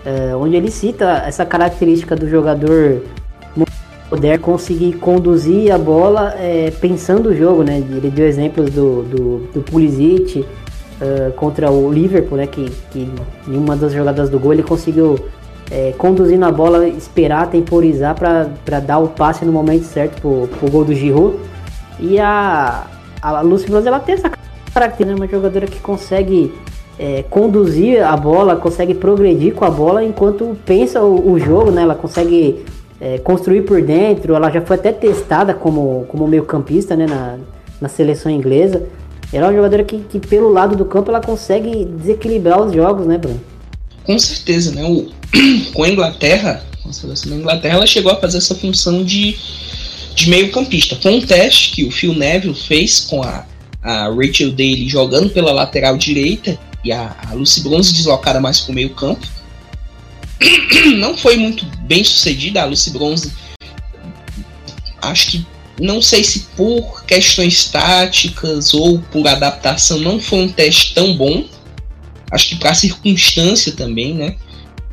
uh, 0.06 0.38
onde 0.38 0.56
ele 0.56 0.72
cita 0.72 1.24
essa 1.26 1.46
característica 1.46 2.16
do 2.16 2.28
jogador 2.28 3.02
moderno 4.10 4.44
conseguir 4.44 4.94
conduzir 4.94 5.72
a 5.72 5.78
bola 5.78 6.36
é, 6.38 6.72
pensando 6.82 7.30
o 7.30 7.36
jogo, 7.36 7.64
né? 7.64 7.78
Ele 7.78 8.10
deu 8.10 8.28
exemplos 8.28 8.70
do, 8.72 9.04
do, 9.04 9.38
do 9.54 9.62
Pulisic, 9.62 10.46
contra 11.36 11.72
o 11.72 11.92
Liverpool, 11.92 12.38
né? 12.38 12.48
Que, 12.48 12.70
que 12.92 13.10
em 13.48 13.58
uma 13.58 13.76
das 13.76 13.94
jogadas 13.94 14.30
do 14.30 14.40
gol 14.40 14.54
ele 14.54 14.64
conseguiu 14.64 15.18
é, 15.72 15.94
conduzir 15.98 16.38
na 16.38 16.52
bola, 16.52 16.88
esperar, 16.88 17.50
temporizar 17.50 18.14
para 18.14 18.80
dar 18.80 19.00
o 19.00 19.08
passe 19.08 19.46
no 19.46 19.52
momento 19.52 19.84
certo 19.86 20.22
pro, 20.22 20.48
pro 20.48 20.70
gol 20.70 20.84
do 20.84 20.94
Giroud. 20.94 21.38
E 22.00 22.20
a, 22.20 22.86
a 23.22 23.42
Lucy 23.42 23.70
Bronze, 23.70 23.88
ela 23.88 24.00
tem 24.00 24.16
essa 24.16 24.30
característica, 24.74 25.06
né? 25.06 25.16
Uma 25.16 25.28
jogadora 25.28 25.66
que 25.66 25.80
consegue 25.80 26.54
é, 27.00 27.24
conduzir 27.30 28.04
a 28.04 28.16
bola, 28.18 28.56
consegue 28.56 28.94
progredir 28.94 29.54
com 29.54 29.64
a 29.64 29.70
bola 29.70 30.04
enquanto 30.04 30.58
pensa 30.66 31.02
o, 31.02 31.32
o 31.32 31.40
jogo, 31.40 31.72
né? 31.72 31.84
Ela 31.84 31.96
consegue 31.96 32.66
é, 33.00 33.18
construir 33.20 33.62
por 33.62 33.82
dentro. 33.82 34.36
Ela 34.36 34.50
já 34.52 34.62
foi 34.62 34.76
até 34.76 34.92
testada 34.92 35.54
como, 35.54 36.06
como 36.10 36.28
meio 36.28 36.44
campista, 36.44 36.96
né? 36.96 37.06
Na, 37.08 37.38
na 37.80 37.88
seleção 37.88 38.32
inglesa. 38.32 38.84
Ela 39.34 39.46
é 39.46 39.50
uma 39.50 39.56
jogadora 39.56 39.84
que, 39.84 40.00
que, 40.00 40.20
pelo 40.20 40.52
lado 40.52 40.76
do 40.76 40.86
campo, 40.86 41.10
ela 41.10 41.22
consegue 41.22 41.86
desequilibrar 41.86 42.62
os 42.62 42.74
jogos, 42.74 43.08
né, 43.08 43.18
Bruno? 43.18 43.42
Com 44.04 44.20
certeza, 44.20 44.72
né? 44.72 44.84
O, 44.84 45.10
com 45.74 45.84
a 45.84 45.90
Inglaterra, 45.90 46.66
a 46.86 46.92
seleção 46.92 47.32
da 47.32 47.38
Inglaterra, 47.38 47.76
ela 47.76 47.88
chegou 47.88 48.12
a 48.12 48.20
fazer 48.20 48.40
essa 48.40 48.56
função 48.56 49.04
de, 49.04 49.38
de 50.16 50.30
meio 50.30 50.52
campista. 50.52 50.98
Foi 51.02 51.14
um 51.14 51.22
teste 51.22 51.72
que 51.72 51.86
o 51.86 51.92
Phil 51.92 52.14
Neville 52.14 52.54
fez 52.54 53.00
com 53.02 53.24
a, 53.24 53.46
a 53.82 54.10
Rachel 54.10 54.52
Daly 54.52 54.90
jogando 54.90 55.30
pela 55.30 55.54
lateral 55.54 55.98
direita 55.98 56.60
e 56.84 56.92
a, 56.92 57.16
a 57.30 57.34
Lucy 57.34 57.62
Bronze 57.62 57.94
deslocada 57.94 58.42
mais 58.42 58.60
para 58.60 58.72
o 58.72 58.76
meio 58.76 58.90
campo. 58.90 59.26
Não 60.98 61.18
foi 61.18 61.38
muito 61.38 61.66
bem 61.84 62.04
sucedida 62.04 62.62
a 62.62 62.66
Lucy 62.66 62.90
Bronze. 62.90 63.32
Acho 65.02 65.32
que 65.32 65.46
não 65.82 66.02
sei 66.02 66.24
se 66.24 66.48
por 66.56 67.04
questões 67.06 67.66
táticas 67.66 68.74
ou 68.74 69.00
por 69.12 69.28
adaptação 69.28 70.00
não 70.00 70.20
foi 70.20 70.40
um 70.40 70.50
teste 70.50 70.94
tão 70.94 71.16
bom. 71.16 71.46
Acho 72.32 72.50
que 72.50 72.56
para 72.56 72.74
circunstância 72.74 73.72
também, 73.74 74.14
né? 74.14 74.36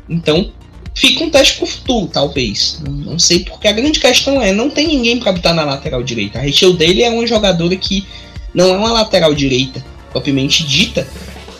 Então 0.09 0.51
fica 0.95 1.23
um 1.23 1.29
teste 1.29 1.57
pro 1.57 1.67
futuro, 1.67 2.07
talvez. 2.07 2.79
Não, 2.85 2.91
não, 2.91 3.19
sei 3.19 3.39
porque 3.39 3.67
a 3.67 3.71
grande 3.71 3.99
questão 3.99 4.41
é 4.41 4.51
não 4.51 4.69
tem 4.69 4.87
ninguém 4.87 5.19
para 5.19 5.31
botar 5.31 5.53
na 5.53 5.63
lateral 5.63 6.03
direita. 6.03 6.39
A 6.39 6.41
Rachel 6.41 6.73
dele 6.73 7.03
é 7.03 7.09
uma 7.09 7.25
jogadora 7.25 7.75
que 7.75 8.05
não 8.53 8.73
é 8.73 8.77
uma 8.77 8.91
lateral 8.91 9.33
direita 9.33 9.83
propriamente 10.11 10.65
dita, 10.65 11.07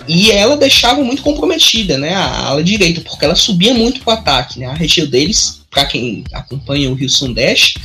e 0.07 0.31
ela 0.31 0.57
deixava 0.57 1.03
muito 1.03 1.21
comprometida, 1.21 1.97
né, 1.97 2.15
a 2.15 2.47
ala 2.47 2.63
direita, 2.63 3.01
porque 3.01 3.23
ela 3.23 3.35
subia 3.35 3.73
muito 3.75 4.01
pro 4.01 4.11
ataque, 4.11 4.59
né? 4.59 4.65
A 4.65 4.73
Rachel 4.73 5.07
deles, 5.07 5.61
para 5.69 5.85
quem 5.85 6.23
acompanha 6.33 6.89
o 6.89 6.99
Houston 6.99 7.31
Dash, 7.31 7.75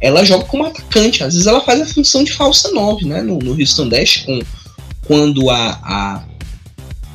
ela 0.00 0.24
joga 0.24 0.44
como 0.44 0.64
atacante, 0.64 1.22
às 1.22 1.34
vezes 1.34 1.46
ela 1.46 1.60
faz 1.60 1.80
a 1.80 1.86
função 1.86 2.24
de 2.24 2.32
falsa 2.32 2.70
9, 2.72 3.06
né, 3.06 3.22
no, 3.22 3.38
no 3.38 3.52
Houston 3.52 3.88
Dash, 3.88 4.18
com, 4.18 4.40
quando 5.06 5.48
a, 5.50 5.80
a, 5.82 6.24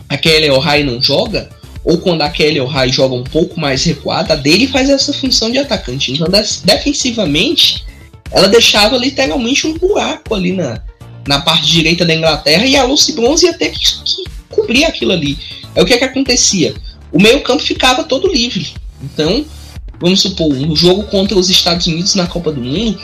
a 0.07 0.17
Kelly 0.17 0.49
O'Hara 0.49 0.83
não 0.83 1.01
joga, 1.01 1.49
ou 1.83 1.97
quando 1.97 2.21
a 2.21 2.29
Kelly 2.29 2.59
O'Hara 2.59 2.89
joga 2.89 3.15
um 3.15 3.23
pouco 3.23 3.59
mais 3.59 3.83
recuada, 3.83 4.33
a 4.33 4.37
dele 4.37 4.67
faz 4.67 4.89
essa 4.89 5.13
função 5.13 5.51
de 5.51 5.57
atacante. 5.57 6.11
Então, 6.11 6.27
defensivamente, 6.63 7.85
ela 8.31 8.47
deixava 8.47 8.97
literalmente 8.97 9.65
um 9.65 9.77
buraco 9.77 10.35
ali 10.35 10.51
na, 10.51 10.81
na 11.27 11.41
parte 11.41 11.67
direita 11.67 12.05
da 12.05 12.13
Inglaterra 12.13 12.65
e 12.65 12.75
a 12.75 12.83
Lucy 12.83 13.13
Bronze 13.13 13.45
ia 13.45 13.53
ter 13.53 13.69
que, 13.69 13.79
que 13.79 14.23
cobrir 14.49 14.85
aquilo 14.85 15.11
ali. 15.11 15.37
É 15.75 15.81
o 15.81 15.85
que 15.85 15.93
é 15.93 15.97
que 15.97 16.03
acontecia. 16.03 16.73
O 17.11 17.21
meio 17.21 17.41
campo 17.41 17.63
ficava 17.63 18.03
todo 18.03 18.31
livre. 18.31 18.67
Então, 19.01 19.45
vamos 19.99 20.21
supor, 20.21 20.53
um 20.53 20.75
jogo 20.75 21.03
contra 21.03 21.37
os 21.37 21.49
Estados 21.49 21.87
Unidos 21.87 22.15
na 22.15 22.27
Copa 22.27 22.51
do 22.51 22.61
Mundo 22.61 22.99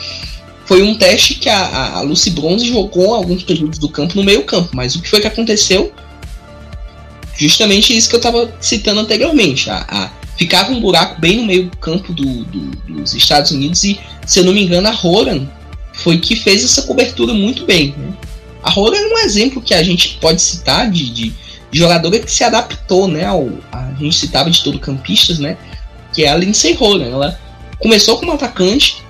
foi 0.66 0.82
um 0.82 0.96
teste 0.96 1.34
que 1.34 1.48
a, 1.48 1.94
a 1.94 2.00
Lucy 2.00 2.30
Bronze 2.30 2.66
jogou 2.66 3.14
alguns 3.14 3.44
períodos 3.44 3.78
do 3.78 3.88
campo 3.88 4.16
no 4.16 4.24
meio 4.24 4.42
campo. 4.42 4.70
Mas 4.74 4.96
o 4.96 5.00
que 5.00 5.08
foi 5.08 5.20
que 5.20 5.26
aconteceu? 5.26 5.92
Justamente 7.36 7.96
isso 7.96 8.08
que 8.08 8.16
eu 8.16 8.18
estava 8.18 8.52
citando 8.60 9.00
anteriormente. 9.00 9.70
A, 9.70 9.86
a, 9.88 10.10
ficava 10.36 10.72
um 10.72 10.80
buraco 10.80 11.20
bem 11.20 11.36
no 11.36 11.44
meio 11.44 11.70
campo 11.80 12.12
do, 12.12 12.44
do, 12.44 12.60
dos 12.88 13.14
Estados 13.14 13.52
Unidos 13.52 13.84
e, 13.84 14.00
se 14.26 14.40
eu 14.40 14.44
não 14.44 14.52
me 14.52 14.64
engano, 14.64 14.88
a 14.88 14.90
Roland 14.90 15.46
foi 15.92 16.18
que 16.18 16.34
fez 16.34 16.64
essa 16.64 16.82
cobertura 16.82 17.32
muito 17.32 17.64
bem. 17.64 17.94
Né? 17.96 18.12
A 18.62 18.70
Roland 18.70 18.98
é 18.98 19.14
um 19.14 19.18
exemplo 19.18 19.62
que 19.62 19.72
a 19.72 19.84
gente 19.84 20.18
pode 20.20 20.42
citar 20.42 20.90
de, 20.90 21.08
de 21.10 21.32
jogadora 21.70 22.18
que 22.18 22.30
se 22.30 22.42
adaptou, 22.42 23.06
né? 23.06 23.24
Ao, 23.24 23.48
a 23.70 23.94
gente 24.00 24.16
citava 24.16 24.50
de 24.50 24.62
todo 24.62 24.78
campistas, 24.78 25.38
né? 25.38 25.56
Que 26.16 26.26
a 26.26 26.34
Lindsay 26.34 26.72
Roland. 26.72 27.10
Ela 27.10 27.40
começou 27.78 28.16
como 28.18 28.32
atacante, 28.32 29.04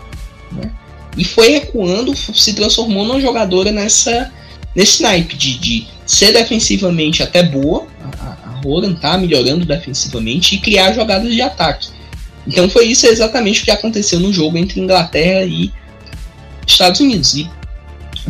né? 0.52 0.70
E 1.16 1.24
foi 1.24 1.50
recuando, 1.50 2.14
se 2.14 2.52
transformou 2.52 3.04
numa 3.04 3.20
jogadora 3.20 3.70
nessa 3.70 4.30
nesse 4.74 5.02
naipe 5.02 5.36
de, 5.36 5.59
de 5.59 5.86
ser 6.04 6.32
defensivamente 6.32 7.22
até 7.22 7.42
boa. 7.42 7.86
A, 8.20 8.26
a 8.26 8.61
Roland 8.62 8.96
tá 8.96 9.16
melhorando 9.16 9.64
defensivamente 9.64 10.57
e 10.57 10.59
criar 10.59 10.92
jogadas 10.92 11.32
de 11.32 11.40
ataque. 11.40 11.88
Então 12.46 12.68
foi 12.68 12.86
isso 12.86 13.07
exatamente 13.07 13.62
o 13.62 13.64
que 13.64 13.70
aconteceu 13.70 14.18
no 14.18 14.32
jogo 14.32 14.59
entre 14.59 14.80
Inglaterra 14.80 15.44
e 15.44 15.72
Estados 16.66 17.00
Unidos. 17.00 17.34
E 17.34 17.48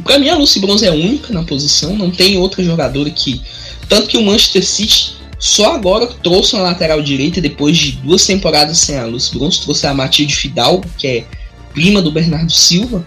para 0.04 0.18
mim 0.18 0.28
a 0.28 0.36
Lucy 0.36 0.60
Bronze 0.60 0.86
é 0.86 0.90
única 0.90 1.32
na 1.32 1.42
posição, 1.42 1.96
não 1.96 2.10
tem 2.10 2.36
outra 2.36 2.62
jogadora 2.62 3.10
que 3.10 3.40
tanto 3.88 4.08
que 4.08 4.18
o 4.18 4.22
Manchester 4.22 4.64
City 4.64 5.16
só 5.38 5.74
agora 5.74 6.06
trouxe 6.06 6.54
uma 6.54 6.62
lateral 6.62 7.02
direita 7.02 7.40
depois 7.40 7.76
de 7.76 7.92
duas 7.92 8.24
temporadas 8.24 8.78
sem 8.78 8.96
a 8.96 9.04
Lucy 9.04 9.36
Bronze, 9.36 9.60
trouxe 9.60 9.86
a 9.86 9.94
Matilde 9.94 10.34
Fidalgo, 10.34 10.88
que 10.96 11.06
é 11.06 11.24
prima 11.74 12.00
do 12.00 12.10
Bernardo 12.10 12.50
Silva, 12.50 13.06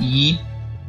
e 0.00 0.38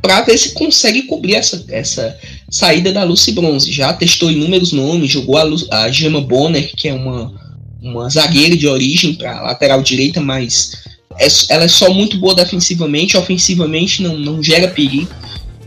para 0.02 0.22
ver 0.22 0.38
se 0.38 0.54
consegue 0.54 1.04
cobrir 1.04 1.36
essa, 1.36 1.66
essa 1.70 2.18
saída 2.50 2.92
da 2.94 3.04
Lucy 3.04 3.34
Bronze. 3.34 3.72
Já 3.72 3.92
testou 3.92 4.32
inúmeros 4.32 4.72
nomes, 4.72 5.12
jogou 5.12 5.38
a, 5.38 5.44
Lu, 5.44 5.58
a 5.72 5.92
Gemma 5.92 6.22
Bonner, 6.22 6.72
que 6.74 6.88
é 6.88 6.94
uma, 6.94 7.34
uma 7.82 8.10
zagueira 8.10 8.56
de 8.56 8.66
origem 8.66 9.16
para 9.16 9.42
lateral 9.42 9.82
direita, 9.82 10.22
mas 10.22 10.84
é, 11.18 11.28
ela 11.50 11.66
é 11.66 11.68
só 11.68 11.94
muito 11.94 12.18
boa 12.18 12.34
defensivamente, 12.34 13.18
ofensivamente 13.18 14.02
não, 14.02 14.18
não 14.18 14.42
gera 14.42 14.70
perigo. 14.70 15.10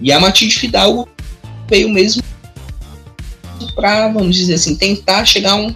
E 0.01 0.11
a 0.11 0.19
Matilde 0.19 0.57
Fidalgo 0.57 1.07
veio 1.69 1.91
mesmo 1.91 2.23
para, 3.75 4.09
vamos 4.09 4.37
dizer 4.37 4.55
assim, 4.55 4.75
tentar 4.75 5.25
chegar 5.25 5.55
um, 5.57 5.75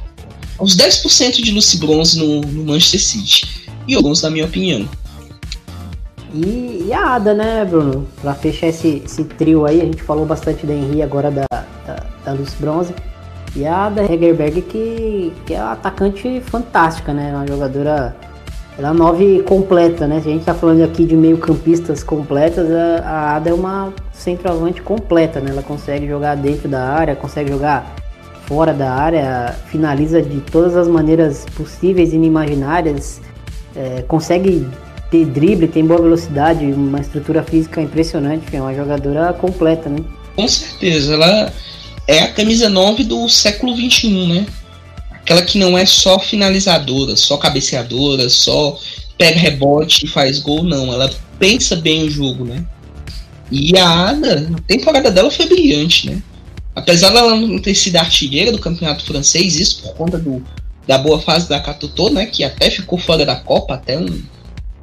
aos 0.58 0.76
10% 0.76 1.42
de 1.42 1.50
Lucy 1.52 1.78
Bronze 1.78 2.18
no, 2.18 2.40
no, 2.40 2.64
Manchester 2.64 3.00
City. 3.00 3.66
E 3.86 3.96
o 3.96 4.02
Bronze, 4.02 4.22
na 4.22 4.30
minha 4.30 4.44
opinião. 4.44 4.88
E, 6.34 6.86
e, 6.88 6.92
a 6.92 7.14
Ada, 7.14 7.34
né, 7.34 7.64
Bruno? 7.64 8.06
Para 8.20 8.34
fechar 8.34 8.68
esse, 8.68 9.02
esse, 9.04 9.24
trio 9.24 9.64
aí, 9.64 9.80
a 9.80 9.84
gente 9.84 10.02
falou 10.02 10.26
bastante 10.26 10.66
da 10.66 10.74
Henry 10.74 11.02
agora 11.02 11.30
da, 11.30 11.46
da, 11.50 12.04
da 12.24 12.34
Bronze. 12.58 12.94
E 13.54 13.64
a 13.64 13.86
Ada 13.86 14.02
Hegerberg, 14.02 14.62
que, 14.62 15.32
que 15.46 15.54
é 15.54 15.62
uma 15.62 15.72
atacante 15.72 16.42
fantástica, 16.46 17.14
né? 17.14 17.34
Uma 17.34 17.46
jogadora 17.46 18.14
ela 18.78 18.90
é 18.90 18.92
nove 18.92 19.42
completa, 19.42 20.06
né? 20.06 20.20
Se 20.20 20.28
a 20.28 20.32
gente 20.32 20.44
tá 20.44 20.54
falando 20.54 20.82
aqui 20.82 21.04
de 21.04 21.16
meio 21.16 21.38
campistas 21.38 22.04
completas, 22.04 22.70
a, 22.70 23.08
a 23.08 23.36
Ada 23.36 23.50
é 23.50 23.54
uma 23.54 23.92
centroavante 24.12 24.82
completa, 24.82 25.40
né? 25.40 25.50
Ela 25.50 25.62
consegue 25.62 26.06
jogar 26.06 26.34
dentro 26.34 26.68
da 26.68 26.82
área, 26.82 27.16
consegue 27.16 27.50
jogar 27.50 27.96
fora 28.46 28.72
da 28.72 28.92
área, 28.92 29.56
finaliza 29.68 30.20
de 30.20 30.40
todas 30.40 30.76
as 30.76 30.86
maneiras 30.86 31.46
possíveis 31.56 32.12
e 32.12 32.16
inimaginárias, 32.16 33.20
é, 33.74 34.02
consegue 34.02 34.66
ter 35.10 35.24
drible, 35.24 35.68
tem 35.68 35.84
boa 35.84 36.00
velocidade, 36.00 36.64
uma 36.66 37.00
estrutura 37.00 37.42
física 37.42 37.80
impressionante, 37.80 38.54
é 38.54 38.60
uma 38.60 38.74
jogadora 38.74 39.32
completa, 39.32 39.88
né? 39.88 39.98
Com 40.34 40.46
certeza, 40.46 41.14
ela 41.14 41.52
é 42.06 42.20
a 42.20 42.32
camisa 42.32 42.68
9 42.68 43.04
do 43.04 43.28
século 43.28 43.74
21, 43.74 44.28
né? 44.28 44.46
Aquela 45.26 45.42
que 45.42 45.58
não 45.58 45.76
é 45.76 45.84
só 45.84 46.20
finalizadora, 46.20 47.16
só 47.16 47.36
cabeceadora, 47.36 48.30
só 48.30 48.78
pega 49.18 49.36
rebote 49.36 50.06
e 50.06 50.08
faz 50.08 50.38
gol, 50.38 50.62
não. 50.62 50.92
Ela 50.92 51.12
pensa 51.36 51.74
bem 51.74 52.04
o 52.04 52.10
jogo, 52.10 52.44
né? 52.44 52.64
E 53.50 53.76
a 53.76 54.08
Ada, 54.10 54.48
a 54.56 54.60
temporada 54.60 55.10
dela 55.10 55.28
foi 55.28 55.46
brilhante, 55.46 56.08
né? 56.08 56.22
Apesar 56.76 57.10
dela 57.10 57.34
não 57.34 57.58
ter 57.58 57.74
sido 57.74 57.96
artilheira 57.96 58.52
do 58.52 58.60
campeonato 58.60 59.04
francês, 59.04 59.58
isso 59.58 59.82
por 59.82 59.94
conta 59.94 60.16
do, 60.16 60.44
da 60.86 60.96
boa 60.96 61.20
fase 61.20 61.48
da 61.48 61.58
Catutô, 61.58 62.08
né? 62.08 62.26
Que 62.26 62.44
até 62.44 62.70
ficou 62.70 62.96
fora 62.96 63.26
da 63.26 63.34
Copa, 63.34 63.74
até 63.74 63.98
um 63.98 64.22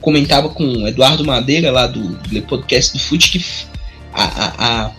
comentava 0.01 0.49
com 0.49 0.65
o 0.65 0.87
Eduardo 0.89 1.23
Madeira 1.23 1.71
lá 1.71 1.87
do, 1.87 2.01
do 2.01 2.41
podcast 2.41 2.91
do 2.91 2.99
Fute 2.99 3.31
que 3.31 3.45
a, 4.13 4.23
a, 4.25 4.53
a, 4.57 4.91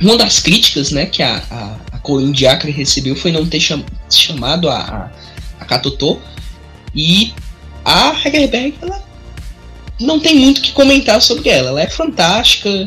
uma 0.00 0.16
das 0.16 0.40
críticas, 0.40 0.90
né, 0.92 1.04
que 1.04 1.22
a, 1.22 1.36
a, 1.50 1.95
Coen 2.06 2.30
Diacre 2.30 2.70
recebeu 2.70 3.16
foi 3.16 3.32
não 3.32 3.44
ter 3.44 3.58
cham 3.58 3.84
chamado 4.08 4.68
a, 4.68 4.78
a, 4.78 5.10
a 5.58 5.64
Katotô. 5.64 6.20
E 6.94 7.32
a 7.84 8.14
Hegerberg, 8.24 8.74
ela 8.80 9.02
não 10.00 10.20
tem 10.20 10.36
muito 10.36 10.58
o 10.58 10.60
que 10.60 10.70
comentar 10.70 11.20
sobre 11.20 11.48
ela. 11.48 11.70
Ela 11.70 11.82
é 11.82 11.88
fantástica. 11.88 12.86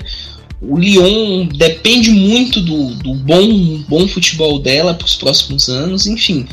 O 0.62 0.78
Lyon 0.78 1.48
depende 1.48 2.12
muito 2.12 2.62
do, 2.62 2.96
do 2.96 3.14
bom, 3.14 3.84
bom 3.90 4.08
futebol 4.08 4.58
dela 4.58 4.94
para 4.94 5.06
os 5.06 5.16
próximos 5.16 5.68
anos. 5.68 6.08
Enfim, 6.08 6.48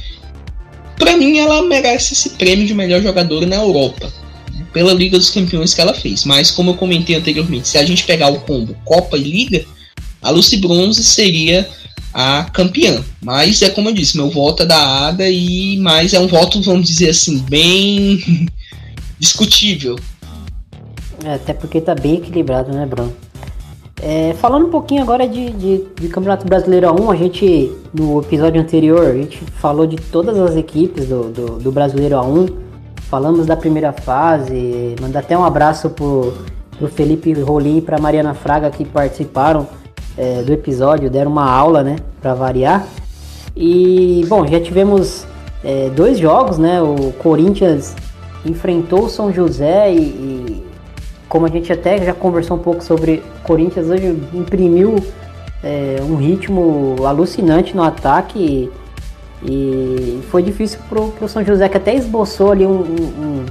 para 0.99 1.17
mim 1.17 1.39
ela 1.39 1.63
merece 1.63 2.15
esse 2.15 2.31
prêmio 2.31 2.67
de 2.67 2.75
melhor 2.75 3.01
jogadora 3.01 3.47
na 3.47 3.57
Europa 3.57 4.13
pela 4.73 4.93
Liga 4.93 5.17
dos 5.17 5.31
Campeões 5.31 5.73
que 5.73 5.81
ela 5.81 5.95
fez. 5.95 6.25
Mas 6.25 6.51
como 6.51 6.73
eu 6.73 6.75
comentei 6.75 7.15
anteriormente, 7.15 7.69
se 7.69 7.79
a 7.79 7.85
gente 7.85 8.03
pegar 8.03 8.29
o 8.29 8.41
combo 8.41 8.77
Copa 8.85 9.17
e 9.17 9.23
Liga, 9.23 9.65
a 10.21 10.31
Lucy 10.31 10.57
Bronze 10.57 11.05
seria 11.05 11.69
a 12.19 12.45
campeã. 12.45 13.05
Mas 13.23 13.61
é 13.61 13.69
como 13.69 13.91
eu 13.91 13.93
disse, 13.93 14.17
meu 14.17 14.31
voto 14.31 14.63
é 14.63 14.67
da 14.67 15.09
Ada 15.09 15.29
e 15.29 15.77
mais 15.77 16.15
é 16.15 16.19
um 16.19 16.27
voto, 16.27 16.63
vamos 16.63 16.89
dizer 16.89 17.11
assim, 17.11 17.39
bem 17.41 18.49
discutível. 19.21 19.97
É, 21.23 21.35
até 21.35 21.53
porque 21.53 21.79
tá 21.79 21.95
bem 21.95 22.15
equilibrado, 22.15 22.73
né, 22.73 22.87
Bruno? 22.87 23.15
É, 24.01 24.35
falando 24.41 24.67
um 24.67 24.71
pouquinho 24.71 25.03
agora 25.03 25.29
de, 25.29 25.51
de, 25.51 25.85
de, 26.01 26.09
Campeonato 26.09 26.47
Brasileiro 26.47 26.91
1, 27.03 27.11
a 27.11 27.17
gente, 27.17 27.73
no 27.93 28.21
episódio 28.21 28.63
anterior, 28.63 29.07
a 29.07 29.15
gente 29.15 29.39
falou 29.61 29.87
de 29.87 29.97
todas 29.97 30.39
as 30.39 30.57
equipes 30.57 31.07
do, 31.09 31.31
do, 31.31 31.59
do 31.59 31.73
Brasileiro 31.73 32.19
1, 32.19 32.47
falamos 33.11 33.45
da 33.47 33.57
primeira 33.57 33.93
fase, 33.93 34.97
mandar 35.01 35.21
até 35.21 35.37
um 35.37 35.45
abraço 35.45 35.91
pro, 35.91 36.35
pro 36.79 36.89
Felipe 36.89 37.33
Rolim 37.35 37.79
e 37.79 37.83
pra 37.83 37.99
Mariana 37.99 38.35
Fraga 38.35 38.71
que 38.71 38.85
participaram 38.85 39.67
é, 40.17 40.43
do 40.43 40.53
episódio, 40.53 41.11
deram 41.11 41.31
uma 41.31 41.51
aula, 41.51 41.83
né, 41.83 41.97
para 42.21 42.35
variar. 42.35 42.87
E, 43.57 44.25
bom, 44.29 44.47
já 44.47 44.61
tivemos 44.61 45.27
é, 45.65 45.91
dois 45.91 46.19
jogos, 46.19 46.59
né, 46.59 46.81
o 46.83 47.13
Corinthians 47.19 47.95
enfrentou 48.45 49.05
o 49.05 49.09
São 49.09 49.33
José 49.33 49.93
e, 49.93 49.99
e, 49.99 50.67
como 51.29 51.47
a 51.47 51.49
gente 51.49 51.73
até 51.73 52.03
já 52.05 52.15
conversou 52.15 52.57
um 52.57 52.61
pouco 52.61 52.83
sobre 52.83 53.23
o 53.41 53.43
Corinthians 53.43 53.89
hoje 53.89 54.17
imprimiu 54.33 54.97
é, 55.63 55.97
um 56.03 56.17
ritmo 56.17 56.97
alucinante 57.05 57.75
no 57.75 57.83
ataque 57.83 58.71
e, 59.43 59.51
e 59.51 60.21
foi 60.31 60.43
difícil 60.43 60.79
pro, 60.89 61.09
pro 61.09 61.29
São 61.29 61.45
José 61.45 61.69
que 61.69 61.77
até 61.77 61.95
esboçou 61.95 62.53
ali 62.53 62.65
um, 62.65 62.81
um, 62.81 63.05
um, 63.05 63.47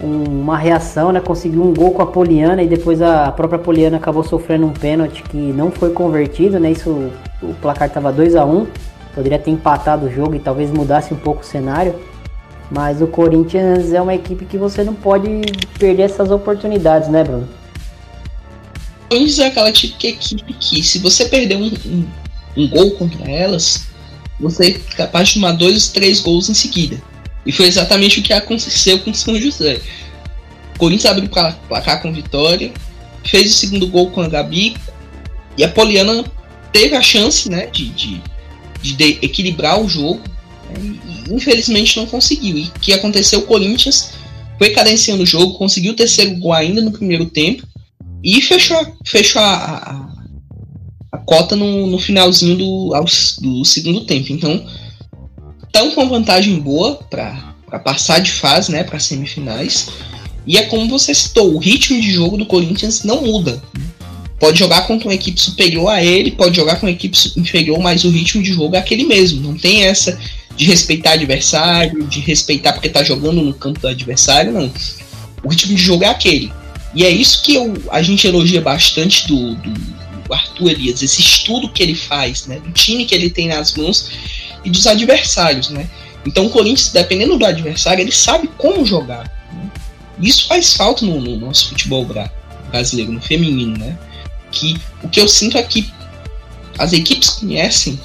uma 0.00 0.58
reação, 0.58 1.12
né? 1.12 1.20
Conseguiu 1.20 1.62
um 1.62 1.72
gol 1.72 1.92
com 1.92 2.02
a 2.02 2.06
Poliana 2.06 2.62
e 2.62 2.66
depois 2.66 3.00
a 3.00 3.30
própria 3.32 3.58
Poliana 3.58 3.96
acabou 3.96 4.24
sofrendo 4.24 4.66
um 4.66 4.72
pênalti 4.72 5.22
que 5.22 5.36
não 5.36 5.70
foi 5.70 5.90
convertido, 5.90 6.58
né? 6.58 6.72
Isso 6.72 7.10
o 7.42 7.54
placar 7.60 7.88
estava 7.88 8.12
2 8.12 8.34
a 8.34 8.44
1 8.44 8.56
um, 8.56 8.66
poderia 9.14 9.38
ter 9.38 9.50
empatado 9.50 10.06
o 10.06 10.10
jogo 10.10 10.34
e 10.34 10.38
talvez 10.38 10.70
mudasse 10.70 11.14
um 11.14 11.16
pouco 11.16 11.42
o 11.42 11.46
cenário. 11.46 11.94
Mas 12.70 13.00
o 13.00 13.06
Corinthians 13.06 13.92
é 13.92 14.00
uma 14.00 14.14
equipe 14.14 14.46
que 14.46 14.58
você 14.58 14.82
não 14.82 14.94
pode 14.94 15.28
perder 15.78 16.02
essas 16.02 16.30
oportunidades, 16.30 17.08
né, 17.08 17.22
Bruno? 17.22 17.48
O 19.04 19.08
Corinthians 19.10 19.38
é 19.38 19.46
aquela 19.46 19.70
típica 19.70 20.08
equipe 20.08 20.52
que, 20.54 20.82
se 20.82 20.98
você 20.98 21.26
perder 21.26 21.56
um, 21.56 21.70
um, 21.86 22.06
um 22.56 22.68
gol 22.68 22.90
contra 22.92 23.30
elas, 23.30 23.86
você 24.40 24.70
é 24.70 24.96
capaz 24.96 25.28
de 25.28 25.34
tomar 25.34 25.52
dois, 25.52 25.88
três 25.88 26.20
gols 26.20 26.48
em 26.48 26.54
seguida. 26.54 26.96
E 27.46 27.52
foi 27.52 27.66
exatamente 27.66 28.20
o 28.20 28.22
que 28.22 28.32
aconteceu 28.32 28.98
com 29.00 29.12
São 29.12 29.38
José. 29.40 29.80
O 30.74 30.78
Corinthians 30.78 31.10
abriu 31.10 31.26
o 31.26 31.68
placar 31.68 32.02
com 32.02 32.12
vitória, 32.12 32.72
fez 33.24 33.50
o 33.50 33.54
segundo 33.54 33.86
gol 33.86 34.10
com 34.10 34.20
a 34.20 34.28
Gabi, 34.28 34.76
e 35.56 35.62
a 35.62 35.68
Poliana 35.68 36.24
teve 36.72 36.96
a 36.96 37.02
chance 37.02 37.48
né, 37.48 37.66
de, 37.66 37.90
de, 37.90 38.20
de 38.82 39.18
equilibrar 39.22 39.80
o 39.80 39.88
jogo, 39.88 40.20
né, 40.68 40.98
e 41.28 41.34
infelizmente 41.34 41.96
não 41.96 42.06
conseguiu. 42.06 42.58
E 42.58 42.64
o 42.64 42.80
que 42.80 42.92
aconteceu? 42.92 43.40
O 43.40 43.46
Corinthians 43.46 44.14
foi 44.58 44.70
cadenciando 44.70 45.22
o 45.22 45.26
jogo, 45.26 45.58
conseguiu 45.58 45.92
o 45.92 45.96
terceiro 45.96 46.34
gol 46.36 46.52
ainda 46.52 46.80
no 46.80 46.92
primeiro 46.92 47.26
tempo, 47.26 47.66
e 48.22 48.40
fechou, 48.40 48.96
fechou 49.04 49.40
a, 49.42 49.54
a, 49.54 50.08
a 51.12 51.18
cota 51.18 51.54
no, 51.54 51.86
no 51.86 51.98
finalzinho 51.98 52.56
do, 52.56 53.04
do 53.40 53.64
segundo 53.64 54.06
tempo. 54.06 54.32
Então, 54.32 54.66
estão 55.74 55.90
com 55.90 56.02
uma 56.02 56.08
vantagem 56.08 56.60
boa 56.60 57.00
para 57.10 57.78
passar 57.80 58.20
de 58.20 58.30
fase, 58.30 58.70
né, 58.70 58.84
para 58.84 59.00
semifinais. 59.00 59.88
E 60.46 60.56
é 60.56 60.62
como 60.62 60.88
você 60.88 61.12
citou, 61.12 61.52
o 61.52 61.58
ritmo 61.58 62.00
de 62.00 62.12
jogo 62.12 62.36
do 62.36 62.46
Corinthians 62.46 63.02
não 63.02 63.22
muda. 63.22 63.60
Pode 64.38 64.58
jogar 64.58 64.86
contra 64.86 65.08
uma 65.08 65.14
equipe 65.14 65.40
superior 65.40 65.88
a 65.88 66.02
ele, 66.02 66.30
pode 66.30 66.54
jogar 66.54 66.76
com 66.76 66.86
uma 66.86 66.92
equipe 66.92 67.18
inferior, 67.36 67.80
mas 67.80 68.04
o 68.04 68.10
ritmo 68.10 68.42
de 68.42 68.52
jogo 68.52 68.76
é 68.76 68.78
aquele 68.78 69.04
mesmo. 69.04 69.40
Não 69.40 69.56
tem 69.56 69.84
essa 69.84 70.16
de 70.54 70.64
respeitar 70.66 71.12
adversário, 71.12 72.06
de 72.06 72.20
respeitar 72.20 72.72
porque 72.74 72.88
tá 72.88 73.02
jogando 73.02 73.42
no 73.42 73.54
campo 73.54 73.80
do 73.80 73.88
adversário, 73.88 74.52
não. 74.52 74.70
O 75.42 75.48
ritmo 75.48 75.74
de 75.74 75.82
jogo 75.82 76.04
é 76.04 76.08
aquele. 76.08 76.52
E 76.94 77.04
é 77.04 77.10
isso 77.10 77.42
que 77.42 77.54
eu, 77.54 77.74
a 77.90 78.02
gente 78.02 78.26
elogia 78.26 78.60
bastante 78.60 79.26
do, 79.26 79.54
do 79.56 80.32
Arthur 80.32 80.70
Elias, 80.70 81.02
esse 81.02 81.20
estudo 81.20 81.68
que 81.68 81.82
ele 81.82 81.94
faz, 81.94 82.46
né, 82.46 82.60
do 82.60 82.70
time 82.70 83.04
que 83.04 83.14
ele 83.14 83.30
tem 83.30 83.48
nas 83.48 83.74
mãos 83.74 84.10
e 84.64 84.70
dos 84.70 84.86
adversários, 84.86 85.68
né? 85.70 85.88
Então 86.26 86.46
o 86.46 86.50
Corinthians, 86.50 86.90
dependendo 86.90 87.36
do 87.36 87.44
adversário, 87.44 88.02
ele 88.02 88.12
sabe 88.12 88.48
como 88.56 88.84
jogar. 88.84 89.24
Né? 89.52 89.70
Isso 90.20 90.46
faz 90.46 90.74
falta 90.74 91.04
no, 91.04 91.20
no, 91.20 91.36
nosso 91.36 91.68
futebol 91.68 92.06
brasileiro, 92.70 93.12
no 93.12 93.20
feminino, 93.20 93.76
né? 93.76 93.98
Que 94.50 94.80
o 95.02 95.08
que 95.08 95.20
eu 95.20 95.28
sinto 95.28 95.58
é 95.58 95.62
que 95.62 95.92
as 96.78 96.92
equipes 96.92 97.30
conhecem 97.30 98.00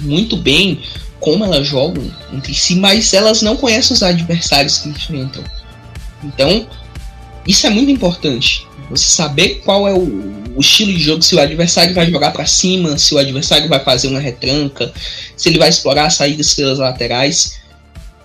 muito 0.00 0.36
bem 0.36 0.82
como 1.20 1.44
elas 1.44 1.66
jogam 1.66 2.10
entre 2.32 2.54
si, 2.54 2.76
mas 2.76 3.14
elas 3.14 3.40
não 3.40 3.56
conhecem 3.56 3.94
os 3.94 4.02
adversários 4.02 4.78
que 4.78 4.88
enfrentam. 4.88 5.42
Então, 6.22 6.66
isso 7.46 7.66
é 7.66 7.70
muito 7.70 7.90
importante. 7.90 8.66
Você 8.90 9.04
saber 9.04 9.60
qual 9.64 9.88
é 9.88 9.92
o, 9.92 10.54
o 10.56 10.60
estilo 10.60 10.92
de 10.92 11.00
jogo, 11.00 11.22
se 11.22 11.34
o 11.34 11.40
adversário 11.40 11.94
vai 11.94 12.10
jogar 12.10 12.32
para 12.32 12.46
cima, 12.46 12.98
se 12.98 13.14
o 13.14 13.18
adversário 13.18 13.68
vai 13.68 13.82
fazer 13.82 14.08
uma 14.08 14.20
retranca, 14.20 14.92
se 15.36 15.48
ele 15.48 15.58
vai 15.58 15.68
explorar 15.68 16.10
saídas 16.10 16.54
pelas 16.54 16.78
laterais, 16.78 17.60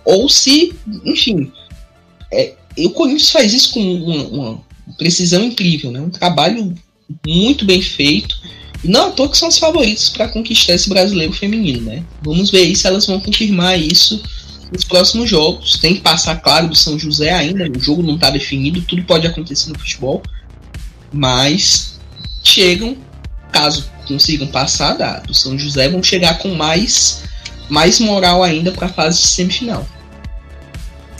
ou 0.03 0.27
se, 0.27 0.73
enfim, 1.05 1.51
é, 2.31 2.53
o 2.77 2.89
Corinthians 2.91 3.31
faz 3.31 3.53
isso 3.53 3.73
com 3.73 3.81
uma, 3.81 4.23
uma, 4.23 4.69
precisão 4.97 5.43
incrível, 5.43 5.91
né? 5.91 6.01
um 6.01 6.09
trabalho 6.09 6.73
muito 7.25 7.65
bem 7.65 7.81
feito. 7.81 8.37
E 8.83 8.87
não 8.87 9.07
à 9.07 9.11
toa 9.11 9.29
que 9.29 9.37
são 9.37 9.49
os 9.49 9.57
favoritos 9.57 10.09
para 10.09 10.29
conquistar 10.29 10.73
esse 10.73 10.87
brasileiro 10.87 11.33
feminino, 11.33 11.81
né? 11.81 12.03
Vamos 12.21 12.49
ver 12.49 12.59
aí 12.59 12.75
se 12.75 12.87
elas 12.87 13.05
vão 13.05 13.19
confirmar 13.19 13.77
isso 13.77 14.23
nos 14.71 14.85
próximos 14.85 15.29
jogos. 15.29 15.77
Tem 15.77 15.95
que 15.95 16.01
passar 16.01 16.41
claro 16.41 16.69
do 16.69 16.75
São 16.75 16.97
José 16.97 17.31
ainda, 17.31 17.69
o 17.69 17.79
jogo 17.79 18.01
não 18.01 18.15
está 18.15 18.29
definido, 18.29 18.81
tudo 18.81 19.03
pode 19.03 19.27
acontecer 19.27 19.69
no 19.71 19.79
futebol. 19.79 20.23
Mas 21.11 21.99
chegam, 22.43 22.95
caso 23.51 23.89
consigam 24.07 24.47
passar 24.47 24.93
da, 24.93 25.19
do 25.19 25.33
São 25.33 25.57
José, 25.57 25.87
vão 25.87 26.01
chegar 26.01 26.39
com 26.39 26.49
mais, 26.49 27.23
mais 27.69 27.99
moral 27.99 28.43
ainda 28.43 28.71
para 28.71 28.87
a 28.87 28.89
fase 28.89 29.17
semifinal. 29.19 29.85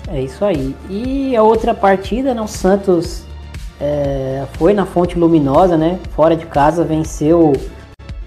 É 0.08 0.22
isso 0.22 0.44
aí. 0.44 0.76
E 0.90 1.36
a 1.36 1.44
outra 1.44 1.74
partida, 1.74 2.34
né, 2.34 2.42
o 2.42 2.48
Santos 2.48 3.24
é, 3.80 4.46
foi 4.54 4.74
na 4.74 4.86
Fonte 4.86 5.18
Luminosa, 5.18 5.78
né? 5.78 6.00
Fora 6.16 6.36
de 6.36 6.46
casa, 6.48 6.84
venceu 6.84 7.54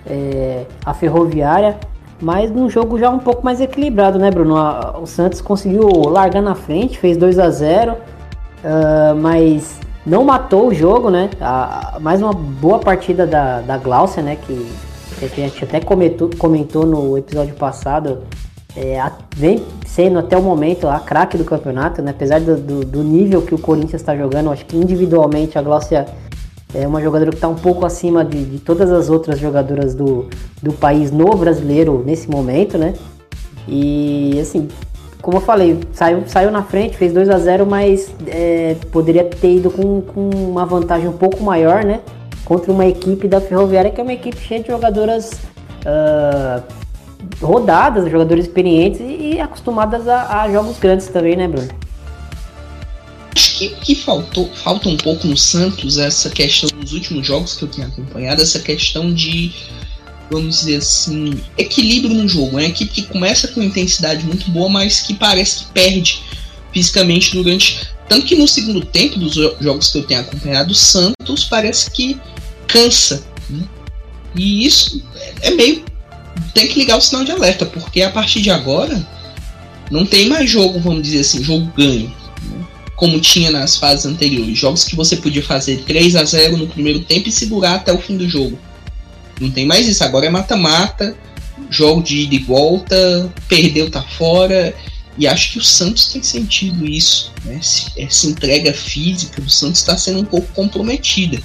é, 0.07 0.65
a 0.85 0.95
Ferroviária, 0.95 1.77
mas 2.21 2.51
num 2.51 2.71
jogo 2.71 2.99
já 2.99 3.11
um 3.11 3.19
pouco 3.19 3.45
mais 3.45 3.61
equilibrado, 3.61 4.19
né, 4.19 4.31
Bruno? 4.31 4.55
O 5.01 5.07
Santos 5.07 5.41
conseguiu 5.41 5.89
largar 6.09 6.41
na 6.41 6.55
frente, 6.55 6.99
fez 6.99 7.17
2 7.17 7.39
a 7.39 7.51
0 7.51 7.93
uh, 7.93 7.97
ah, 8.65 9.15
mas 9.15 9.81
não 10.05 10.25
matou 10.25 10.69
o 10.69 10.75
jogo, 10.75 11.11
né? 11.11 11.31
A, 11.41 11.99
mais 12.01 12.21
uma 12.21 12.33
boa 12.33 12.79
partida 12.79 13.27
da, 13.27 13.61
da 13.61 13.79
Glaucia, 13.79 14.23
né? 14.23 14.37
Que, 14.37 14.71
que 15.19 15.43
a 15.43 15.49
gente 15.49 15.65
até 15.65 15.81
comentou, 15.81 16.31
comentou 16.37 16.85
no 16.87 17.17
episódio 17.17 17.55
passado. 17.55 18.21
É, 18.75 18.99
a, 18.99 19.13
vem 19.37 19.63
sendo 19.87 20.19
até 20.19 20.37
o 20.37 20.43
momento 20.43 20.89
a 20.89 20.99
craque 20.99 21.37
do 21.37 21.45
campeonato, 21.45 22.03
né? 22.03 22.11
Apesar 22.11 22.41
do, 22.41 22.57
do, 22.57 22.85
do 22.85 23.03
nível 23.03 23.43
que 23.43 23.55
o 23.55 23.59
Corinthians 23.59 24.01
está 24.01 24.17
jogando, 24.17 24.51
acho 24.51 24.67
que 24.67 24.77
individualmente 24.77 25.59
a 25.59 25.63
Glaucia 25.63 26.07
é 26.75 26.87
uma 26.87 27.01
jogadora 27.03 27.31
que 27.31 27.37
está 27.37 27.49
um 27.49 27.55
pouco 27.55 27.85
acima 27.85 28.25
de, 28.25 28.45
de, 28.45 28.59
todas 28.59 28.91
as 28.91 29.11
outras 29.11 29.39
jogadoras 29.39 29.95
do, 29.95 30.27
do 30.63 30.73
país 30.73 31.11
no 31.11 31.27
brasileiro 31.37 32.03
nesse 32.05 32.31
momento, 32.31 32.79
né? 32.79 32.95
E 33.69 34.39
assim, 34.41 34.69
como 35.23 35.37
eu 35.37 35.41
falei, 35.41 35.79
saiu, 35.93 36.25
saiu 36.27 36.51
na 36.51 36.65
frente, 36.65 36.97
fez 36.97 37.13
2 37.15 37.31
a 37.31 37.39
0 37.39 37.65
mas 37.65 38.13
é, 38.27 38.77
poderia 38.91 39.25
ter 39.25 39.57
ido 39.57 39.71
com, 39.71 40.03
com 40.03 40.29
uma 40.31 40.67
vantagem 40.67 41.09
um 41.09 41.17
pouco 41.17 41.43
maior, 41.43 41.85
né? 41.85 42.01
Contra 42.45 42.73
uma 42.73 42.85
equipe 42.85 43.29
da 43.29 43.41
Ferroviária, 43.41 43.93
que 43.93 44.01
é 44.01 44.03
uma 44.03 44.13
equipe 44.13 44.37
cheia 44.37 44.61
de 44.61 44.67
jogadoras 44.67 45.31
uh, 45.87 46.61
rodadas, 47.41 48.11
jogadores 48.11 48.47
experientes 48.47 49.01
e, 49.01 49.35
e 49.35 49.41
acostumadas 49.41 50.09
a, 50.09 50.43
a, 50.43 50.51
jogos 50.51 50.77
grandes 50.81 51.07
também, 51.07 51.37
né, 51.37 51.47
Bruno? 51.47 51.69
Acho 53.35 53.59
que, 53.59 53.69
que 53.69 53.95
faltou, 53.95 54.49
falta 54.57 54.89
um 54.89 54.97
pouco 54.97 55.29
no 55.29 55.37
Santos 55.37 55.99
essa 55.99 56.31
questão 56.31 56.69
nos 56.77 56.93
últimos 56.93 57.25
jogos 57.25 57.55
que 57.55 57.63
eu 57.63 57.69
tenho 57.69 57.87
acompanhado, 57.87 58.43
essa 58.43 58.59
questão 58.59 59.15
de 59.15 59.53
vamos 60.33 60.61
dizer 60.61 60.77
assim, 60.77 61.39
equilíbrio 61.59 62.15
no 62.15 62.27
jogo. 62.27 62.59
É 62.59 62.63
uma 62.63 62.69
equipe 62.69 62.91
que 62.91 63.03
começa 63.03 63.49
com 63.49 63.63
intensidade 63.63 64.25
muito 64.25 64.51
boa, 64.51 64.69
mas 64.69 65.01
que 65.01 65.15
parece 65.15 65.59
que 65.59 65.65
perde 65.73 66.23
fisicamente 66.73 67.33
durante. 67.33 67.87
Tanto 68.09 68.27
que 68.27 68.35
no 68.35 68.49
segundo 68.49 68.81
tempo 68.81 69.19
dos 69.19 69.35
jogos 69.61 69.91
que 69.91 69.99
eu 69.99 70.03
tenho 70.05 70.21
acompanhado, 70.21 70.73
o 70.73 70.75
Santos 70.75 71.45
parece 71.45 71.91
que 71.91 72.19
cansa. 72.67 73.25
Né? 73.49 73.63
E 74.35 74.65
isso 74.65 75.03
é 75.43 75.51
meio. 75.51 75.85
Tem 76.55 76.67
que 76.67 76.79
ligar 76.79 76.97
o 76.97 77.01
sinal 77.01 77.25
de 77.25 77.31
alerta, 77.31 77.67
porque 77.67 78.01
a 78.01 78.11
partir 78.11 78.41
de 78.41 78.51
agora 78.51 79.07
não 79.91 80.07
tem 80.07 80.29
mais 80.29 80.51
jogo, 80.51 80.81
vamos 80.81 81.03
dizer 81.03 81.21
assim, 81.21 81.45
jogo 81.45 81.71
ganho. 81.77 82.13
Né? 82.43 82.65
Como 82.97 83.21
tinha 83.21 83.51
nas 83.51 83.77
fases 83.77 84.07
anteriores. 84.07 84.59
Jogos 84.59 84.85
que 84.85 84.97
você 84.97 85.17
podia 85.17 85.43
fazer 85.43 85.83
3 85.85 86.17
a 86.17 86.25
0 86.25 86.57
no 86.57 86.67
primeiro 86.67 87.01
tempo 87.01 87.29
e 87.29 87.33
segurar 87.33 87.75
até 87.75 87.93
o 87.93 87.99
fim 87.99 88.17
do 88.17 88.27
jogo. 88.27 88.59
Não 89.43 89.51
tem 89.51 89.67
mais 89.67 89.89
isso. 89.89 90.05
Agora 90.05 90.27
é 90.27 90.31
mata-mata, 90.31 91.17
jogo 91.69 92.01
de 92.01 92.23
ida 92.23 92.35
e 92.37 92.39
volta, 92.39 93.33
perdeu, 93.49 93.91
tá 93.91 94.01
fora. 94.03 94.75
E 95.19 95.27
acho 95.27 95.53
que 95.53 95.59
o 95.59 95.63
Santos 95.63 96.07
tem 96.07 96.23
sentido 96.23 96.87
isso. 96.87 97.33
Né? 97.45 97.61
Essa 97.99 98.27
entrega 98.29 98.73
física 98.73 99.43
do 99.43 99.51
Santos 99.51 99.81
está 99.81 99.97
sendo 99.97 100.21
um 100.21 100.25
pouco 100.25 100.47
comprometida. 100.53 101.43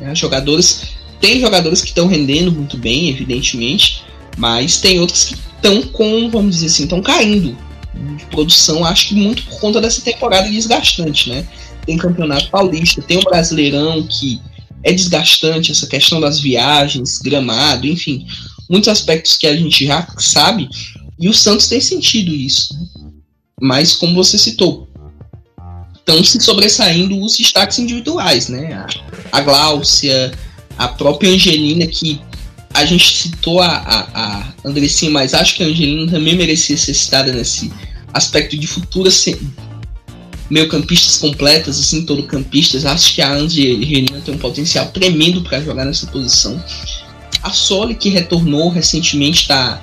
Né? 0.00 0.14
Jogadores, 0.14 0.96
tem 1.20 1.40
jogadores 1.40 1.80
que 1.80 1.88
estão 1.88 2.08
rendendo 2.08 2.50
muito 2.50 2.76
bem, 2.76 3.08
evidentemente, 3.08 4.04
mas 4.36 4.80
tem 4.80 5.00
outros 5.00 5.24
que 5.24 5.36
estão 5.56 5.82
com, 5.82 6.28
vamos 6.28 6.56
dizer 6.56 6.66
assim, 6.66 6.82
estão 6.82 7.00
caindo 7.00 7.56
de 8.16 8.24
produção. 8.26 8.84
Acho 8.84 9.08
que 9.08 9.14
muito 9.14 9.44
por 9.44 9.60
conta 9.60 9.80
dessa 9.80 10.00
temporada 10.00 10.48
desgastante, 10.50 11.30
né? 11.30 11.46
Tem 11.86 11.96
campeonato 11.96 12.50
paulista, 12.50 13.00
tem 13.00 13.18
o 13.18 13.22
Brasileirão 13.22 14.02
que 14.02 14.40
é 14.82 14.92
desgastante 14.92 15.72
essa 15.72 15.86
questão 15.86 16.20
das 16.20 16.40
viagens, 16.40 17.18
gramado, 17.18 17.86
enfim, 17.86 18.26
muitos 18.68 18.88
aspectos 18.88 19.36
que 19.36 19.46
a 19.46 19.56
gente 19.56 19.86
já 19.86 20.06
sabe, 20.18 20.68
e 21.18 21.28
o 21.28 21.34
Santos 21.34 21.66
tem 21.66 21.80
sentido 21.80 22.34
isso. 22.34 22.74
Né? 22.74 23.10
Mas, 23.60 23.94
como 23.94 24.14
você 24.14 24.38
citou, 24.38 24.88
estão 25.96 26.22
se 26.22 26.40
sobressaindo 26.40 27.20
os 27.20 27.36
destaques 27.36 27.78
individuais, 27.78 28.48
né? 28.48 28.72
A, 28.72 29.38
a 29.38 29.40
Gláucia, 29.40 30.32
a 30.78 30.88
própria 30.88 31.30
Angelina, 31.30 31.86
que 31.86 32.20
a 32.72 32.84
gente 32.84 33.16
citou 33.16 33.60
a, 33.60 33.66
a, 33.66 34.08
a 34.14 34.54
Andressinha, 34.64 35.10
mas 35.10 35.34
acho 35.34 35.56
que 35.56 35.62
a 35.64 35.66
Angelina 35.66 36.10
também 36.10 36.36
merecia 36.36 36.76
ser 36.76 36.94
citada 36.94 37.32
nesse 37.32 37.72
aspecto 38.14 38.56
de 38.56 38.66
futuras 38.66 39.14
meio 40.50 40.68
campistas 40.68 41.16
completas, 41.18 41.78
assim, 41.78 42.04
todo 42.04 42.22
campistas. 42.22 42.86
Acho 42.86 43.14
que 43.14 43.22
a 43.22 43.32
Angelina 43.32 44.20
tem 44.24 44.34
um 44.34 44.38
potencial 44.38 44.86
tremendo 44.86 45.42
para 45.42 45.60
jogar 45.60 45.84
nessa 45.84 46.06
posição. 46.06 46.62
A 47.42 47.50
Soli, 47.50 47.94
que 47.94 48.08
retornou 48.08 48.68
recentemente, 48.68 49.42
está, 49.42 49.80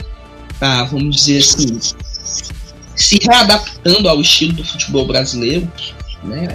tá, 0.60 0.84
vamos 0.84 1.16
dizer 1.16 1.40
assim, 1.40 1.80
se 2.96 3.20
readaptando 3.22 4.10
ao 4.10 4.20
estilo 4.22 4.54
do 4.54 4.64
futebol 4.64 5.06
brasileiro, 5.06 5.72
né? 6.24 6.48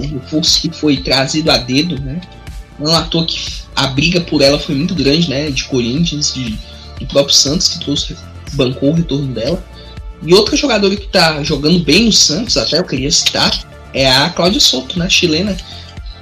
Um 0.00 0.06
reforço 0.06 0.60
que 0.60 0.70
foi 0.70 0.98
trazido 0.98 1.50
a 1.50 1.58
dedo, 1.58 2.00
né? 2.00 2.20
Não 2.78 2.94
à 2.94 3.02
toa 3.02 3.24
que 3.24 3.38
a 3.76 3.86
briga 3.86 4.20
por 4.20 4.42
ela 4.42 4.58
foi 4.58 4.74
muito 4.74 4.94
grande, 4.94 5.30
né? 5.30 5.50
De 5.50 5.64
Corinthians, 5.64 6.34
de, 6.34 6.58
do 6.98 7.06
próprio 7.06 7.34
Santos, 7.34 7.68
que 7.68 7.80
trouxe, 7.80 8.16
bancou 8.52 8.90
o 8.90 8.94
retorno 8.94 9.32
dela. 9.32 9.62
E 10.24 10.34
outra 10.34 10.56
jogadora 10.56 10.94
que 10.96 11.08
tá 11.08 11.42
jogando 11.42 11.80
bem 11.80 12.04
no 12.04 12.12
Santos, 12.12 12.56
até 12.56 12.78
eu 12.78 12.84
queria 12.84 13.10
citar, 13.10 13.52
é 13.92 14.10
a 14.10 14.30
Cláudia 14.30 14.60
Soto, 14.60 14.98
né? 14.98 15.08
Chilena. 15.08 15.56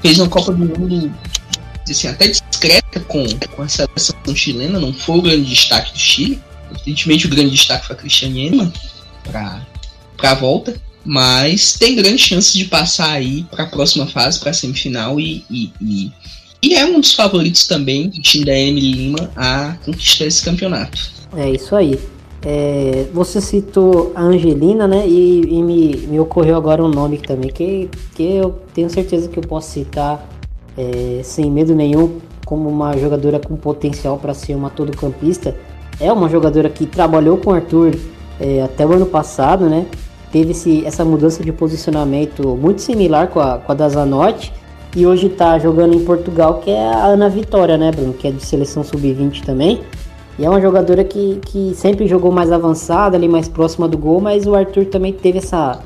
Fez 0.01 0.19
uma 0.19 0.29
Copa 0.29 0.53
do 0.53 0.65
Mundo 0.65 1.13
assim, 1.93 2.09
até 2.09 2.29
discreta 2.29 3.01
com, 3.01 3.27
com 3.55 3.63
a 3.63 3.69
seleção 3.69 4.15
chilena, 4.35 4.79
não 4.79 4.93
foi 4.93 5.19
o 5.19 5.23
grande 5.23 5.49
destaque 5.49 5.93
do 5.93 5.99
Chile. 5.99 6.41
Evidentemente 6.71 7.27
o 7.27 7.31
grande 7.31 7.51
destaque 7.51 7.87
foi 7.87 7.97
a 7.97 7.99
Cristiane 7.99 8.47
Eman 8.47 8.73
para 9.25 9.61
a 10.23 10.35
volta, 10.35 10.75
mas 11.05 11.75
tem 11.75 11.97
grandes 11.97 12.21
chances 12.21 12.53
de 12.53 12.67
passar 12.67 13.11
aí 13.11 13.45
para 13.51 13.65
a 13.65 13.67
próxima 13.67 14.07
fase, 14.07 14.39
para 14.39 14.51
a 14.51 14.55
semifinal 14.55 15.19
e, 15.19 15.45
e, 15.51 15.73
e, 15.81 16.13
e, 16.63 16.75
é 16.75 16.85
um 16.85 17.01
dos 17.01 17.13
favoritos 17.13 17.67
também, 17.67 18.07
o 18.07 18.23
time 18.23 18.45
da 18.45 18.57
Emily 18.57 18.93
Lima, 18.93 19.31
a 19.35 19.77
conquistar 19.85 20.27
esse 20.27 20.43
campeonato. 20.43 21.11
É 21.37 21.51
isso 21.51 21.75
aí. 21.75 21.99
É, 22.43 23.07
você 23.13 23.41
citou 23.41 24.13
a 24.15 24.23
Angelina, 24.23 24.89
né? 24.89 25.07
E, 25.07 25.43
e, 25.43 25.63
me, 25.63 25.97
me 26.09 26.21
ocorreu 26.21 26.57
agora 26.57 26.83
um 26.83 26.89
nome 26.89 27.19
também 27.19 27.51
que, 27.51 27.91
que 28.15 28.37
eu 28.37 28.61
tenho 28.73 28.89
certeza 28.89 29.29
que 29.29 29.39
eu 29.39 29.43
posso 29.43 29.71
citar 29.71 30.27
é, 30.77 31.21
sem 31.23 31.51
medo 31.51 31.75
nenhum 31.75 32.19
como 32.47 32.69
uma 32.69 32.97
jogadora 32.97 33.39
com 33.39 33.55
potencial 33.57 34.19
para 34.19 34.35
ser 34.35 34.55
uma 34.55 34.71
todo-campista. 34.71 35.55
É 36.01 36.11
uma 36.11 36.29
jogadora 36.29 36.69
que 36.71 36.87
trabalhou 36.87 37.37
com 37.37 37.51
o 37.51 37.55
Arthur 37.55 37.95
é, 38.41 38.63
até 38.63 38.87
o 38.87 38.93
ano 38.93 39.07
passado, 39.07 39.69
né? 39.69 39.87
Teve 40.33 40.53
esse, 40.53 40.85
essa 40.87 41.05
mudança 41.05 41.45
de 41.45 41.53
posicionamento 41.53 42.57
muito 42.57 42.81
similar 42.81 43.29
com 43.29 43.41
a, 43.41 43.59
com 43.59 43.71
a 43.71 43.75
da 43.75 43.89
Zanotti. 43.89 44.53
E 44.97 45.07
hoje 45.07 45.29
está 45.29 45.59
jogando 45.59 45.95
em 45.95 46.05
Portugal, 46.05 46.55
que 46.59 46.71
é 46.71 46.93
a 46.93 47.07
Ana 47.07 47.29
Vitória, 47.29 47.77
né, 47.77 47.93
Bruno? 47.93 48.13
Que 48.13 48.29
é 48.29 48.31
de 48.33 48.45
seleção 48.45 48.83
sub-20 48.83 49.45
também. 49.45 49.83
E 50.41 50.45
é 50.47 50.49
uma 50.49 50.59
jogadora 50.59 51.05
que, 51.05 51.39
que 51.45 51.75
sempre 51.75 52.09
jogou 52.09 52.33
mais 52.33 52.51
avançada, 52.51 53.15
ali 53.15 53.29
mais 53.29 53.47
próxima 53.47 53.87
do 53.87 53.99
gol, 53.99 54.23
mas 54.23 54.47
o 54.47 54.55
Arthur 54.55 54.87
também 54.87 55.13
teve 55.13 55.37
essa, 55.37 55.85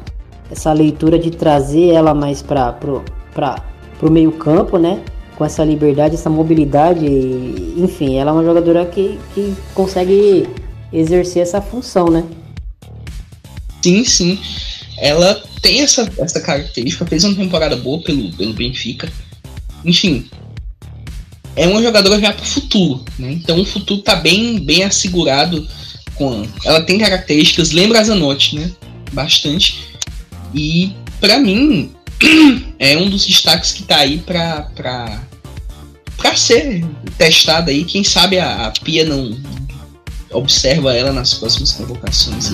essa 0.49 0.73
leitura 0.73 1.19
de 1.19 1.33
trazer 1.33 1.89
ela 1.89 2.15
mais 2.15 2.41
para 2.41 2.73
pro 2.73 4.13
meio 4.13 4.31
campo, 4.31 4.79
né? 4.79 5.03
Com 5.35 5.45
essa 5.45 5.65
liberdade, 5.65 6.15
essa 6.15 6.31
mobilidade, 6.31 7.05
enfim, 7.77 8.15
ela 8.15 8.31
é 8.31 8.33
uma 8.33 8.45
jogadora 8.45 8.87
que, 8.87 9.19
que 9.35 9.53
consegue 9.75 10.49
exercer 10.93 11.43
essa 11.43 11.61
função, 11.61 12.07
né? 12.07 12.23
Sim, 13.83 14.05
sim. 14.05 14.39
Ela 14.99 15.35
tem 15.61 15.81
essa, 15.81 16.09
essa 16.17 16.41
característica, 16.41 17.05
fez 17.05 17.25
uma 17.25 17.35
temporada 17.35 17.75
boa 17.75 18.01
pelo, 18.05 18.33
pelo 18.35 18.53
Benfica. 18.53 19.13
Enfim, 19.85 20.29
é 21.57 21.67
uma 21.67 21.83
jogadora 21.83 22.21
já 22.21 22.33
para 22.33 22.43
o 22.43 22.47
futuro, 22.47 23.05
né? 23.19 23.33
Então 23.33 23.61
o 23.61 23.65
futuro 23.65 24.03
tá 24.03 24.17
bem, 24.17 24.59
bem 24.59 24.85
assegurado 24.85 25.67
com. 26.15 26.47
Ela 26.65 26.83
tem 26.83 26.99
características, 26.99 27.71
lembra 27.71 28.01
a 28.01 28.05
Zanotti, 28.05 28.57
né? 28.57 28.71
Bastante. 29.13 29.89
E 30.55 30.93
para 31.21 31.39
mim 31.39 31.93
é 32.79 32.97
um 32.97 33.09
dos 33.09 33.27
destaques 33.27 33.73
que 33.73 33.85
tá 33.85 33.99
aí 33.99 34.19
para 34.19 34.63
para 34.75 35.23
para 36.17 36.37
ser 36.37 36.85
testada 37.17 37.71
aí. 37.71 37.85
Quem 37.85 38.03
sabe 38.03 38.39
a, 38.39 38.67
a 38.67 38.71
Pia 38.71 39.05
não 39.05 39.37
observa 40.33 40.95
ela 40.95 41.13
nas 41.13 41.35
próximas 41.35 41.73
convocações. 41.73 42.53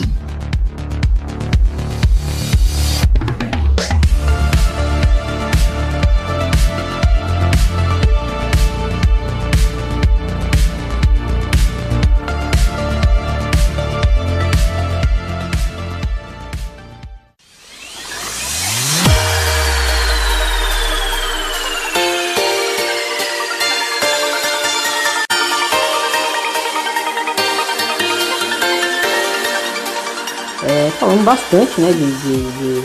Aí. 30.71 31.19
bastante, 31.25 31.81
né, 31.81 31.93
de, 31.93 32.13
de, 32.13 32.83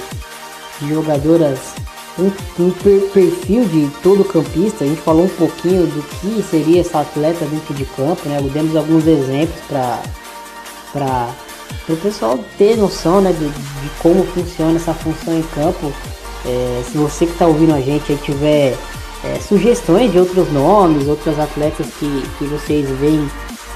de, 0.81 0.93
jogadoras 0.93 1.59
um, 2.17 2.31
um 2.59 2.71
perfil 2.71 3.65
de 3.65 3.89
todo 4.01 4.23
campista. 4.23 4.83
A 4.83 4.87
gente 4.87 5.01
falou 5.01 5.25
um 5.25 5.29
pouquinho 5.29 5.85
do 5.85 6.01
que 6.03 6.43
seria 6.49 6.81
essa 6.81 7.01
atleta 7.01 7.45
dentro 7.45 7.73
de 7.73 7.85
campo, 7.85 8.27
né? 8.27 8.39
Demos 8.53 8.75
alguns 8.75 9.05
exemplos 9.05 9.59
para 9.67 9.99
para 10.91 11.93
o 11.93 11.97
pessoal 11.97 12.39
ter 12.57 12.77
noção, 12.77 13.19
né, 13.19 13.31
de, 13.33 13.49
de, 13.49 13.89
como 14.01 14.23
funciona 14.27 14.77
essa 14.77 14.93
função 14.93 15.37
em 15.37 15.43
campo. 15.43 15.91
É, 16.45 16.83
se 16.89 16.97
você 16.97 17.25
que 17.25 17.33
está 17.33 17.47
ouvindo 17.47 17.73
a 17.73 17.81
gente 17.81 18.11
aí 18.11 18.17
tiver 18.19 18.77
é, 19.23 19.39
sugestões 19.39 20.11
de 20.11 20.19
outros 20.19 20.51
nomes, 20.51 21.07
outros 21.07 21.37
atletas 21.37 21.87
que, 21.99 22.23
que 22.37 22.45
vocês 22.45 22.87
veem 22.99 23.29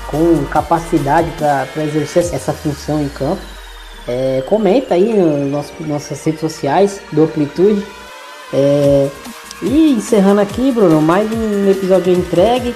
com 0.08 0.44
capacidade 0.46 1.30
para 1.38 1.84
exercer 1.84 2.24
essa 2.34 2.54
função 2.54 3.02
em 3.02 3.10
campo, 3.10 3.42
é, 4.10 4.42
comenta 4.48 4.96
aí 4.96 5.14
nas 5.14 5.52
nosso, 5.52 5.74
nossas 5.82 6.24
redes 6.24 6.42
sociais 6.42 7.00
do 7.12 7.24
Amplitude. 7.24 7.86
É, 8.52 9.08
e 9.62 9.92
encerrando 9.92 10.42
aqui, 10.42 10.72
Bruno, 10.72 11.00
mais 11.00 11.32
um 11.32 11.70
episódio 11.70 12.12
entregue. 12.12 12.74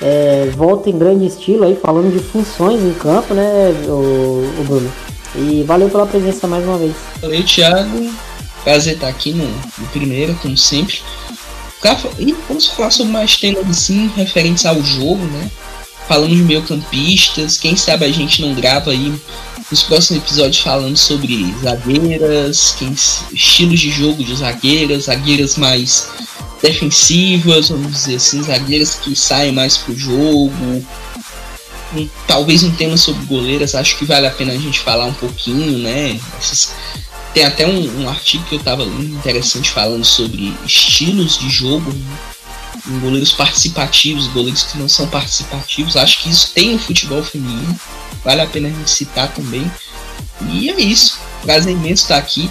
É, 0.00 0.50
volta 0.56 0.90
em 0.90 0.98
grande 0.98 1.26
estilo 1.26 1.64
aí, 1.64 1.78
falando 1.80 2.12
de 2.12 2.18
funções 2.18 2.82
em 2.82 2.92
campo, 2.94 3.32
né, 3.32 3.70
o, 3.86 4.60
o 4.60 4.64
Bruno? 4.64 4.92
E 5.36 5.62
valeu 5.62 5.88
pela 5.88 6.04
presença 6.04 6.48
mais 6.48 6.64
uma 6.64 6.76
vez. 6.76 6.94
Valeu, 7.20 7.44
Thiago. 7.44 8.12
Prazer 8.64 8.94
estar 8.94 9.08
aqui 9.08 9.32
no, 9.32 9.46
no 9.46 9.86
primeiro, 9.92 10.34
como 10.42 10.56
sempre. 10.56 11.00
E 12.18 12.32
vamos 12.48 12.66
falar 12.66 12.90
sobre 12.90 13.12
mais 13.12 13.36
temas 13.36 13.68
assim, 13.68 14.10
referentes 14.16 14.66
ao 14.66 14.80
jogo, 14.82 15.24
né? 15.24 15.50
Falando 16.08 16.34
de 16.34 16.42
meio 16.42 16.62
campistas, 16.62 17.56
quem 17.56 17.76
sabe 17.76 18.04
a 18.04 18.12
gente 18.12 18.42
não 18.42 18.54
grava 18.54 18.90
aí 18.90 19.14
nos 19.70 19.82
próximos 19.82 20.22
episódios 20.22 20.58
falando 20.58 20.96
sobre 20.96 21.54
zagueiras, 21.62 22.74
quem, 22.78 22.92
estilos 23.32 23.80
de 23.80 23.90
jogo 23.90 24.22
de 24.22 24.36
zagueiras, 24.36 25.04
zagueiras 25.04 25.56
mais 25.56 26.08
defensivas, 26.60 27.70
vamos 27.70 27.92
dizer 27.92 28.16
assim, 28.16 28.42
zagueiras 28.42 28.96
que 28.96 29.16
saem 29.16 29.52
mais 29.52 29.78
pro 29.78 29.96
jogo. 29.96 30.52
Um, 31.94 32.08
talvez 32.26 32.62
um 32.62 32.70
tema 32.70 32.96
sobre 32.96 33.24
goleiras, 33.26 33.74
acho 33.74 33.96
que 33.96 34.04
vale 34.04 34.26
a 34.26 34.30
pena 34.30 34.52
a 34.52 34.58
gente 34.58 34.78
falar 34.78 35.06
um 35.06 35.14
pouquinho, 35.14 35.78
né? 35.78 36.18
Tem 37.34 37.44
até 37.44 37.66
um, 37.66 38.02
um, 38.02 38.08
artigo 38.08 38.44
que 38.44 38.54
eu 38.54 38.60
tava 38.60 38.84
lendo 38.84 39.14
interessante 39.14 39.70
falando 39.70 40.04
sobre 40.04 40.54
estilos 40.66 41.38
de 41.38 41.48
jogo, 41.48 41.92
goleiros 42.86 43.32
participativos, 43.32 44.28
goleiros 44.28 44.64
que 44.64 44.78
não 44.78 44.88
são 44.88 45.06
participativos. 45.08 45.96
Acho 45.96 46.22
que 46.22 46.30
isso 46.30 46.52
tem 46.52 46.72
no 46.72 46.78
futebol 46.78 47.22
feminino 47.22 47.78
vale 48.24 48.40
a 48.40 48.46
pena 48.46 48.68
a 48.68 48.70
gente 48.70 48.90
citar 48.90 49.30
também. 49.32 49.70
E 50.48 50.70
é 50.70 50.80
isso. 50.80 51.18
Prazer 51.42 51.72
imenso 51.72 52.04
estar 52.04 52.18
aqui. 52.18 52.48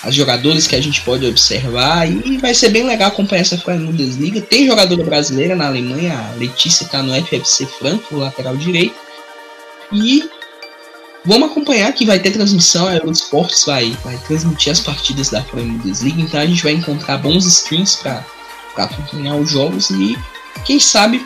as 0.02 0.12
jogadores 0.12 0.66
que 0.66 0.74
a 0.74 0.80
gente 0.80 1.00
pode 1.02 1.24
observar 1.24 2.10
e 2.10 2.38
vai 2.38 2.52
ser 2.52 2.70
bem 2.70 2.82
legal 2.82 3.06
acompanhar 3.06 3.42
essa 3.42 3.56
Freie 3.56 3.78
Bundesliga. 3.78 4.40
Tem 4.40 4.66
jogadora 4.66 5.04
brasileira 5.04 5.54
na 5.54 5.68
Alemanha, 5.68 6.18
a 6.18 6.36
Letícia 6.36 6.82
está 6.82 7.00
no 7.00 7.14
FFC 7.24 7.66
Franco, 7.66 8.16
lateral 8.16 8.56
direito. 8.56 8.96
E 9.92 10.28
vamos 11.24 11.52
acompanhar 11.52 11.92
que 11.92 12.04
vai 12.04 12.18
ter 12.18 12.32
transmissão, 12.32 12.88
a 12.88 12.96
Eurosports 12.96 13.64
vai, 13.64 13.96
vai 14.02 14.18
transmitir 14.26 14.72
as 14.72 14.80
partidas 14.80 15.30
da 15.30 15.40
Freie 15.40 15.66
Bundesliga, 15.66 16.20
então 16.20 16.40
a 16.40 16.46
gente 16.46 16.64
vai 16.64 16.72
encontrar 16.72 17.18
bons 17.18 17.46
streams 17.46 17.96
para 18.02 18.24
acompanhar 18.84 19.36
os 19.36 19.50
jogos 19.50 19.90
e 19.90 20.18
quem 20.64 20.78
sabe 20.80 21.24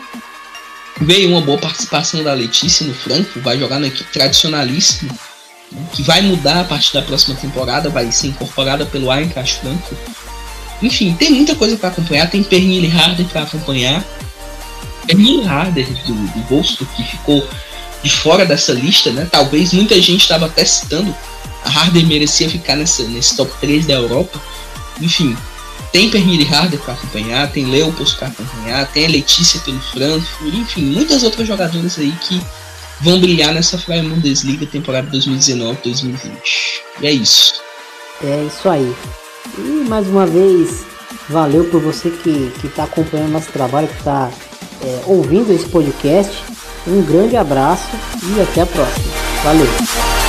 veio 1.01 1.29
uma 1.29 1.41
boa 1.41 1.57
participação 1.57 2.23
da 2.23 2.33
Letícia 2.33 2.85
no 2.85 2.93
Franco, 2.93 3.39
vai 3.39 3.57
jogar 3.57 3.79
na 3.79 3.87
equipe 3.87 4.11
tradicionalíssima 4.11 5.13
que 5.91 6.03
vai 6.03 6.21
mudar 6.21 6.61
a 6.61 6.63
partir 6.63 6.93
da 6.93 7.01
próxima 7.01 7.35
temporada, 7.35 7.89
vai 7.89 8.11
ser 8.11 8.27
incorporada 8.27 8.85
pelo 8.85 9.11
Eintracht 9.11 9.59
Frankfurt. 9.59 9.99
Enfim, 10.81 11.15
tem 11.15 11.31
muita 11.31 11.55
coisa 11.55 11.77
para 11.77 11.89
acompanhar, 11.89 12.29
tem 12.29 12.43
Pernille 12.43 12.91
Harder 12.91 13.25
para 13.27 13.43
acompanhar. 13.43 14.03
Pernille 15.07 15.47
Harder 15.47 15.87
do, 16.05 16.13
do 16.13 16.39
Bolsto, 16.47 16.85
que 16.95 17.03
ficou 17.03 17.47
de 18.03 18.09
fora 18.09 18.45
dessa 18.45 18.73
lista, 18.73 19.11
né? 19.11 19.27
Talvez 19.31 19.73
muita 19.73 19.99
gente 20.01 20.21
estava 20.21 20.45
até 20.45 20.63
citando 20.65 21.15
a 21.63 21.69
Harder 21.69 22.05
merecia 22.05 22.49
ficar 22.49 22.75
nessa, 22.75 23.03
nesse 23.03 23.35
top 23.37 23.51
3 23.61 23.85
da 23.85 23.93
Europa. 23.93 24.41
Enfim, 25.01 25.35
tem 25.93 26.09
Pernille 26.09 26.43
Harder 26.43 26.79
para 26.79 26.95
acompanhar, 26.95 27.51
tem 27.51 27.65
Leopold 27.65 28.15
para 28.15 28.27
acompanhar, 28.27 28.91
tem 28.91 29.05
a 29.05 29.09
Letícia 29.09 29.61
pelo 29.61 29.79
Frankfurt, 29.79 30.53
enfim, 30.53 30.85
muitas 30.85 31.21
outras 31.21 31.47
jogadoras 31.47 31.99
aí 31.99 32.11
que 32.19 32.41
vão 32.99 33.19
brilhar 33.21 33.53
nessa 33.53 33.77
Freie 33.77 34.01
Bundesliga 34.01 34.65
temporada 34.65 35.07
2019-2020. 35.11 36.17
E 36.99 37.07
é 37.07 37.11
isso. 37.11 37.61
É 38.23 38.43
isso 38.43 38.67
aí. 38.67 38.95
E 39.59 39.87
mais 39.87 40.07
uma 40.07 40.25
vez, 40.25 40.83
valeu 41.29 41.65
por 41.65 41.79
você 41.79 42.09
que 42.09 42.51
está 42.65 42.85
acompanhando 42.85 43.33
nosso 43.33 43.51
trabalho, 43.51 43.87
que 43.87 43.99
está 43.99 44.31
é, 44.81 45.03
ouvindo 45.05 45.53
esse 45.53 45.65
podcast. 45.65 46.35
Um 46.87 47.03
grande 47.03 47.37
abraço 47.37 47.89
e 48.35 48.41
até 48.41 48.61
a 48.61 48.65
próxima. 48.65 49.13
Valeu! 49.43 50.22